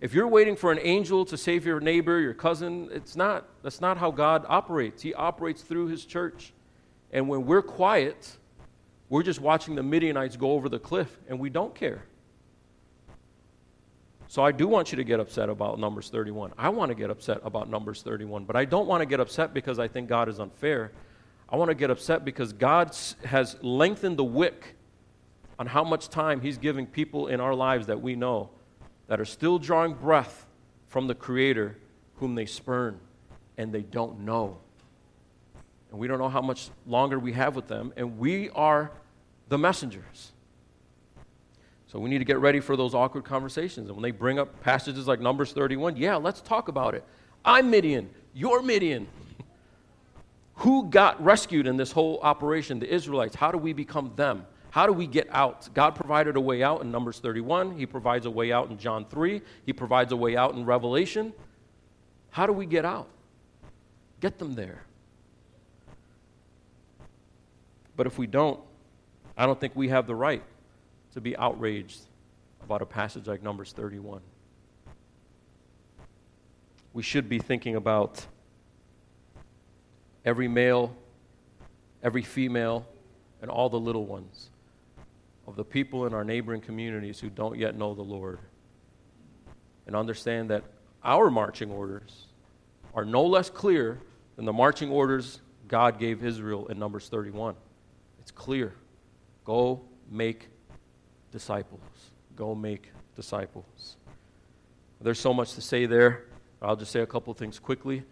If 0.00 0.14
you're 0.14 0.28
waiting 0.28 0.56
for 0.56 0.72
an 0.72 0.78
angel 0.80 1.26
to 1.26 1.36
save 1.36 1.66
your 1.66 1.78
neighbor, 1.78 2.20
your 2.20 2.32
cousin, 2.32 2.88
it's 2.90 3.16
not. 3.16 3.46
That's 3.62 3.82
not 3.82 3.98
how 3.98 4.12
God 4.12 4.46
operates. 4.48 5.02
He 5.02 5.12
operates 5.12 5.60
through 5.60 5.88
his 5.88 6.06
church. 6.06 6.54
And 7.12 7.28
when 7.28 7.44
we're 7.44 7.60
quiet, 7.60 8.38
we're 9.08 9.22
just 9.22 9.40
watching 9.40 9.74
the 9.74 9.82
Midianites 9.82 10.36
go 10.36 10.52
over 10.52 10.68
the 10.68 10.78
cliff, 10.78 11.18
and 11.28 11.38
we 11.38 11.50
don't 11.50 11.74
care. 11.74 12.04
So 14.28 14.42
I 14.42 14.52
do 14.52 14.66
want 14.66 14.90
you 14.90 14.96
to 14.96 15.04
get 15.04 15.20
upset 15.20 15.48
about 15.48 15.78
Numbers 15.78 16.08
31. 16.08 16.52
I 16.58 16.70
want 16.70 16.90
to 16.90 16.94
get 16.94 17.10
upset 17.10 17.40
about 17.44 17.68
Numbers 17.68 18.02
31, 18.02 18.44
but 18.44 18.56
I 18.56 18.64
don't 18.64 18.86
want 18.86 19.02
to 19.02 19.06
get 19.06 19.20
upset 19.20 19.54
because 19.54 19.78
I 19.78 19.86
think 19.86 20.08
God 20.08 20.28
is 20.28 20.40
unfair. 20.40 20.92
I 21.48 21.56
want 21.56 21.68
to 21.68 21.74
get 21.74 21.90
upset 21.90 22.24
because 22.24 22.52
God 22.52 22.96
has 23.24 23.56
lengthened 23.62 24.16
the 24.16 24.24
wick 24.24 24.74
on 25.58 25.66
how 25.66 25.84
much 25.84 26.08
time 26.08 26.40
He's 26.40 26.58
giving 26.58 26.86
people 26.86 27.28
in 27.28 27.40
our 27.40 27.54
lives 27.54 27.86
that 27.86 28.00
we 28.00 28.16
know 28.16 28.50
that 29.06 29.20
are 29.20 29.26
still 29.26 29.58
drawing 29.58 29.94
breath 29.94 30.46
from 30.88 31.06
the 31.06 31.14
Creator 31.14 31.76
whom 32.16 32.34
they 32.34 32.46
spurn 32.46 32.98
and 33.56 33.72
they 33.72 33.82
don't 33.82 34.20
know 34.20 34.58
and 35.94 36.00
we 36.00 36.08
don't 36.08 36.18
know 36.18 36.28
how 36.28 36.42
much 36.42 36.70
longer 36.88 37.20
we 37.20 37.34
have 37.34 37.54
with 37.54 37.68
them, 37.68 37.92
and 37.96 38.18
we 38.18 38.50
are 38.50 38.90
the 39.48 39.56
messengers. 39.56 40.32
So 41.86 42.00
we 42.00 42.10
need 42.10 42.18
to 42.18 42.24
get 42.24 42.40
ready 42.40 42.58
for 42.58 42.76
those 42.76 42.96
awkward 42.96 43.22
conversations. 43.22 43.86
And 43.86 43.96
when 43.96 44.02
they 44.02 44.10
bring 44.10 44.40
up 44.40 44.60
passages 44.60 45.06
like 45.06 45.20
Numbers 45.20 45.52
31, 45.52 45.96
yeah, 45.96 46.16
let's 46.16 46.40
talk 46.40 46.66
about 46.66 46.96
it. 46.96 47.04
I'm 47.44 47.70
Midian, 47.70 48.10
you're 48.32 48.60
Midian. 48.60 49.06
Who 50.56 50.90
got 50.90 51.22
rescued 51.22 51.68
in 51.68 51.76
this 51.76 51.92
whole 51.92 52.18
operation? 52.24 52.80
The 52.80 52.92
Israelites. 52.92 53.36
How 53.36 53.52
do 53.52 53.58
we 53.58 53.72
become 53.72 54.10
them? 54.16 54.46
How 54.70 54.88
do 54.88 54.92
we 54.92 55.06
get 55.06 55.28
out? 55.30 55.72
God 55.74 55.94
provided 55.94 56.34
a 56.34 56.40
way 56.40 56.64
out 56.64 56.82
in 56.82 56.90
Numbers 56.90 57.20
31. 57.20 57.78
He 57.78 57.86
provides 57.86 58.26
a 58.26 58.30
way 58.32 58.50
out 58.50 58.68
in 58.68 58.78
John 58.78 59.04
3. 59.04 59.40
He 59.64 59.72
provides 59.72 60.10
a 60.10 60.16
way 60.16 60.36
out 60.36 60.54
in 60.56 60.64
Revelation. 60.64 61.32
How 62.30 62.48
do 62.48 62.52
we 62.52 62.66
get 62.66 62.84
out? 62.84 63.06
Get 64.18 64.38
them 64.40 64.56
there. 64.56 64.82
But 67.96 68.06
if 68.06 68.18
we 68.18 68.26
don't, 68.26 68.60
I 69.36 69.46
don't 69.46 69.58
think 69.58 69.74
we 69.74 69.88
have 69.88 70.06
the 70.06 70.14
right 70.14 70.42
to 71.12 71.20
be 71.20 71.36
outraged 71.36 72.00
about 72.62 72.82
a 72.82 72.86
passage 72.86 73.26
like 73.26 73.42
Numbers 73.42 73.72
31. 73.72 74.20
We 76.92 77.02
should 77.02 77.28
be 77.28 77.38
thinking 77.38 77.76
about 77.76 78.24
every 80.24 80.48
male, 80.48 80.94
every 82.02 82.22
female, 82.22 82.86
and 83.42 83.50
all 83.50 83.68
the 83.68 83.78
little 83.78 84.06
ones 84.06 84.50
of 85.46 85.56
the 85.56 85.64
people 85.64 86.06
in 86.06 86.14
our 86.14 86.24
neighboring 86.24 86.60
communities 86.60 87.20
who 87.20 87.28
don't 87.28 87.58
yet 87.58 87.76
know 87.76 87.94
the 87.94 88.02
Lord. 88.02 88.38
And 89.86 89.94
understand 89.94 90.50
that 90.50 90.64
our 91.02 91.30
marching 91.30 91.70
orders 91.70 92.26
are 92.94 93.04
no 93.04 93.24
less 93.24 93.50
clear 93.50 94.00
than 94.36 94.46
the 94.46 94.52
marching 94.52 94.90
orders 94.90 95.40
God 95.68 95.98
gave 95.98 96.24
Israel 96.24 96.66
in 96.68 96.78
Numbers 96.78 97.08
31. 97.08 97.54
It's 98.24 98.30
clear. 98.30 98.72
Go 99.44 99.82
make 100.10 100.48
disciples. 101.30 101.80
Go 102.34 102.54
make 102.54 102.88
disciples. 103.14 103.96
There's 104.98 105.20
so 105.20 105.34
much 105.34 105.52
to 105.52 105.60
say 105.60 105.84
there. 105.84 106.24
I'll 106.62 106.74
just 106.74 106.90
say 106.90 107.00
a 107.00 107.06
couple 107.06 107.34
things 107.34 107.58
quickly. 107.58 108.02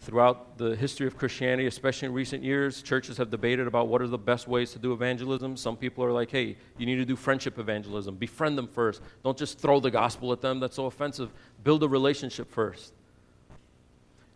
Throughout 0.00 0.58
the 0.58 0.74
history 0.74 1.06
of 1.06 1.16
Christianity, 1.16 1.68
especially 1.68 2.06
in 2.06 2.14
recent 2.14 2.42
years, 2.42 2.82
churches 2.82 3.16
have 3.18 3.30
debated 3.30 3.68
about 3.68 3.86
what 3.86 4.02
are 4.02 4.08
the 4.08 4.18
best 4.18 4.48
ways 4.48 4.72
to 4.72 4.80
do 4.80 4.92
evangelism. 4.92 5.56
Some 5.56 5.76
people 5.76 6.02
are 6.02 6.10
like, 6.10 6.32
hey, 6.32 6.56
you 6.76 6.86
need 6.86 6.96
to 6.96 7.04
do 7.04 7.14
friendship 7.14 7.56
evangelism. 7.56 8.16
Befriend 8.16 8.58
them 8.58 8.66
first. 8.66 9.02
Don't 9.22 9.38
just 9.38 9.60
throw 9.60 9.78
the 9.78 9.90
gospel 9.92 10.32
at 10.32 10.40
them. 10.40 10.58
That's 10.58 10.74
so 10.74 10.86
offensive. 10.86 11.30
Build 11.62 11.84
a 11.84 11.88
relationship 11.88 12.50
first. 12.50 12.94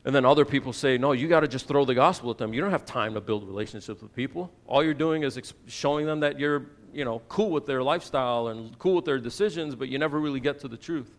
And 0.05 0.15
then 0.15 0.27
other 0.27 0.45
people 0.45 0.73
say, 0.73 0.99
no, 0.99 1.13
you 1.13 1.29
got 1.29 1.41
to 1.41 1.49
just 1.49 1.67
throw 1.67 1.85
the 1.87 1.95
gospel 1.95 2.31
at 2.31 2.37
them. 2.37 2.53
You 2.53 2.61
don't 2.61 2.71
have 2.71 2.85
time 2.85 3.15
to 3.15 3.21
build 3.21 3.47
relationships 3.47 4.03
with 4.03 4.15
people. 4.15 4.53
All 4.67 4.85
you're 4.85 4.93
doing 4.93 5.23
is 5.23 5.39
ex- 5.39 5.55
showing 5.67 6.05
them 6.05 6.21
that 6.21 6.39
you're, 6.39 6.67
you 6.93 7.07
know, 7.07 7.23
cool 7.29 7.51
with 7.51 7.65
their 7.65 7.83
lifestyle 7.83 8.49
and 8.49 8.79
cool 8.79 8.97
with 8.97 9.07
their 9.07 9.19
decisions, 9.19 9.75
but 9.75 9.89
you 9.89 9.99
never 9.99 10.21
really 10.21 10.41
get 10.41 10.61
to 10.61 10.69
the 10.69 10.77
truth. 10.77 11.17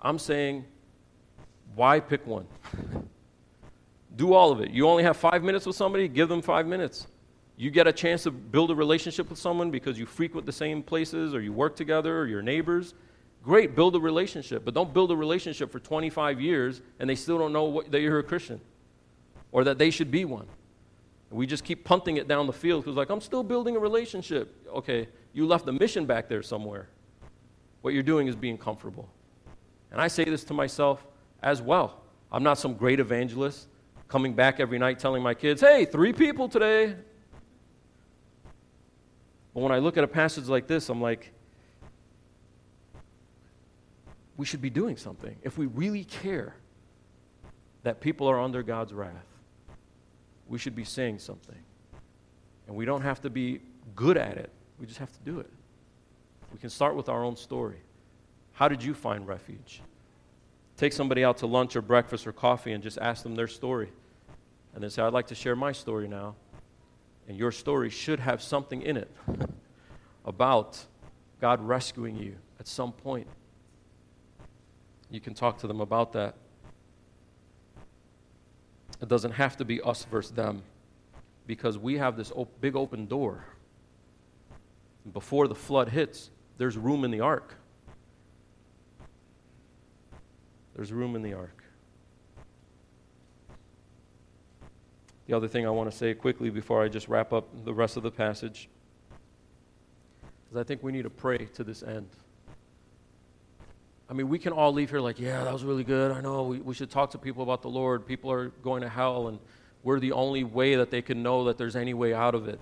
I'm 0.00 0.18
saying, 0.18 0.64
why 1.74 2.00
pick 2.00 2.26
one? 2.26 2.46
Do 4.16 4.32
all 4.32 4.50
of 4.50 4.60
it. 4.60 4.70
You 4.70 4.88
only 4.88 5.02
have 5.02 5.18
five 5.18 5.44
minutes 5.44 5.66
with 5.66 5.76
somebody, 5.76 6.08
give 6.08 6.30
them 6.30 6.40
five 6.40 6.66
minutes. 6.66 7.06
You 7.58 7.70
get 7.70 7.86
a 7.86 7.92
chance 7.92 8.22
to 8.22 8.30
build 8.30 8.70
a 8.70 8.74
relationship 8.74 9.28
with 9.28 9.38
someone 9.38 9.70
because 9.70 9.98
you 9.98 10.06
frequent 10.06 10.46
the 10.46 10.52
same 10.52 10.82
places 10.82 11.34
or 11.34 11.42
you 11.42 11.52
work 11.52 11.76
together 11.76 12.18
or 12.18 12.26
you're 12.26 12.40
neighbors 12.40 12.94
Great, 13.42 13.74
build 13.74 13.96
a 13.96 14.00
relationship, 14.00 14.64
but 14.64 14.74
don't 14.74 14.92
build 14.92 15.10
a 15.10 15.16
relationship 15.16 15.70
for 15.70 15.78
25 15.78 16.40
years 16.40 16.82
and 16.98 17.08
they 17.08 17.14
still 17.14 17.38
don't 17.38 17.52
know 17.52 17.64
what, 17.64 17.90
that 17.90 18.00
you're 18.00 18.18
a 18.18 18.22
Christian 18.22 18.60
or 19.52 19.64
that 19.64 19.78
they 19.78 19.90
should 19.90 20.10
be 20.10 20.24
one. 20.24 20.46
We 21.30 21.46
just 21.46 21.64
keep 21.64 21.84
punting 21.84 22.16
it 22.16 22.26
down 22.26 22.46
the 22.46 22.52
field 22.52 22.84
because, 22.84 22.96
like, 22.96 23.10
I'm 23.10 23.20
still 23.20 23.42
building 23.42 23.76
a 23.76 23.78
relationship. 23.78 24.54
Okay, 24.68 25.08
you 25.34 25.46
left 25.46 25.66
the 25.66 25.72
mission 25.72 26.06
back 26.06 26.28
there 26.28 26.42
somewhere. 26.42 26.88
What 27.82 27.92
you're 27.92 28.02
doing 28.02 28.28
is 28.28 28.36
being 28.36 28.56
comfortable. 28.56 29.08
And 29.90 30.00
I 30.00 30.08
say 30.08 30.24
this 30.24 30.44
to 30.44 30.54
myself 30.54 31.06
as 31.42 31.60
well. 31.60 32.00
I'm 32.32 32.42
not 32.42 32.58
some 32.58 32.74
great 32.74 32.98
evangelist 32.98 33.68
coming 34.08 34.32
back 34.32 34.58
every 34.58 34.78
night 34.78 34.98
telling 34.98 35.22
my 35.22 35.34
kids, 35.34 35.60
hey, 35.60 35.84
three 35.84 36.12
people 36.12 36.48
today. 36.48 36.94
But 39.54 39.60
when 39.60 39.72
I 39.72 39.78
look 39.78 39.96
at 39.98 40.04
a 40.04 40.08
passage 40.08 40.46
like 40.46 40.66
this, 40.66 40.88
I'm 40.88 41.00
like, 41.00 41.32
we 44.38 44.46
should 44.46 44.62
be 44.62 44.70
doing 44.70 44.96
something. 44.96 45.36
If 45.42 45.58
we 45.58 45.66
really 45.66 46.04
care 46.04 46.54
that 47.82 48.00
people 48.00 48.28
are 48.28 48.40
under 48.40 48.62
God's 48.62 48.94
wrath, 48.94 49.26
we 50.46 50.58
should 50.58 50.76
be 50.76 50.84
saying 50.84 51.18
something. 51.18 51.58
And 52.66 52.76
we 52.76 52.86
don't 52.86 53.02
have 53.02 53.20
to 53.22 53.30
be 53.30 53.60
good 53.94 54.16
at 54.16 54.38
it, 54.38 54.50
we 54.78 54.86
just 54.86 55.00
have 55.00 55.12
to 55.12 55.18
do 55.24 55.40
it. 55.40 55.50
We 56.52 56.58
can 56.58 56.70
start 56.70 56.94
with 56.94 57.08
our 57.08 57.24
own 57.24 57.36
story. 57.36 57.80
How 58.52 58.68
did 58.68 58.82
you 58.82 58.94
find 58.94 59.26
refuge? 59.26 59.82
Take 60.76 60.92
somebody 60.92 61.24
out 61.24 61.38
to 61.38 61.46
lunch 61.46 61.74
or 61.74 61.82
breakfast 61.82 62.26
or 62.26 62.32
coffee 62.32 62.72
and 62.72 62.82
just 62.82 62.96
ask 62.98 63.24
them 63.24 63.34
their 63.34 63.48
story. 63.48 63.90
And 64.72 64.82
then 64.82 64.90
say, 64.90 65.02
I'd 65.02 65.12
like 65.12 65.26
to 65.28 65.34
share 65.34 65.56
my 65.56 65.72
story 65.72 66.06
now. 66.06 66.36
And 67.26 67.36
your 67.36 67.50
story 67.50 67.90
should 67.90 68.20
have 68.20 68.40
something 68.40 68.82
in 68.82 68.96
it 68.96 69.10
about 70.24 70.78
God 71.40 71.60
rescuing 71.60 72.16
you 72.16 72.36
at 72.60 72.68
some 72.68 72.92
point 72.92 73.26
you 75.10 75.20
can 75.20 75.34
talk 75.34 75.58
to 75.58 75.66
them 75.66 75.80
about 75.80 76.12
that. 76.12 76.34
It 79.00 79.08
doesn't 79.08 79.32
have 79.32 79.56
to 79.58 79.64
be 79.64 79.80
us 79.80 80.04
versus 80.04 80.32
them 80.32 80.62
because 81.46 81.78
we 81.78 81.98
have 81.98 82.16
this 82.16 82.32
op- 82.34 82.60
big 82.60 82.76
open 82.76 83.06
door. 83.06 83.44
Before 85.12 85.48
the 85.48 85.54
flood 85.54 85.88
hits, 85.88 86.30
there's 86.58 86.76
room 86.76 87.04
in 87.04 87.10
the 87.10 87.20
ark. 87.20 87.54
There's 90.74 90.92
room 90.92 91.16
in 91.16 91.22
the 91.22 91.32
ark. 91.32 91.64
The 95.26 95.36
other 95.36 95.48
thing 95.48 95.66
I 95.66 95.70
want 95.70 95.90
to 95.90 95.96
say 95.96 96.14
quickly 96.14 96.50
before 96.50 96.82
I 96.82 96.88
just 96.88 97.08
wrap 97.08 97.32
up 97.32 97.64
the 97.64 97.74
rest 97.74 97.96
of 97.96 98.02
the 98.02 98.10
passage 98.10 98.68
is 100.50 100.56
I 100.56 100.62
think 100.62 100.82
we 100.82 100.92
need 100.92 101.02
to 101.02 101.10
pray 101.10 101.38
to 101.54 101.64
this 101.64 101.82
end. 101.82 102.08
I 104.10 104.14
mean, 104.14 104.28
we 104.28 104.38
can 104.38 104.52
all 104.52 104.72
leave 104.72 104.90
here 104.90 105.00
like, 105.00 105.20
yeah, 105.20 105.44
that 105.44 105.52
was 105.52 105.64
really 105.64 105.84
good. 105.84 106.12
I 106.12 106.20
know 106.20 106.44
we, 106.44 106.60
we 106.60 106.74
should 106.74 106.90
talk 106.90 107.10
to 107.10 107.18
people 107.18 107.42
about 107.42 107.60
the 107.60 107.68
Lord. 107.68 108.06
People 108.06 108.32
are 108.32 108.48
going 108.48 108.82
to 108.82 108.88
hell, 108.88 109.28
and 109.28 109.38
we're 109.82 110.00
the 110.00 110.12
only 110.12 110.44
way 110.44 110.76
that 110.76 110.90
they 110.90 111.02
can 111.02 111.22
know 111.22 111.44
that 111.44 111.58
there's 111.58 111.76
any 111.76 111.92
way 111.92 112.14
out 112.14 112.34
of 112.34 112.48
it. 112.48 112.58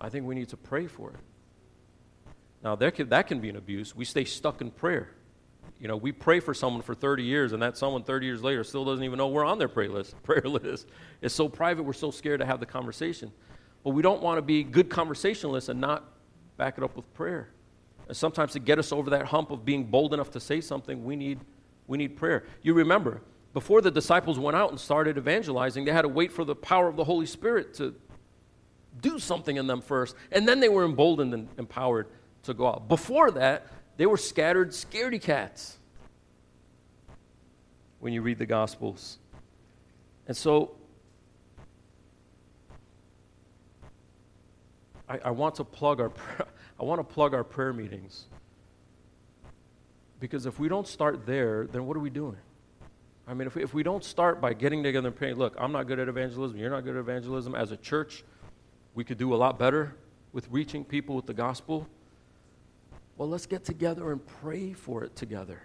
I 0.00 0.10
think 0.10 0.26
we 0.26 0.34
need 0.34 0.50
to 0.50 0.56
pray 0.56 0.86
for 0.86 1.10
it. 1.10 1.16
Now, 2.62 2.76
can, 2.76 3.08
that 3.08 3.26
can 3.26 3.40
be 3.40 3.50
an 3.50 3.56
abuse. 3.56 3.96
We 3.96 4.04
stay 4.04 4.24
stuck 4.24 4.60
in 4.60 4.70
prayer. 4.70 5.10
You 5.80 5.88
know, 5.88 5.96
we 5.96 6.12
pray 6.12 6.40
for 6.40 6.54
someone 6.54 6.82
for 6.82 6.94
30 6.94 7.24
years, 7.24 7.52
and 7.52 7.62
that 7.62 7.76
someone 7.76 8.04
30 8.04 8.26
years 8.26 8.42
later 8.42 8.62
still 8.64 8.84
doesn't 8.84 9.04
even 9.04 9.18
know 9.18 9.28
we're 9.28 9.44
on 9.44 9.58
their 9.58 9.68
prayer 9.68 9.88
list. 9.88 10.14
Prayer 10.22 10.42
list. 10.42 10.86
It's 11.20 11.34
so 11.34 11.48
private, 11.48 11.82
we're 11.82 11.92
so 11.92 12.10
scared 12.10 12.40
to 12.40 12.46
have 12.46 12.60
the 12.60 12.66
conversation. 12.66 13.32
But 13.82 13.90
we 13.90 14.02
don't 14.02 14.22
want 14.22 14.38
to 14.38 14.42
be 14.42 14.62
good 14.62 14.88
conversationalists 14.88 15.68
and 15.68 15.80
not 15.80 16.04
back 16.56 16.78
it 16.78 16.84
up 16.84 16.96
with 16.96 17.12
prayer. 17.14 17.48
And 18.08 18.16
sometimes 18.16 18.52
to 18.52 18.58
get 18.58 18.78
us 18.78 18.92
over 18.92 19.10
that 19.10 19.26
hump 19.26 19.50
of 19.50 19.64
being 19.64 19.84
bold 19.84 20.12
enough 20.12 20.30
to 20.32 20.40
say 20.40 20.60
something, 20.60 21.04
we 21.04 21.16
need, 21.16 21.40
we 21.86 21.98
need 21.98 22.16
prayer. 22.16 22.44
You 22.62 22.74
remember, 22.74 23.22
before 23.52 23.80
the 23.80 23.90
disciples 23.90 24.38
went 24.38 24.56
out 24.56 24.70
and 24.70 24.78
started 24.78 25.16
evangelizing, 25.16 25.84
they 25.84 25.92
had 25.92 26.02
to 26.02 26.08
wait 26.08 26.32
for 26.32 26.44
the 26.44 26.54
power 26.54 26.88
of 26.88 26.96
the 26.96 27.04
Holy 27.04 27.26
Spirit 27.26 27.74
to 27.74 27.94
do 29.00 29.18
something 29.18 29.56
in 29.56 29.66
them 29.66 29.80
first, 29.80 30.16
and 30.32 30.46
then 30.46 30.60
they 30.60 30.68
were 30.68 30.84
emboldened 30.84 31.34
and 31.34 31.48
empowered 31.58 32.08
to 32.42 32.54
go 32.54 32.66
out. 32.66 32.88
Before 32.88 33.30
that, 33.32 33.66
they 33.96 34.06
were 34.06 34.16
scattered 34.16 34.70
scaredy 34.70 35.20
cats 35.20 35.78
when 38.00 38.12
you 38.12 38.22
read 38.22 38.38
the 38.38 38.46
Gospels. 38.46 39.18
And 40.26 40.36
so, 40.36 40.76
I, 45.08 45.18
I 45.26 45.30
want 45.30 45.54
to 45.56 45.64
plug 45.64 46.00
our 46.00 46.12
I 46.78 46.84
want 46.84 47.00
to 47.00 47.04
plug 47.04 47.34
our 47.34 47.44
prayer 47.44 47.72
meetings. 47.72 48.26
Because 50.20 50.46
if 50.46 50.58
we 50.58 50.68
don't 50.68 50.86
start 50.86 51.26
there, 51.26 51.66
then 51.66 51.86
what 51.86 51.96
are 51.96 52.00
we 52.00 52.10
doing? 52.10 52.36
I 53.26 53.34
mean, 53.34 53.46
if 53.46 53.54
we, 53.54 53.62
if 53.62 53.72
we 53.72 53.82
don't 53.82 54.04
start 54.04 54.40
by 54.40 54.52
getting 54.52 54.82
together 54.82 55.08
and 55.08 55.16
praying, 55.16 55.36
look, 55.36 55.54
I'm 55.58 55.72
not 55.72 55.86
good 55.86 55.98
at 55.98 56.08
evangelism, 56.08 56.58
you're 56.58 56.70
not 56.70 56.84
good 56.84 56.96
at 56.96 57.00
evangelism. 57.00 57.54
As 57.54 57.72
a 57.72 57.76
church, 57.76 58.24
we 58.94 59.04
could 59.04 59.18
do 59.18 59.34
a 59.34 59.36
lot 59.36 59.58
better 59.58 59.94
with 60.32 60.46
reaching 60.50 60.84
people 60.84 61.16
with 61.16 61.26
the 61.26 61.34
gospel. 61.34 61.88
Well, 63.16 63.28
let's 63.28 63.46
get 63.46 63.64
together 63.64 64.12
and 64.12 64.24
pray 64.26 64.72
for 64.72 65.04
it 65.04 65.16
together. 65.16 65.60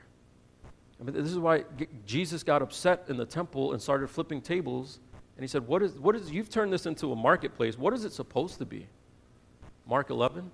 I 0.99 1.03
mean, 1.03 1.15
this 1.15 1.31
is 1.31 1.39
why 1.39 1.63
Jesus 2.05 2.43
got 2.43 2.61
upset 2.61 3.05
in 3.07 3.17
the 3.17 3.25
temple 3.25 3.73
and 3.73 3.81
started 3.81 4.09
flipping 4.09 4.41
tables. 4.41 4.99
And 5.37 5.43
he 5.43 5.47
said, 5.47 5.65
what 5.65 5.81
is, 5.81 5.93
what 5.93 6.15
is, 6.15 6.29
You've 6.29 6.49
turned 6.49 6.71
this 6.71 6.85
into 6.85 7.11
a 7.11 7.15
marketplace. 7.15 7.77
What 7.77 7.93
is 7.93 8.05
it 8.05 8.11
supposed 8.11 8.57
to 8.59 8.65
be? 8.65 8.87
Mark 9.87 10.09
11? 10.09 10.51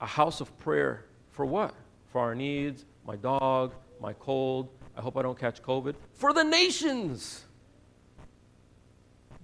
A 0.00 0.06
house 0.06 0.40
of 0.40 0.56
prayer. 0.58 1.04
For 1.30 1.44
what? 1.44 1.74
For 2.08 2.20
our 2.20 2.34
needs, 2.34 2.84
my 3.06 3.16
dog, 3.16 3.74
my 4.00 4.12
cold. 4.14 4.68
I 4.96 5.00
hope 5.00 5.16
I 5.16 5.22
don't 5.22 5.38
catch 5.38 5.62
COVID. 5.62 5.94
For 6.12 6.32
the 6.32 6.44
nations. 6.44 7.44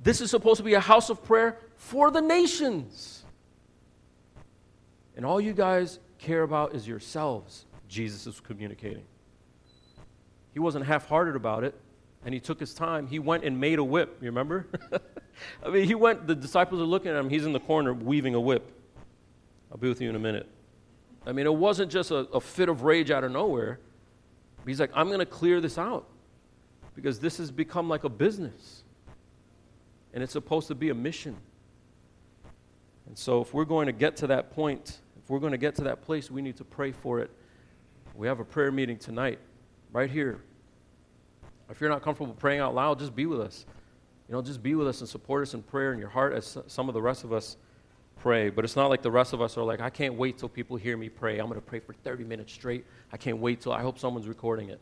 This 0.03 0.21
is 0.21 0.31
supposed 0.31 0.59
to 0.59 0.63
be 0.63 0.75
a 0.75 0.81
house 0.81 1.11
of 1.11 1.23
prayer 1.25 1.59
for 1.77 2.11
the 2.11 2.21
nations. 2.21 3.25
And 5.17 5.27
all 5.27 5.41
you 5.41 5.53
guys 5.53 5.99
care 6.19 6.43
about 6.43 6.75
is 6.75 6.87
yourselves, 6.87 7.67
Jesus 7.89 8.27
is 8.27 8.41
communicating. 8.41 9.05
He 10.53 10.59
wasn't 10.59 10.87
half 10.87 11.07
hearted 11.07 11.37
about 11.37 11.65
it, 11.65 11.75
and 12.25 12.33
he 12.33 12.41
took 12.41 12.59
his 12.59 12.75
time. 12.75 13.07
He 13.07 13.19
went 13.19 13.45
and 13.45 13.61
made 13.61 13.79
a 13.79 13.85
whip, 13.85 14.19
you 14.21 14.27
remember? 14.27 14.67
I 15.65 15.71
mean, 15.71 15.85
he 15.85 15.95
went, 15.95 16.27
the 16.27 16.35
disciples 16.35 16.81
are 16.81 16.85
looking 16.85 17.11
at 17.11 17.17
him, 17.17 17.29
he's 17.29 17.45
in 17.45 17.53
the 17.53 17.61
corner 17.61 17.93
weaving 17.93 18.35
a 18.35 18.41
whip. 18.41 18.73
I'll 19.71 19.79
be 19.79 19.89
with 19.89 20.01
you 20.01 20.09
in 20.09 20.17
a 20.17 20.21
minute. 20.21 20.49
I 21.27 21.33
mean, 21.33 21.47
it 21.47 21.55
wasn't 21.55 21.91
just 21.91 22.11
a, 22.11 22.27
a 22.33 22.41
fit 22.41 22.69
of 22.69 22.83
rage 22.83 23.11
out 23.11 23.25
of 23.25 23.33
nowhere. 23.33 23.79
He's 24.67 24.81
like, 24.81 24.91
I'm 24.95 25.09
going 25.09 25.21
to 25.21 25.27
clear 25.27 25.61
this 25.61 25.79
out 25.79 26.07
because 26.95 27.19
this 27.19 27.39
has 27.39 27.51
become 27.51 27.89
like 27.89 28.05
a 28.05 28.09
business. 28.09 28.85
And 30.13 30.23
it's 30.23 30.33
supposed 30.33 30.69
to 30.69 30.75
be 30.75 30.91
a 30.91 30.95
mission. 30.95 31.37
And 33.07 33.17
so, 33.17 33.41
if 33.41 33.55
we're 33.55 33.65
going 33.65 33.87
to 33.87 33.93
get 33.93 34.17
to 34.19 34.27
that 34.29 34.53
point, 34.53 34.99
if 35.23 35.31
we're 35.31 35.39
going 35.39 35.53
to 35.53 35.59
get 35.59 35.75
to 35.77 35.85
that 35.85 36.03
place, 36.03 36.31
we 36.31 36.43
need 36.43 36.57
to 36.57 36.65
pray 36.65 36.93
for 36.93 37.21
it. 37.21 37.31
We 38.15 38.27
have 38.27 38.41
a 38.41 38.45
prayer 38.45 38.73
meeting 38.73 38.99
tonight, 38.99 39.39
right 39.93 40.11
here. 40.11 40.43
If 41.71 41.81
you're 41.81 41.91
not 41.91 42.03
comfortable 42.03 42.35
praying 42.35 42.61
out 42.61 42.75
loud, 42.75 42.99
just 42.99 43.15
be 43.15 43.27
with 43.27 43.41
us. 43.41 43.65
You 44.29 44.35
know, 44.35 44.43
just 44.43 44.63
be 44.63 44.75
with 44.75 44.89
us 44.89 45.01
and 45.01 45.09
support 45.09 45.43
us 45.43 45.55
in 45.55 45.63
prayer 45.63 45.93
in 45.93 45.99
your 45.99 46.09
heart 46.09 46.35
as 46.35 46.59
some 46.67 46.89
of 46.89 46.95
the 46.95 47.03
rest 47.03 47.25
of 47.25 47.33
us 47.33 47.57
pray. 48.21 48.51
But 48.51 48.65
it's 48.65 48.77
not 48.77 48.89
like 48.89 49.03
the 49.03 49.11
rest 49.11 49.33
of 49.33 49.41
us 49.41 49.57
are 49.57 49.65
like, 49.65 49.81
I 49.81 49.91
can't 49.91 50.15
wait 50.15 50.39
till 50.39 50.49
people 50.49 50.77
hear 50.77 50.97
me 50.97 51.09
pray. 51.09 51.39
I'm 51.39 51.47
going 51.47 51.61
to 51.61 51.67
pray 51.67 51.81
for 51.81 51.93
30 51.93 52.25
minutes 52.25 52.53
straight. 52.53 52.85
I 53.13 53.17
can't 53.17 53.39
wait 53.39 53.61
till 53.61 53.73
I 53.73 53.83
hope 53.83 53.99
someone's 53.99 54.29
recording 54.29 54.69
it. 54.69 54.81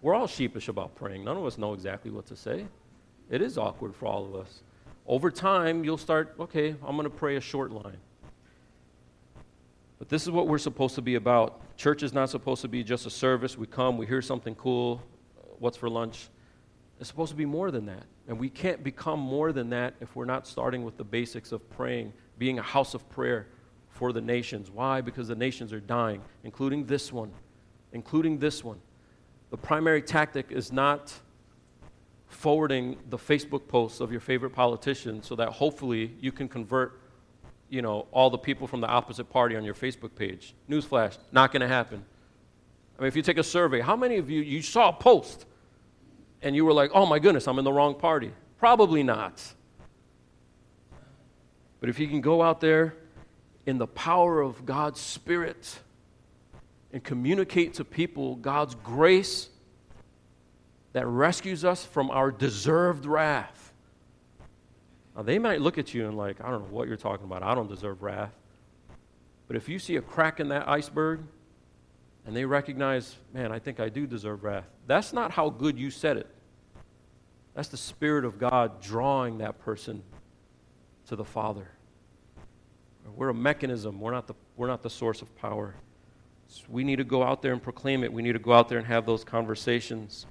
We're 0.00 0.14
all 0.14 0.26
sheepish 0.26 0.68
about 0.68 0.94
praying. 0.94 1.24
None 1.24 1.36
of 1.36 1.44
us 1.44 1.58
know 1.58 1.72
exactly 1.72 2.10
what 2.10 2.26
to 2.26 2.36
say. 2.36 2.66
It 3.30 3.40
is 3.42 3.58
awkward 3.58 3.94
for 3.94 4.06
all 4.06 4.24
of 4.24 4.34
us. 4.34 4.62
Over 5.06 5.30
time, 5.30 5.84
you'll 5.84 5.98
start, 5.98 6.34
okay, 6.38 6.74
I'm 6.84 6.96
going 6.96 7.04
to 7.04 7.10
pray 7.10 7.36
a 7.36 7.40
short 7.40 7.70
line. 7.70 7.98
But 9.98 10.08
this 10.08 10.22
is 10.22 10.30
what 10.30 10.46
we're 10.46 10.58
supposed 10.58 10.94
to 10.96 11.02
be 11.02 11.14
about. 11.14 11.60
Church 11.76 12.02
is 12.02 12.12
not 12.12 12.30
supposed 12.30 12.62
to 12.62 12.68
be 12.68 12.84
just 12.84 13.06
a 13.06 13.10
service. 13.10 13.56
We 13.56 13.66
come, 13.66 13.96
we 13.96 14.06
hear 14.06 14.22
something 14.22 14.54
cool. 14.54 15.02
What's 15.58 15.76
for 15.76 15.88
lunch? 15.88 16.28
It's 17.00 17.08
supposed 17.08 17.30
to 17.30 17.36
be 17.36 17.46
more 17.46 17.70
than 17.70 17.86
that. 17.86 18.04
And 18.28 18.38
we 18.38 18.48
can't 18.48 18.82
become 18.82 19.20
more 19.20 19.52
than 19.52 19.70
that 19.70 19.94
if 20.00 20.14
we're 20.16 20.24
not 20.24 20.46
starting 20.46 20.84
with 20.84 20.96
the 20.96 21.04
basics 21.04 21.52
of 21.52 21.68
praying, 21.70 22.12
being 22.38 22.58
a 22.58 22.62
house 22.62 22.94
of 22.94 23.08
prayer 23.10 23.46
for 23.88 24.12
the 24.12 24.20
nations. 24.20 24.70
Why? 24.70 25.00
Because 25.00 25.28
the 25.28 25.36
nations 25.36 25.72
are 25.72 25.80
dying, 25.80 26.20
including 26.42 26.86
this 26.86 27.12
one. 27.12 27.30
Including 27.92 28.38
this 28.38 28.64
one. 28.64 28.80
The 29.50 29.56
primary 29.56 30.02
tactic 30.02 30.50
is 30.50 30.72
not 30.72 31.12
forwarding 32.26 32.98
the 33.10 33.18
Facebook 33.18 33.68
posts 33.68 34.00
of 34.00 34.10
your 34.10 34.20
favorite 34.20 34.50
politician 34.50 35.22
so 35.22 35.36
that 35.36 35.50
hopefully 35.50 36.12
you 36.20 36.32
can 36.32 36.48
convert 36.48 37.00
you 37.68 37.82
know, 37.82 38.06
all 38.12 38.30
the 38.30 38.38
people 38.38 38.66
from 38.66 38.80
the 38.80 38.86
opposite 38.86 39.24
party 39.24 39.56
on 39.56 39.64
your 39.64 39.74
Facebook 39.74 40.14
page. 40.14 40.54
Newsflash, 40.68 41.18
not 41.32 41.52
going 41.52 41.60
to 41.60 41.68
happen. 41.68 42.04
I 42.98 43.02
mean, 43.02 43.08
if 43.08 43.16
you 43.16 43.22
take 43.22 43.38
a 43.38 43.44
survey, 43.44 43.80
how 43.80 43.96
many 43.96 44.18
of 44.18 44.30
you, 44.30 44.42
you 44.42 44.62
saw 44.62 44.90
a 44.90 44.92
post 44.92 45.46
and 46.42 46.54
you 46.54 46.64
were 46.64 46.72
like, 46.72 46.90
oh 46.94 47.06
my 47.06 47.18
goodness, 47.18 47.48
I'm 47.48 47.58
in 47.58 47.64
the 47.64 47.72
wrong 47.72 47.94
party? 47.94 48.32
Probably 48.58 49.02
not. 49.02 49.42
But 51.84 51.90
if 51.90 51.98
you 51.98 52.08
can 52.08 52.22
go 52.22 52.40
out 52.40 52.62
there 52.62 52.94
in 53.66 53.76
the 53.76 53.86
power 53.86 54.40
of 54.40 54.64
God's 54.64 54.98
Spirit 54.98 55.80
and 56.94 57.04
communicate 57.04 57.74
to 57.74 57.84
people 57.84 58.36
God's 58.36 58.74
grace 58.76 59.50
that 60.94 61.06
rescues 61.06 61.62
us 61.62 61.84
from 61.84 62.10
our 62.10 62.30
deserved 62.30 63.04
wrath. 63.04 63.74
Now, 65.14 65.24
they 65.24 65.38
might 65.38 65.60
look 65.60 65.76
at 65.76 65.92
you 65.92 66.08
and, 66.08 66.16
like, 66.16 66.40
I 66.40 66.50
don't 66.50 66.60
know 66.60 66.74
what 66.74 66.88
you're 66.88 66.96
talking 66.96 67.26
about. 67.26 67.42
I 67.42 67.54
don't 67.54 67.68
deserve 67.68 68.02
wrath. 68.02 68.32
But 69.46 69.56
if 69.56 69.68
you 69.68 69.78
see 69.78 69.96
a 69.96 70.00
crack 70.00 70.40
in 70.40 70.48
that 70.48 70.66
iceberg 70.66 71.20
and 72.24 72.34
they 72.34 72.46
recognize, 72.46 73.14
man, 73.34 73.52
I 73.52 73.58
think 73.58 73.78
I 73.78 73.90
do 73.90 74.06
deserve 74.06 74.42
wrath, 74.42 74.64
that's 74.86 75.12
not 75.12 75.32
how 75.32 75.50
good 75.50 75.78
you 75.78 75.90
said 75.90 76.16
it. 76.16 76.34
That's 77.52 77.68
the 77.68 77.76
Spirit 77.76 78.24
of 78.24 78.38
God 78.38 78.80
drawing 78.80 79.36
that 79.36 79.58
person 79.58 80.02
to 81.08 81.16
the 81.16 81.24
Father. 81.24 81.68
We're 83.16 83.28
a 83.28 83.34
mechanism, 83.34 84.00
we're 84.00 84.12
not 84.12 84.26
the, 84.26 84.34
we're 84.56 84.66
not 84.66 84.82
the 84.82 84.90
source 84.90 85.22
of 85.22 85.34
power. 85.36 85.74
So 86.48 86.64
we 86.68 86.84
need 86.84 86.96
to 86.96 87.04
go 87.04 87.22
out 87.22 87.42
there 87.42 87.52
and 87.52 87.62
proclaim 87.62 88.04
it. 88.04 88.12
We 88.12 88.22
need 88.22 88.32
to 88.32 88.38
go 88.38 88.52
out 88.52 88.68
there 88.68 88.78
and 88.78 88.86
have 88.86 89.06
those 89.06 89.24
conversations 89.24 90.26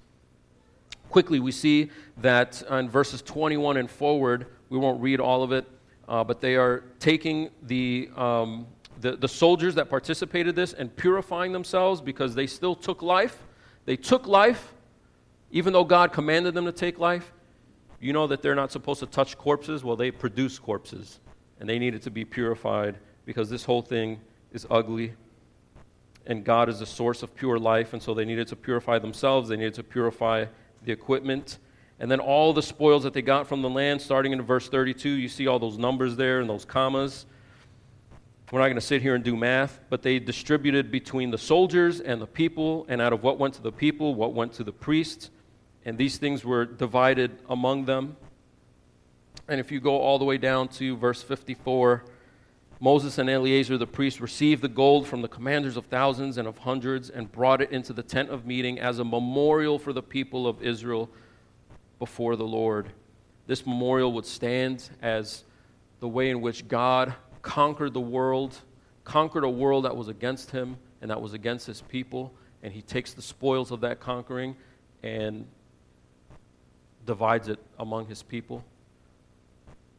quickly, 1.13 1.39
we 1.39 1.51
see 1.51 1.91
that 2.17 2.63
in 2.71 2.89
verses 2.89 3.21
21 3.21 3.77
and 3.77 3.89
forward, 3.89 4.47
we 4.69 4.79
won't 4.79 4.99
read 4.99 5.19
all 5.19 5.43
of 5.43 5.51
it, 5.51 5.69
uh, 6.07 6.23
but 6.23 6.41
they 6.41 6.55
are 6.55 6.83
taking 6.99 7.51
the, 7.61 8.09
um, 8.15 8.65
the, 8.99 9.15
the 9.15 9.27
soldiers 9.27 9.75
that 9.75 9.89
participated 9.91 10.55
this 10.55 10.73
and 10.73 10.93
purifying 10.95 11.51
themselves 11.51 12.01
because 12.01 12.33
they 12.33 12.47
still 12.47 12.73
took 12.73 13.03
life. 13.03 13.45
They 13.85 13.95
took 13.95 14.25
life, 14.25 14.73
even 15.51 15.73
though 15.73 15.83
God 15.83 16.11
commanded 16.11 16.53
them 16.53 16.65
to 16.65 16.71
take 16.71 16.97
life. 16.97 17.31
You 18.03 18.11
know 18.11 18.27
that 18.27 18.41
they're 18.41 18.53
not 18.53 18.69
supposed 18.69 18.99
to 18.99 19.05
touch 19.05 19.37
corpses. 19.37 19.83
Well, 19.83 19.95
they 19.95 20.11
produce 20.11 20.59
corpses, 20.59 21.21
and 21.59 21.69
they 21.69 21.79
needed 21.79 22.01
to 22.01 22.11
be 22.11 22.25
purified 22.25 22.97
because 23.25 23.49
this 23.49 23.63
whole 23.63 23.81
thing 23.81 24.19
is 24.51 24.67
ugly 24.69 25.13
and 26.25 26.43
God 26.43 26.69
is 26.69 26.79
the 26.79 26.85
source 26.85 27.23
of 27.23 27.33
pure 27.35 27.57
life, 27.57 27.93
and 27.93 28.01
so 28.01 28.13
they 28.13 28.25
needed 28.25 28.47
to 28.49 28.55
purify 28.55 28.99
themselves, 28.99 29.49
they 29.49 29.57
needed 29.57 29.73
to 29.75 29.83
purify 29.83 30.45
the 30.83 30.91
equipment, 30.91 31.59
and 31.99 32.09
then 32.09 32.19
all 32.19 32.53
the 32.53 32.61
spoils 32.61 33.03
that 33.03 33.13
they 33.13 33.21
got 33.21 33.47
from 33.47 33.61
the 33.61 33.69
land, 33.69 34.01
starting 34.01 34.31
in 34.31 34.41
verse 34.41 34.67
32. 34.67 35.09
You 35.09 35.29
see 35.29 35.47
all 35.47 35.59
those 35.59 35.77
numbers 35.77 36.15
there 36.15 36.39
and 36.39 36.49
those 36.49 36.65
commas. 36.65 37.25
We're 38.51 38.59
not 38.59 38.65
going 38.65 38.75
to 38.75 38.81
sit 38.81 39.01
here 39.01 39.15
and 39.15 39.23
do 39.23 39.35
math, 39.35 39.79
but 39.89 40.01
they 40.01 40.19
distributed 40.19 40.91
between 40.91 41.31
the 41.31 41.37
soldiers 41.37 41.99
and 42.01 42.21
the 42.21 42.27
people, 42.27 42.85
and 42.89 43.01
out 43.01 43.13
of 43.13 43.23
what 43.23 43.37
went 43.37 43.53
to 43.55 43.61
the 43.61 43.71
people, 43.71 44.15
what 44.15 44.33
went 44.33 44.53
to 44.53 44.63
the 44.63 44.73
priests, 44.73 45.29
and 45.85 45.97
these 45.97 46.17
things 46.17 46.45
were 46.45 46.65
divided 46.65 47.31
among 47.49 47.85
them. 47.85 48.15
And 49.47 49.59
if 49.59 49.71
you 49.71 49.79
go 49.79 49.97
all 49.97 50.19
the 50.19 50.25
way 50.25 50.37
down 50.37 50.69
to 50.69 50.95
verse 50.95 51.21
54, 51.21 52.05
Moses 52.79 53.17
and 53.17 53.29
Eleazar 53.29 53.77
the 53.77 53.87
priest 53.87 54.19
received 54.19 54.61
the 54.61 54.67
gold 54.67 55.07
from 55.07 55.21
the 55.21 55.27
commanders 55.27 55.77
of 55.77 55.85
thousands 55.85 56.37
and 56.37 56.47
of 56.47 56.57
hundreds 56.57 57.09
and 57.09 57.31
brought 57.31 57.61
it 57.61 57.71
into 57.71 57.93
the 57.93 58.03
tent 58.03 58.29
of 58.29 58.45
meeting 58.45 58.79
as 58.79 58.99
a 58.99 59.03
memorial 59.05 59.79
for 59.79 59.93
the 59.93 60.03
people 60.03 60.47
of 60.47 60.61
Israel 60.61 61.09
before 61.99 62.35
the 62.35 62.45
Lord. 62.45 62.91
This 63.47 63.65
memorial 63.65 64.13
would 64.13 64.25
stand 64.25 64.89
as 65.01 65.43
the 65.99 66.07
way 66.07 66.29
in 66.29 66.41
which 66.41 66.67
God 66.67 67.13
conquered 67.41 67.93
the 67.93 68.01
world, 68.01 68.57
conquered 69.03 69.43
a 69.43 69.49
world 69.49 69.85
that 69.85 69.95
was 69.95 70.07
against 70.07 70.51
him 70.51 70.77
and 71.01 71.11
that 71.11 71.21
was 71.21 71.33
against 71.33 71.67
his 71.67 71.81
people, 71.81 72.33
and 72.61 72.71
he 72.71 72.81
takes 72.81 73.13
the 73.13 73.21
spoils 73.21 73.71
of 73.71 73.81
that 73.81 73.99
conquering 73.99 74.55
and 75.03 75.45
divides 77.05 77.47
it 77.47 77.59
among 77.79 78.07
his 78.07 78.23
people. 78.23 78.63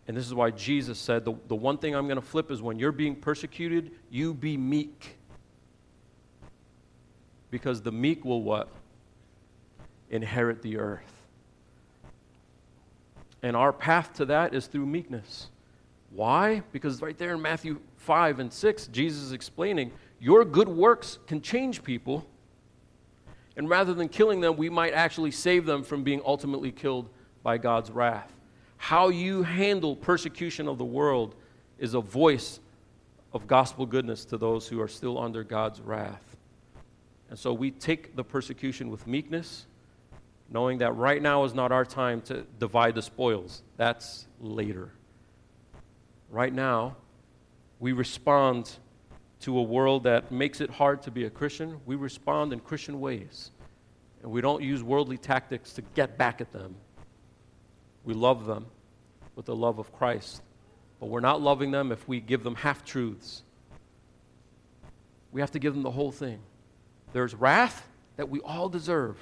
And 0.06 0.16
this 0.16 0.26
is 0.26 0.34
why 0.34 0.50
Jesus 0.50 0.98
said, 0.98 1.24
the, 1.24 1.34
the 1.48 1.54
one 1.54 1.78
thing 1.78 1.94
I'm 1.94 2.06
going 2.06 2.20
to 2.20 2.26
flip 2.26 2.50
is 2.50 2.60
when 2.60 2.78
you're 2.78 2.92
being 2.92 3.16
persecuted, 3.16 3.90
you 4.10 4.34
be 4.34 4.56
meek. 4.56 5.16
Because 7.50 7.80
the 7.80 7.92
meek 7.92 8.24
will 8.24 8.42
what? 8.42 8.68
Inherit 10.10 10.60
the 10.62 10.76
earth. 10.76 11.10
And 13.42 13.56
our 13.56 13.72
path 13.72 14.12
to 14.14 14.26
that 14.26 14.54
is 14.54 14.66
through 14.66 14.86
meekness. 14.86 15.48
Why? 16.10 16.62
Because 16.72 17.02
right 17.02 17.16
there 17.16 17.34
in 17.34 17.42
Matthew 17.42 17.80
5 17.96 18.40
and 18.40 18.52
6, 18.52 18.86
Jesus 18.88 19.22
is 19.22 19.32
explaining 19.32 19.90
your 20.20 20.44
good 20.44 20.68
works 20.68 21.18
can 21.26 21.40
change 21.40 21.82
people. 21.82 22.26
And 23.56 23.68
rather 23.68 23.94
than 23.94 24.08
killing 24.08 24.40
them, 24.40 24.56
we 24.56 24.68
might 24.68 24.94
actually 24.94 25.30
save 25.30 25.64
them 25.66 25.82
from 25.82 26.02
being 26.02 26.20
ultimately 26.24 26.72
killed 26.72 27.08
by 27.42 27.58
God's 27.58 27.90
wrath. 27.90 28.32
How 28.76 29.08
you 29.08 29.42
handle 29.42 29.94
persecution 29.94 30.68
of 30.68 30.78
the 30.78 30.84
world 30.84 31.34
is 31.78 31.94
a 31.94 32.00
voice 32.00 32.60
of 33.32 33.46
gospel 33.46 33.86
goodness 33.86 34.24
to 34.26 34.38
those 34.38 34.68
who 34.68 34.80
are 34.80 34.88
still 34.88 35.18
under 35.18 35.44
God's 35.44 35.80
wrath. 35.80 36.36
And 37.30 37.38
so 37.38 37.52
we 37.52 37.70
take 37.70 38.14
the 38.14 38.24
persecution 38.24 38.90
with 38.90 39.06
meekness, 39.06 39.66
knowing 40.50 40.78
that 40.78 40.92
right 40.92 41.20
now 41.20 41.44
is 41.44 41.54
not 41.54 41.72
our 41.72 41.84
time 41.84 42.20
to 42.22 42.44
divide 42.58 42.94
the 42.94 43.02
spoils. 43.02 43.62
That's 43.76 44.26
later. 44.40 44.90
Right 46.30 46.52
now, 46.52 46.96
we 47.80 47.92
respond 47.92 48.76
to 49.40 49.58
a 49.58 49.62
world 49.62 50.04
that 50.04 50.32
makes 50.32 50.60
it 50.60 50.70
hard 50.70 51.02
to 51.02 51.10
be 51.10 51.24
a 51.24 51.30
Christian. 51.30 51.80
We 51.86 51.96
respond 51.96 52.52
in 52.52 52.60
Christian 52.60 53.00
ways. 53.00 53.50
And 54.22 54.32
we 54.32 54.40
don't 54.40 54.62
use 54.62 54.82
worldly 54.82 55.18
tactics 55.18 55.72
to 55.74 55.82
get 55.82 56.16
back 56.16 56.40
at 56.40 56.50
them. 56.52 56.74
We 58.04 58.14
love 58.14 58.46
them 58.46 58.66
with 59.36 59.46
the 59.46 59.54
love 59.54 59.78
of 59.78 59.92
Christ. 59.92 60.42
But 60.98 61.06
we're 61.06 61.20
not 61.20 61.42
loving 61.42 61.70
them 61.70 61.92
if 61.92 62.08
we 62.08 62.20
give 62.20 62.42
them 62.42 62.54
half 62.54 62.84
truths. 62.84 63.42
We 65.32 65.40
have 65.40 65.50
to 65.50 65.58
give 65.58 65.74
them 65.74 65.82
the 65.82 65.90
whole 65.90 66.12
thing. 66.12 66.38
There's 67.12 67.34
wrath 67.34 67.86
that 68.16 68.28
we 68.28 68.40
all 68.40 68.68
deserve. 68.68 69.18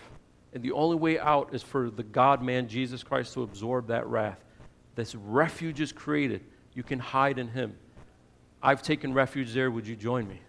And 0.52 0.62
the 0.62 0.72
only 0.72 0.96
way 0.96 1.18
out 1.18 1.54
is 1.54 1.62
for 1.62 1.90
the 1.90 2.02
God 2.02 2.42
man, 2.42 2.68
Jesus 2.68 3.02
Christ, 3.02 3.32
to 3.34 3.42
absorb 3.42 3.88
that 3.88 4.06
wrath. 4.06 4.44
This 4.94 5.14
refuge 5.14 5.80
is 5.80 5.92
created. 5.92 6.42
You 6.74 6.82
can 6.82 6.98
hide 6.98 7.38
in 7.38 7.48
Him. 7.48 7.74
I've 8.62 8.82
taken 8.82 9.12
refuge 9.12 9.52
there. 9.52 9.70
Would 9.70 9.86
you 9.86 9.96
join 9.96 10.28
me? 10.28 10.40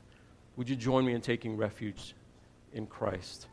Would 0.56 0.70
you 0.70 0.76
join 0.76 1.06
me 1.06 1.14
in 1.14 1.22
taking 1.22 1.58
refuge 1.58 2.14
in 2.74 2.86
Christ? 2.86 3.48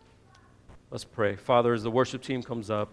Let's 0.91 1.05
pray. 1.05 1.37
Father, 1.37 1.73
as 1.73 1.83
the 1.83 1.91
worship 1.91 2.23
team 2.23 2.43
comes 2.43 2.71
up, 2.71 2.93